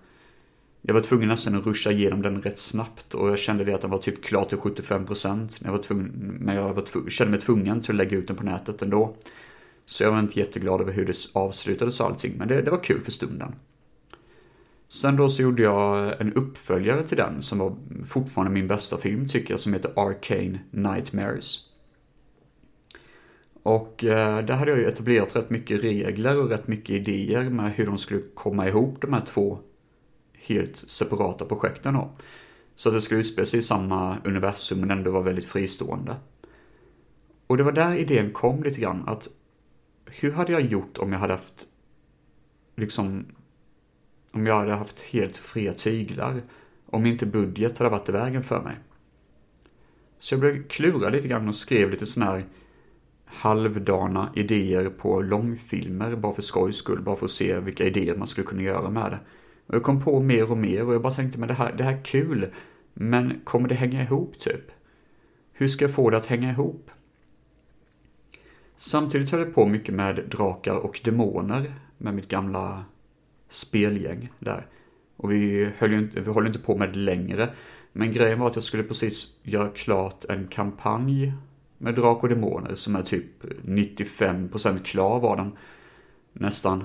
Jag 0.83 0.95
var 0.95 1.01
tvungen 1.01 1.29
nästan 1.29 1.55
att 1.55 1.67
ruscha 1.67 1.91
igenom 1.91 2.23
den 2.23 2.43
rätt 2.43 2.59
snabbt 2.59 3.15
och 3.15 3.29
jag 3.29 3.39
kände 3.39 3.65
det 3.65 3.75
att 3.75 3.81
den 3.81 3.91
var 3.91 3.99
typ 3.99 4.25
klar 4.25 4.45
till 4.45 4.59
75% 4.59 5.61
jag 5.65 5.73
var 5.73 5.79
tvungen, 5.79 6.37
men 6.41 6.57
jag 6.57 6.75
var 6.75 6.83
tvungen, 6.83 7.11
kände 7.11 7.31
mig 7.31 7.41
tvungen 7.41 7.81
till 7.81 7.91
att 7.91 7.97
lägga 7.97 8.17
ut 8.17 8.29
den 8.29 8.37
på 8.37 8.45
nätet 8.45 8.83
ändå. 8.83 9.17
Så 9.87 10.03
jag 10.03 10.11
var 10.11 10.19
inte 10.19 10.39
jätteglad 10.39 10.81
över 10.81 10.93
hur 10.93 11.07
det 11.07 11.17
avslutades 11.33 12.01
och 12.01 12.07
allting, 12.07 12.35
men 12.39 12.49
det, 12.49 12.63
det 12.63 12.71
var 12.71 12.83
kul 12.83 13.01
för 13.01 13.13
stunden. 13.13 13.55
Sen 14.89 15.17
då 15.17 15.29
så 15.29 15.43
gjorde 15.43 15.63
jag 15.63 16.21
en 16.21 16.33
uppföljare 16.33 17.03
till 17.03 17.17
den 17.17 17.43
som 17.43 17.59
var 17.59 17.77
fortfarande 18.07 18.53
min 18.53 18.69
bästa 18.69 18.97
film 18.97 19.29
tycker 19.29 19.53
jag, 19.53 19.61
som 19.61 19.73
heter 19.73 19.93
Arcane 19.97 20.59
Nightmares. 20.71 21.59
Och 23.63 24.05
eh, 24.05 24.45
där 24.45 24.55
hade 24.55 24.71
jag 24.71 24.81
ju 24.81 24.87
etablerat 24.87 25.37
rätt 25.37 25.51
mycket 25.51 25.83
regler 25.83 26.43
och 26.43 26.49
rätt 26.49 26.69
mycket 26.69 26.91
idéer 26.91 27.51
med 27.51 27.73
hur 27.73 27.87
de 27.87 27.99
skulle 27.99 28.23
komma 28.35 28.69
ihop 28.69 29.01
de 29.01 29.13
här 29.13 29.25
två 29.27 29.59
helt 30.33 30.77
separata 30.77 31.45
projekten 31.45 31.95
då. 31.95 32.11
Så 32.77 32.89
att 32.89 32.95
det 32.95 33.03
skulle 33.03 33.21
utspela 33.21 33.47
sig 33.47 33.59
i 33.59 33.63
samma 33.63 34.17
universum 34.25 34.81
men 34.81 34.91
ändå 34.91 35.11
vara 35.11 35.23
väldigt 35.23 35.45
fristående. 35.45 36.17
Och 37.47 37.57
det 37.57 37.63
var 37.63 37.73
där 37.73 37.95
idén 37.95 38.33
kom 38.33 38.63
lite 38.63 38.81
grann 38.81 39.09
att 39.09 39.29
hur 40.21 40.33
hade 40.33 40.53
jag 40.53 40.63
gjort 40.63 40.99
om 40.99 41.13
jag 41.13 41.19
hade 41.19 41.33
haft 41.33 41.67
liksom 42.77 43.27
om 44.33 44.47
jag 44.47 44.59
hade 44.59 44.73
haft 44.73 45.01
helt 45.01 45.37
fria 45.37 45.75
tyglar 45.75 46.43
om 46.87 47.07
inte 47.07 47.27
budget 47.27 47.79
hade 47.79 47.91
varit 47.91 48.09
i 48.09 48.13
vägen 48.13 48.43
för 48.43 48.63
mig. 48.63 48.77
Så 50.19 50.35
jag 50.35 50.41
blev 50.41 50.69
klura 50.69 51.09
lite 51.09 51.29
grann 51.29 51.49
och 51.49 51.57
skrev 51.57 51.91
lite 51.91 52.07
sådana 52.07 52.33
här 52.33 52.45
halvdana 53.25 54.33
idéer 54.35 54.91
på 54.91 55.23
långfilmer 55.23 56.17
bara 56.17 56.35
för 56.35 56.43
skojs 56.43 56.77
skull, 56.77 57.03
bara 57.03 57.17
för 57.17 57.25
att 57.25 57.31
se 57.31 57.61
vilka 57.61 57.85
idéer 57.85 58.17
man 58.17 58.29
skulle 58.29 58.47
kunna 58.47 58.63
göra 58.63 58.91
med 58.91 59.11
det. 59.11 59.19
Och 59.67 59.75
jag 59.75 59.83
kom 59.83 60.03
på 60.05 60.21
mer 60.21 60.51
och 60.51 60.59
mer 60.59 60.87
och 60.87 60.95
jag 60.95 61.03
bara 61.03 61.13
tänkte, 61.13 61.39
men 61.39 61.49
det 61.49 61.55
här, 61.55 61.73
det 61.73 61.85
här 61.85 61.93
är 61.93 62.05
kul, 62.05 62.55
men 62.95 63.41
kommer 63.45 63.69
det 63.69 63.75
hänga 63.75 64.03
ihop 64.03 64.39
typ? 64.39 64.71
Hur 65.53 65.69
ska 65.69 65.85
jag 65.85 65.95
få 65.95 66.11
det 66.11 66.17
att 66.17 66.27
hänga 66.27 66.51
ihop? 66.51 66.91
Samtidigt 68.85 69.31
höll 69.31 69.41
jag 69.41 69.55
på 69.55 69.67
mycket 69.67 69.95
med 69.95 70.25
drakar 70.31 70.77
och 70.77 71.01
demoner 71.05 71.75
med 71.99 72.15
mitt 72.15 72.29
gamla 72.29 72.85
spelgäng 73.49 74.33
där. 74.39 74.67
Och 75.17 75.33
vi, 75.33 75.71
höll 75.79 75.93
inte, 75.93 76.21
vi 76.21 76.31
håller 76.31 76.47
inte 76.47 76.59
på 76.59 76.77
med 76.77 76.89
det 76.93 76.99
längre. 76.99 77.49
Men 77.93 78.13
grejen 78.13 78.41
var 78.41 78.47
att 78.47 78.55
jag 78.55 78.65
skulle 78.65 78.83
precis 78.83 79.37
göra 79.43 79.69
klart 79.69 80.25
en 80.25 80.47
kampanj 80.47 81.33
med 81.79 81.95
Drak 81.95 82.23
och 82.23 82.29
Demoner 82.29 82.75
som 82.75 82.97
är 82.97 83.03
typ 83.03 83.45
95% 83.65 84.83
klar 84.83 85.21
var 85.21 85.37
den. 85.37 85.53
Nästan. 86.33 86.85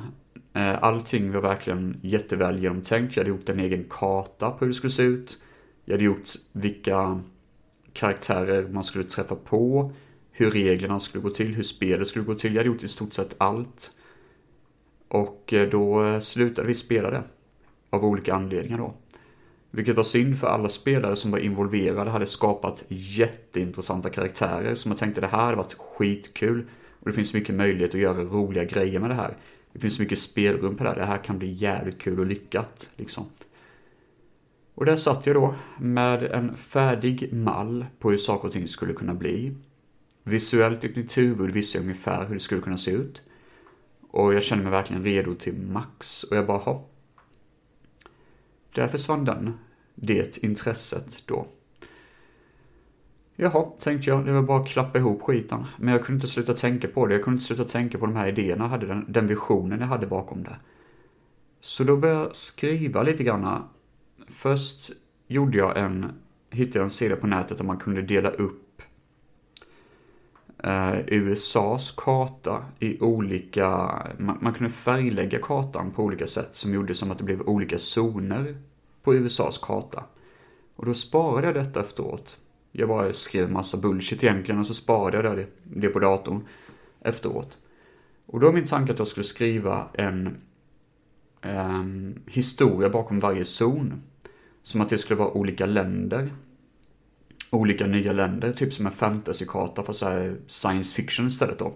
Eh, 0.54 0.84
allting 0.84 1.32
var 1.32 1.42
verkligen 1.42 1.98
jätteväl 2.02 2.64
genomtänkt. 2.64 3.16
Jag 3.16 3.24
hade 3.24 3.36
gjort 3.36 3.50
en 3.50 3.60
egen 3.60 3.84
karta 3.84 4.52
på 4.52 4.58
hur 4.60 4.68
det 4.68 4.74
skulle 4.74 4.92
se 4.92 5.04
ut. 5.04 5.42
Jag 5.86 5.94
hade 5.94 6.04
gjort 6.04 6.30
vilka 6.52 7.22
karaktärer 7.94 8.68
man 8.68 8.84
skulle 8.84 9.06
träffa 9.06 9.36
på, 9.36 9.92
hur 10.40 10.52
reglerna 10.52 11.00
skulle 11.00 11.22
gå 11.22 11.30
till, 11.30 11.56
hur 11.56 11.64
spelet 11.64 12.08
skulle 12.08 12.26
gå 12.26 12.36
till. 12.36 12.56
Jag 12.56 12.60
hade 12.60 12.68
gjort 12.68 12.84
i 12.84 12.88
stort 12.88 13.14
sett 13.14 13.36
allt. 13.38 13.92
Och 15.08 15.54
eh, 15.54 15.70
då 15.70 16.06
eh, 16.06 16.20
slutade 16.20 16.68
vi 16.68 16.76
spela 16.76 17.12
det. 17.12 17.24
Av 17.90 18.06
olika 18.06 18.34
anledningar 18.34 18.78
då. 18.78 18.94
Vilket 19.72 19.96
var 19.96 20.04
synd 20.04 20.40
för 20.40 20.48
alla 20.48 20.70
spelare 20.70 21.16
som 21.16 21.32
var 21.32 21.40
involverade 21.40 22.12
hade 22.12 22.26
skapat 22.26 22.86
jätteintressanta 22.88 24.10
karaktärer 24.10 24.76
som 24.76 24.92
jag 24.92 25.00
tänkte 25.00 25.22
det 25.22 25.28
här 25.28 25.46
hade 25.46 25.58
varit 25.58 25.74
skitkul. 25.74 26.66
Och 27.00 27.08
det 27.10 27.14
finns 27.14 27.34
mycket 27.34 27.56
möjlighet 27.56 27.96
att 27.96 28.02
göra 28.02 28.24
roliga 28.24 28.64
grejer 28.64 29.00
med 29.00 29.10
det 29.10 29.16
här. 29.16 29.38
Det 29.74 29.80
finns 29.80 30.00
mycket 30.00 30.20
spelrum 30.20 30.76
på 30.76 30.84
det 30.84 30.90
här. 30.90 30.98
Det 30.98 31.06
här 31.06 31.24
kan 31.24 31.38
bli 31.38 31.54
jävligt 31.54 32.00
kul 32.00 32.20
och 32.20 32.26
lyckat 32.26 32.90
liksom. 32.96 33.26
Och 34.76 34.86
där 34.86 34.96
satt 34.96 35.26
jag 35.26 35.36
då 35.36 35.56
med 35.80 36.24
en 36.24 36.56
färdig 36.56 37.34
mall 37.34 37.86
på 38.00 38.10
hur 38.12 38.18
saker 38.18 38.48
och 38.48 38.54
ting 38.54 38.68
skulle 38.68 38.94
kunna 38.94 39.14
bli. 39.14 39.56
Visuellt 40.28 40.84
i 40.84 40.94
mitt 40.96 41.18
huvud 41.18 41.52
visste 41.52 41.78
jag 41.78 41.84
ungefär 41.84 42.26
hur 42.26 42.34
det 42.34 42.40
skulle 42.40 42.62
kunna 42.62 42.78
se 42.78 42.92
ut. 42.92 43.22
Och 44.10 44.34
jag 44.34 44.44
kände 44.44 44.64
mig 44.64 44.72
verkligen 44.72 45.04
redo 45.04 45.36
till 45.36 45.62
max. 45.62 46.24
Och 46.24 46.38
jag 46.38 46.48
bara, 46.48 46.58
hopp. 46.58 46.94
Där 48.76 48.88
försvann 48.88 49.26
den. 49.26 49.54
Det 49.96 50.44
intresset 50.44 51.24
då. 51.26 51.48
Jaha, 53.36 53.72
tänkte 53.80 54.10
jag, 54.10 54.26
det 54.26 54.34
var 54.34 54.42
bara 54.42 54.62
att 54.62 54.68
klappa 54.68 55.00
ihop 55.00 55.22
skiten. 55.22 55.66
Men 55.78 55.94
jag 55.94 56.06
kunde 56.06 56.18
inte 56.18 56.28
sluta 56.28 56.54
tänka 56.54 56.88
på 56.88 57.08
det. 57.08 57.14
Jag 57.14 57.24
kunde 57.24 57.36
inte 57.36 57.46
sluta 57.46 57.66
tänka 57.66 57.98
på 57.98 58.06
de 58.06 58.16
här 58.16 58.28
idéerna 58.28 58.64
jag 58.64 58.70
hade, 58.70 58.86
den, 58.86 59.06
den 59.08 59.28
visionen 59.28 59.80
jag 59.80 59.88
hade 59.88 60.08
bakom 60.08 60.44
det. 60.44 60.56
Så 61.62 61.84
då 61.84 61.98
började 61.98 62.22
jag 62.22 62.36
skriva 62.36 63.04
lite 63.04 63.24
grann. 63.24 63.64
Först 64.28 64.92
gjorde 65.28 65.58
jag 65.58 65.78
en, 65.78 66.12
hittade 66.50 66.80
jag 66.80 66.84
en 66.84 66.90
sida 66.90 67.16
på 67.16 67.28
nätet 67.28 67.58
där 67.58 67.66
man 67.66 67.78
kunde 67.78 68.02
dela 68.02 68.30
upp 68.30 68.67
eh, 70.68 71.00
USAs 71.08 71.92
karta 71.92 72.66
i 72.80 73.00
olika, 73.00 73.68
man, 74.18 74.38
man, 74.42 74.54
kunde 74.54 74.74
färglägga 74.74 75.40
kartan 75.40 75.92
på 75.92 76.04
olika 76.04 76.28
sätt 76.28 76.50
som 76.52 76.74
gjorde 76.74 76.96
som 76.96 77.12
att 77.12 77.18
det 77.18 77.24
blev 77.24 77.42
olika 77.42 77.78
zoner 77.78 78.58
på 79.04 79.16
USAs 79.16 79.58
karta. 79.58 80.04
Och 80.76 80.86
då 80.86 80.94
sparade 80.94 81.48
jag 81.48 81.56
detta 81.56 81.80
efteråt. 81.80 82.38
Jag 82.72 82.90
bara 82.90 83.14
skrev 83.14 83.52
massa 83.52 83.78
bullshit 83.78 84.24
egentligen 84.24 84.60
och 84.60 84.68
så 84.68 84.74
sparade 84.74 85.28
jag 85.28 85.38
det, 85.38 85.48
det 85.64 85.90
på 85.90 86.00
datorn 86.00 86.48
efteråt. 87.02 87.58
Och 88.26 88.40
då 88.40 88.46
var 88.46 88.54
min 88.54 88.66
tanke 88.66 88.92
att 88.92 89.00
jag 89.00 89.08
skulle 89.08 89.24
skriva 89.24 89.88
en 89.94 90.38
eh, 91.42 91.84
historia 92.26 92.90
bakom 92.90 93.20
varje 93.20 93.46
zon. 93.46 94.02
Som 94.64 94.82
att 94.82 94.90
det 94.90 94.98
skulle 94.98 95.20
vara 95.20 95.32
olika 95.32 95.66
länder 95.66 96.32
olika 97.50 97.88
nya 97.88 98.14
länder, 98.14 98.52
typ 98.52 98.74
som 98.74 98.86
en 98.86 98.92
fantasykarta 98.92 99.84
för 99.84 99.94
så 99.94 100.36
science 100.48 100.96
fiction 100.96 101.28
istället 101.28 101.60
då. 101.60 101.74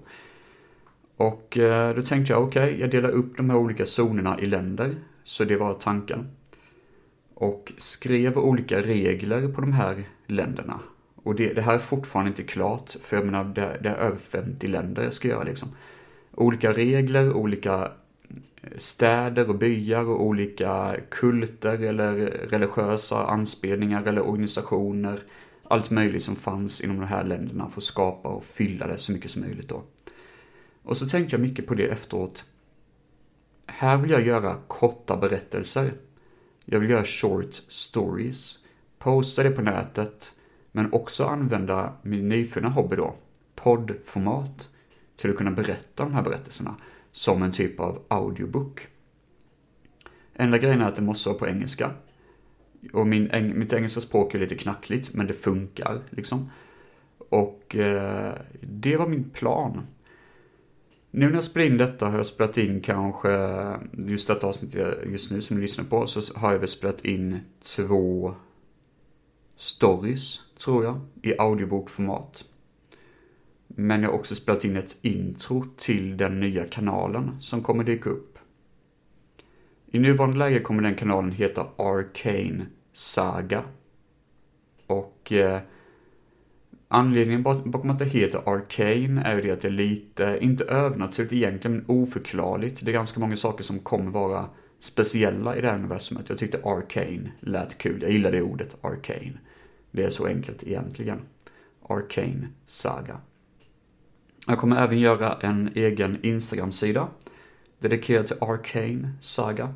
Och 1.17 1.57
eh, 1.57 1.95
då 1.95 2.01
tänkte 2.01 2.33
jag, 2.33 2.43
okej, 2.43 2.63
okay, 2.63 2.79
jag 2.79 2.91
delar 2.91 3.09
upp 3.09 3.37
de 3.37 3.49
här 3.49 3.57
olika 3.57 3.85
zonerna 3.85 4.39
i 4.39 4.45
länder. 4.45 4.95
Så 5.23 5.43
det 5.43 5.57
var 5.57 5.73
tanken. 5.73 6.27
Och 7.33 7.71
skrev 7.77 8.37
olika 8.37 8.81
regler 8.81 9.47
på 9.47 9.61
de 9.61 9.73
här 9.73 10.03
länderna. 10.27 10.79
Och 11.23 11.35
det, 11.35 11.53
det 11.53 11.61
här 11.61 11.73
är 11.73 11.79
fortfarande 11.79 12.29
inte 12.29 12.43
klart, 12.43 12.95
för 13.03 13.17
jag 13.17 13.25
menar, 13.25 13.43
det, 13.43 13.79
det 13.83 13.89
är 13.89 13.95
över 13.95 14.17
50 14.17 14.67
länder 14.67 15.03
jag 15.03 15.13
ska 15.13 15.27
göra 15.27 15.43
liksom. 15.43 15.69
Olika 16.31 16.73
regler, 16.73 17.33
olika 17.33 17.91
eh, 18.61 18.77
städer 18.77 19.49
och 19.49 19.57
byar 19.57 20.03
och 20.03 20.25
olika 20.25 20.95
kulter 21.09 21.83
eller 21.83 22.15
religiösa 22.49 23.25
anspelningar 23.25 24.03
eller 24.03 24.27
organisationer 24.27 25.23
allt 25.71 25.89
möjligt 25.89 26.23
som 26.23 26.35
fanns 26.35 26.81
inom 26.81 26.99
de 26.99 27.05
här 27.05 27.23
länderna 27.23 27.69
för 27.69 27.77
att 27.77 27.83
skapa 27.83 28.29
och 28.29 28.43
fylla 28.43 28.87
det 28.87 28.97
så 28.97 29.11
mycket 29.11 29.31
som 29.31 29.41
möjligt 29.41 29.69
då. 29.69 29.83
Och 30.83 30.97
så 30.97 31.07
tänkte 31.07 31.35
jag 31.35 31.41
mycket 31.41 31.67
på 31.67 31.73
det 31.73 31.87
efteråt. 31.87 32.45
Här 33.65 33.97
vill 33.97 34.11
jag 34.11 34.21
göra 34.21 34.57
korta 34.67 35.17
berättelser. 35.17 35.93
Jag 36.65 36.79
vill 36.79 36.89
göra 36.89 37.05
short 37.05 37.53
stories. 37.67 38.57
Posta 38.99 39.43
det 39.43 39.51
på 39.51 39.61
nätet. 39.61 40.35
Men 40.71 40.93
också 40.93 41.25
använda 41.25 41.93
min 42.01 42.29
nyfunna 42.29 42.69
hobby 42.69 42.95
då, 42.95 43.15
poddformat, 43.55 44.69
till 45.15 45.29
att 45.29 45.37
kunna 45.37 45.51
berätta 45.51 46.03
de 46.03 46.13
här 46.13 46.21
berättelserna 46.21 46.75
som 47.11 47.43
en 47.43 47.51
typ 47.51 47.79
av 47.79 48.01
audiobook. 48.07 48.87
Enda 50.33 50.57
grejen 50.57 50.81
är 50.81 50.85
att 50.85 50.95
det 50.95 51.01
måste 51.01 51.29
vara 51.29 51.39
på 51.39 51.47
engelska. 51.47 51.91
Och 52.93 53.07
min, 53.07 53.53
mitt 53.59 53.73
engelska 53.73 54.01
språk 54.01 54.35
är 54.35 54.39
lite 54.39 54.55
knackligt, 54.55 55.13
men 55.13 55.27
det 55.27 55.33
funkar 55.33 56.01
liksom. 56.09 56.49
Och 57.17 57.75
eh, 57.75 58.33
det 58.61 58.97
var 58.97 59.07
min 59.07 59.29
plan. 59.29 59.87
Nu 61.11 61.27
när 61.27 61.33
jag 61.33 61.43
spelar 61.43 61.67
in 61.67 61.77
detta 61.77 62.07
har 62.07 62.17
jag 62.17 62.25
spelat 62.25 62.57
in 62.57 62.81
kanske, 62.81 63.29
just 64.07 64.27
detta 64.27 64.47
avsnitt 64.47 64.75
just 65.05 65.31
nu 65.31 65.41
som 65.41 65.55
ni 65.55 65.61
lyssnar 65.61 65.85
på, 65.85 66.07
så 66.07 66.39
har 66.39 66.51
jag 66.51 66.59
väl 66.59 66.67
spelat 66.67 67.05
in 67.05 67.39
två 67.61 68.35
stories, 69.55 70.39
tror 70.63 70.83
jag, 70.83 70.99
i 71.21 71.37
audiobokformat. 71.37 72.43
Men 73.67 74.01
jag 74.01 74.09
har 74.09 74.17
också 74.17 74.35
spelat 74.35 74.63
in 74.63 74.77
ett 74.77 74.97
intro 75.01 75.65
till 75.77 76.17
den 76.17 76.39
nya 76.39 76.65
kanalen 76.65 77.37
som 77.41 77.63
kommer 77.63 77.83
dyka 77.83 78.09
upp. 78.09 78.30
I 79.93 79.99
nuvarande 79.99 80.37
läge 80.37 80.59
kommer 80.59 80.83
den 80.83 80.95
kanalen 80.95 81.31
heta 81.31 81.67
Arcane 81.77 82.65
Saga. 82.93 83.63
Och 84.87 85.31
eh, 85.31 85.59
anledningen 86.87 87.43
bakom 87.43 87.89
att 87.89 87.99
det 87.99 88.05
heter 88.05 88.41
Arcane 88.45 89.21
är 89.21 89.35
ju 89.35 89.41
det 89.41 89.51
att 89.51 89.61
det 89.61 89.67
är 89.67 89.71
lite, 89.71 90.37
inte 90.41 90.63
övernaturligt 90.63 91.33
egentligen, 91.33 91.77
men 91.77 91.85
oförklarligt. 91.87 92.85
Det 92.85 92.91
är 92.91 92.93
ganska 92.93 93.19
många 93.19 93.37
saker 93.37 93.63
som 93.63 93.79
kommer 93.79 94.11
vara 94.11 94.45
speciella 94.79 95.55
i 95.55 95.61
det 95.61 95.67
här 95.67 95.77
universumet. 95.77 96.29
Jag 96.29 96.37
tyckte 96.37 96.61
Arcane 96.63 97.31
lät 97.39 97.77
kul. 97.77 98.01
Jag 98.01 98.11
gillar 98.11 98.31
det 98.31 98.41
ordet, 98.41 98.77
Arcane. 98.81 99.39
Det 99.91 100.03
är 100.03 100.09
så 100.09 100.25
enkelt 100.25 100.63
egentligen. 100.63 101.19
Arcane 101.89 102.47
Saga. 102.65 103.17
Jag 104.47 104.57
kommer 104.57 104.83
även 104.83 104.99
göra 104.99 105.37
en 105.41 105.69
egen 105.75 106.17
Instagram-sida 106.21 107.07
dedikerad 107.81 108.27
till 108.27 108.37
Arcane 108.41 109.11
Saga. 109.21 109.73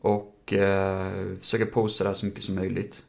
Och 0.00 0.52
eh, 0.52 1.36
försöka 1.40 1.66
posta 1.66 2.04
där 2.04 2.12
så 2.12 2.26
mycket 2.26 2.42
som 2.42 2.54
möjligt. 2.54 3.04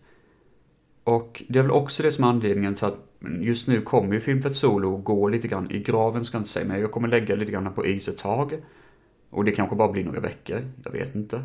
Och 1.03 1.43
det 1.47 1.59
är 1.59 1.63
väl 1.63 1.71
också 1.71 2.03
det 2.03 2.11
som 2.11 2.23
är 2.23 2.27
anledningen 2.27 2.75
till 2.75 2.85
att 2.85 3.07
just 3.39 3.67
nu 3.67 3.81
kommer 3.81 4.13
ju 4.13 4.21
Film 4.21 4.41
för 4.41 4.49
ett 4.49 4.57
Solo 4.57 4.97
gå 4.97 5.27
lite 5.27 5.47
grann 5.47 5.71
i 5.71 5.79
graven 5.79 6.25
ska 6.25 6.35
jag 6.35 6.41
inte 6.41 6.49
säga, 6.49 6.65
men 6.65 6.81
jag 6.81 6.91
kommer 6.91 7.07
lägga 7.07 7.35
lite 7.35 7.51
grann 7.51 7.73
på 7.73 7.85
is 7.85 8.07
ett 8.07 8.17
tag. 8.17 8.63
Och 9.29 9.45
det 9.45 9.51
kanske 9.51 9.75
bara 9.75 9.91
blir 9.91 10.03
några 10.03 10.19
veckor, 10.19 10.61
jag 10.83 10.91
vet 10.91 11.15
inte. 11.15 11.43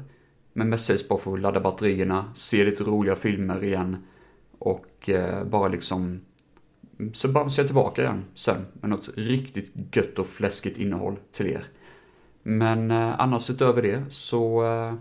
Men 0.52 0.68
mestadels 0.68 1.08
bara 1.08 1.18
för 1.18 1.34
att 1.34 1.40
ladda 1.40 1.60
batterierna, 1.60 2.32
se 2.34 2.64
lite 2.64 2.84
roliga 2.84 3.16
filmer 3.16 3.64
igen 3.64 3.96
och 4.58 5.08
eh, 5.08 5.44
bara 5.44 5.68
liksom 5.68 6.20
så 7.12 7.28
bara 7.28 7.50
se 7.50 7.64
tillbaka 7.64 8.02
igen 8.02 8.24
sen 8.34 8.66
med 8.80 8.90
något 8.90 9.10
riktigt 9.14 9.96
gött 9.96 10.18
och 10.18 10.26
fläskigt 10.26 10.78
innehåll 10.78 11.16
till 11.32 11.46
er. 11.46 11.68
Men 12.48 12.90
eh, 12.90 13.20
annars 13.20 13.50
utöver 13.50 13.82
det 13.82 14.04
så 14.08 14.64
eh, 14.64 14.94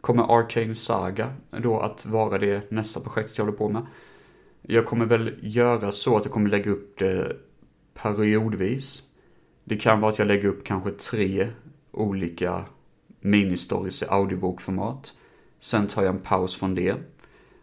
kommer 0.00 0.38
Arcane 0.38 0.74
Saga 0.74 1.34
då 1.50 1.80
att 1.80 2.06
vara 2.06 2.38
det 2.38 2.70
nästa 2.70 3.00
projekt 3.00 3.38
jag 3.38 3.44
håller 3.44 3.58
på 3.58 3.68
med. 3.68 3.86
Jag 4.62 4.86
kommer 4.86 5.06
väl 5.06 5.34
göra 5.40 5.92
så 5.92 6.16
att 6.16 6.24
jag 6.24 6.32
kommer 6.32 6.50
lägga 6.50 6.70
upp 6.70 6.98
det 6.98 7.36
periodvis. 7.94 9.02
Det 9.64 9.76
kan 9.76 10.00
vara 10.00 10.12
att 10.12 10.18
jag 10.18 10.28
lägger 10.28 10.48
upp 10.48 10.64
kanske 10.64 10.90
tre 10.90 11.48
olika 11.90 12.64
ministories 13.20 14.02
i 14.02 14.06
audiobokformat. 14.08 15.12
Sen 15.60 15.86
tar 15.86 16.02
jag 16.02 16.14
en 16.14 16.20
paus 16.20 16.56
från 16.56 16.74
det. 16.74 16.94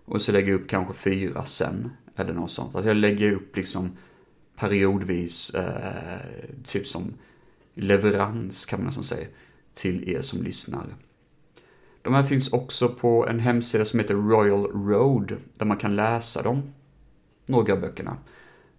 Och 0.06 0.22
så 0.22 0.32
lägger 0.32 0.52
jag 0.52 0.62
upp 0.62 0.70
kanske 0.70 0.94
fyra 0.94 1.46
sen. 1.46 1.92
Eller 2.16 2.34
något 2.34 2.52
sånt. 2.52 2.76
Att 2.76 2.86
jag 2.86 2.98
lägger 2.98 3.34
upp 3.34 3.56
liksom 3.56 3.98
periodvis, 4.56 5.50
eh, 5.56 6.20
typ 6.66 6.88
som 6.88 7.14
leverans 7.80 8.66
kan 8.66 8.80
man 8.80 8.86
nästan 8.86 9.04
säga, 9.04 9.28
till 9.74 10.10
er 10.10 10.22
som 10.22 10.44
lyssnar. 10.44 10.86
De 12.02 12.14
här 12.14 12.24
finns 12.24 12.54
också 12.54 12.90
på 12.90 13.28
en 13.28 13.40
hemsida 13.40 13.86
som 13.86 14.00
heter 14.00 14.14
Royal 14.14 14.66
Road, 14.66 15.38
där 15.58 15.66
man 15.66 15.78
kan 15.78 15.96
läsa 15.96 16.42
dem. 16.42 16.74
Några 17.46 17.74
av 17.74 17.82
böckerna. 17.82 18.18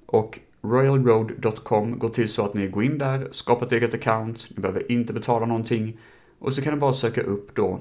Och 0.07 0.39
royalroad.com 0.63 1.99
går 1.99 2.09
till 2.09 2.29
så 2.29 2.45
att 2.45 2.55
ni 2.55 2.69
går 2.69 2.85
in 2.85 2.99
där, 2.99 3.29
skapar 3.31 3.67
ett 3.67 3.73
eget 3.73 3.95
account, 3.95 4.47
ni 4.51 4.61
behöver 4.61 4.93
inte 4.93 5.13
betala 5.13 5.47
någonting. 5.47 5.99
Och 6.39 6.55
så 6.55 6.63
kan 6.63 6.75
ni 6.75 6.81
bara 6.81 6.93
söka 6.93 7.23
upp 7.23 7.55
då 7.55 7.81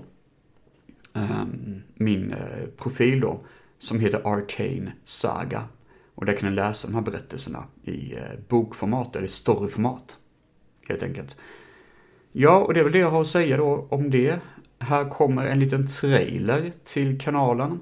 um, 1.13 1.82
min 1.93 2.34
uh, 2.34 2.67
profil 2.78 3.20
då, 3.20 3.39
som 3.80 3.99
heter 3.99 4.22
Arcane 4.34 4.91
Saga. 5.03 5.63
Och 6.15 6.26
där 6.26 6.34
kan 6.34 6.49
ni 6.49 6.55
läsa 6.55 6.88
de 6.88 6.93
här 6.93 7.01
berättelserna 7.01 7.63
i 7.84 8.15
uh, 8.15 8.22
bokformat, 8.47 9.15
eller 9.15 9.28
storyformat. 9.28 10.17
Helt 10.90 11.04
enkelt. 11.04 11.38
Ja, 12.32 12.58
och 12.58 12.74
det 12.74 12.80
är 12.80 12.84
väl 12.84 12.94
det 12.94 13.00
jag 13.00 13.12
har 13.12 13.22
att 13.22 13.28
säga 13.28 13.58
då 13.58 13.88
om 13.90 14.10
det. 14.12 14.40
Här 14.80 15.10
kommer 15.10 15.46
en 15.46 15.60
liten 15.60 15.88
trailer 15.88 16.72
till 16.84 17.20
kanalen. 17.20 17.80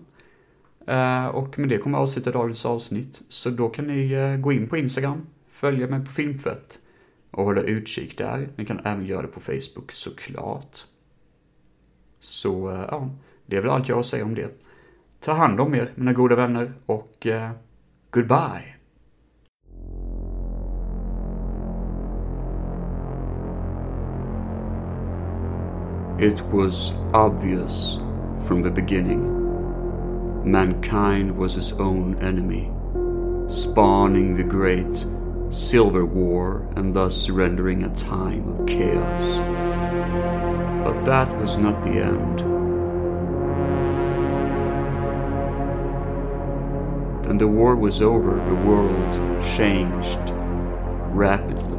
Eh, 0.88 1.26
och 1.26 1.60
med 1.60 1.70
det 1.70 1.78
kommer 1.78 1.98
jag 1.98 2.04
avsluta 2.04 2.32
dagens 2.32 2.66
avsnitt. 2.66 3.22
Så 3.30 3.50
då 3.50 3.70
kan 3.70 3.88
ni 3.88 4.12
eh, 4.12 4.36
gå 4.36 4.52
in 4.52 4.68
på 4.68 4.78
Instagram, 4.78 5.28
följa 5.48 5.88
mig 5.88 6.06
på 6.06 6.12
Filmfett 6.12 6.80
och 7.32 7.44
hålla 7.44 7.62
utkik 7.62 8.18
där. 8.18 8.50
Ni 8.56 8.66
kan 8.66 8.80
även 8.86 9.06
göra 9.06 9.22
det 9.22 9.28
på 9.28 9.40
Facebook 9.40 9.92
såklart. 9.92 10.80
Så 12.20 12.72
eh, 12.72 12.86
ja, 12.92 13.10
det 13.46 13.58
är 13.58 13.62
väl 13.62 13.72
allt 13.72 13.88
jag 13.88 13.96
har 13.96 14.00
att 14.00 14.06
säga 14.06 14.26
om 14.26 14.36
det. 14.36 14.50
Ta 15.20 15.34
hand 15.34 15.60
om 15.60 15.76
er, 15.76 15.92
mina 15.96 16.14
goda 16.14 16.36
vänner, 16.36 16.74
och 16.86 17.28
goodbye! 18.12 18.77
It 26.20 26.42
was 26.48 26.94
obvious 27.14 28.00
from 28.48 28.64
the 28.64 28.72
beginning. 28.72 30.52
Mankind 30.52 31.38
was 31.38 31.54
his 31.54 31.74
own 31.74 32.18
enemy, 32.24 32.72
spawning 33.48 34.36
the 34.36 34.44
great 34.44 35.06
Silver 35.52 36.08
War 36.08 36.68
and 36.76 36.96
thus 36.96 37.30
rendering 37.30 37.84
a 37.84 37.94
time 37.94 38.50
of 38.50 38.66
chaos. 38.66 39.38
But 40.84 41.06
that 41.06 41.38
was 41.38 41.60
not 41.60 41.84
the 41.84 42.00
end. 42.00 42.42
When 47.28 47.38
the 47.38 47.48
war 47.48 47.76
was 47.76 48.02
over, 48.02 48.44
the 48.44 48.56
world 48.56 49.44
changed 49.56 50.32
rapidly. 51.14 51.77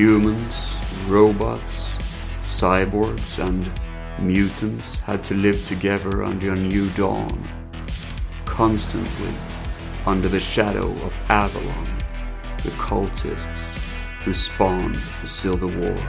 Humans, 0.00 0.78
robots, 1.08 1.98
cyborgs, 2.40 3.38
and 3.38 3.70
mutants 4.18 4.98
had 5.00 5.22
to 5.24 5.34
live 5.34 5.62
together 5.66 6.24
under 6.24 6.54
a 6.54 6.56
new 6.56 6.88
dawn, 6.92 7.46
constantly 8.46 9.34
under 10.06 10.26
the 10.26 10.40
shadow 10.40 10.90
of 11.04 11.20
Avalon, 11.28 11.98
the 12.62 12.70
cultists 12.78 13.76
who 14.24 14.32
spawned 14.32 14.98
the 15.20 15.28
Silver 15.28 15.66
War. 15.66 16.08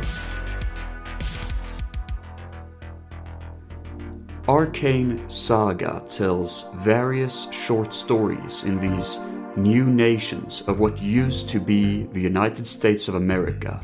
Arcane 4.51 5.29
Saga 5.29 6.03
tells 6.09 6.65
various 6.75 7.49
short 7.51 7.93
stories 7.93 8.65
in 8.65 8.81
these 8.81 9.17
new 9.55 9.85
nations 9.85 10.61
of 10.67 10.77
what 10.77 11.01
used 11.01 11.47
to 11.47 11.59
be 11.61 12.03
the 12.07 12.19
United 12.19 12.67
States 12.67 13.07
of 13.07 13.15
America, 13.15 13.81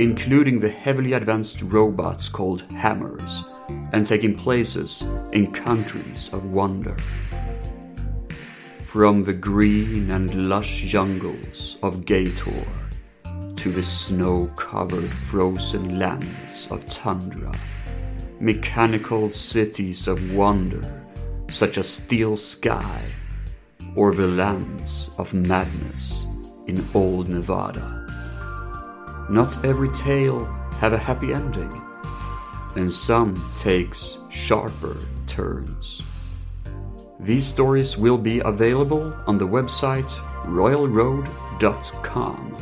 including 0.00 0.58
the 0.58 0.68
heavily 0.68 1.12
advanced 1.12 1.62
robots 1.62 2.28
called 2.28 2.62
hammers, 2.72 3.44
and 3.92 4.04
taking 4.04 4.34
places 4.34 5.06
in 5.30 5.52
countries 5.52 6.28
of 6.32 6.44
wonder. 6.46 6.96
From 8.82 9.22
the 9.22 9.32
green 9.32 10.10
and 10.10 10.48
lush 10.48 10.82
jungles 10.88 11.76
of 11.84 12.04
Gator 12.04 12.66
to 13.54 13.70
the 13.70 13.84
snow 13.84 14.48
covered 14.56 15.08
frozen 15.08 16.00
lands 16.00 16.66
of 16.72 16.84
Tundra, 16.86 17.52
mechanical 18.40 19.30
cities 19.30 20.08
of 20.08 20.34
wonder 20.34 21.00
such 21.50 21.78
as 21.78 21.88
Steel 21.88 22.36
Sky 22.36 23.02
or 23.94 24.12
the 24.14 24.26
lands 24.26 25.10
of 25.18 25.32
madness 25.34 26.26
in 26.66 26.84
old 26.94 27.28
Nevada. 27.28 27.98
Not 29.28 29.64
every 29.64 29.90
tale 29.90 30.46
have 30.80 30.92
a 30.92 30.98
happy 30.98 31.32
ending, 31.32 31.82
and 32.76 32.92
some 32.92 33.42
takes 33.56 34.18
sharper 34.30 34.96
turns. 35.26 36.02
These 37.18 37.46
stories 37.46 37.98
will 37.98 38.18
be 38.18 38.40
available 38.40 39.14
on 39.26 39.38
the 39.38 39.46
website 39.46 40.10
royalroad.com. 40.46 42.56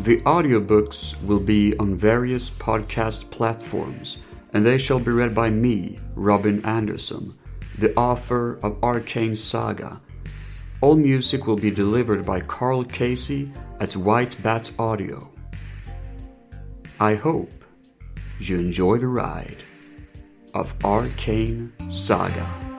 The 0.00 0.22
audiobooks 0.22 1.22
will 1.24 1.40
be 1.40 1.76
on 1.76 1.94
various 1.94 2.48
podcast 2.48 3.28
platforms, 3.30 4.22
and 4.54 4.64
they 4.64 4.78
shall 4.78 4.98
be 4.98 5.10
read 5.10 5.34
by 5.34 5.50
me, 5.50 5.98
Robin 6.14 6.64
Anderson, 6.64 7.34
the 7.78 7.94
author 7.96 8.58
of 8.62 8.82
Arcane 8.82 9.36
Saga. 9.36 10.00
All 10.80 10.96
music 10.96 11.46
will 11.46 11.58
be 11.58 11.70
delivered 11.70 12.24
by 12.24 12.40
Carl 12.40 12.82
Casey 12.82 13.52
at 13.78 13.94
White 13.94 14.42
Bat 14.42 14.72
Audio. 14.78 15.30
I 16.98 17.14
hope 17.16 17.52
you 18.38 18.58
enjoy 18.58 18.96
the 18.96 19.06
ride 19.06 19.62
of 20.54 20.74
Arcane 20.82 21.74
Saga. 21.90 22.69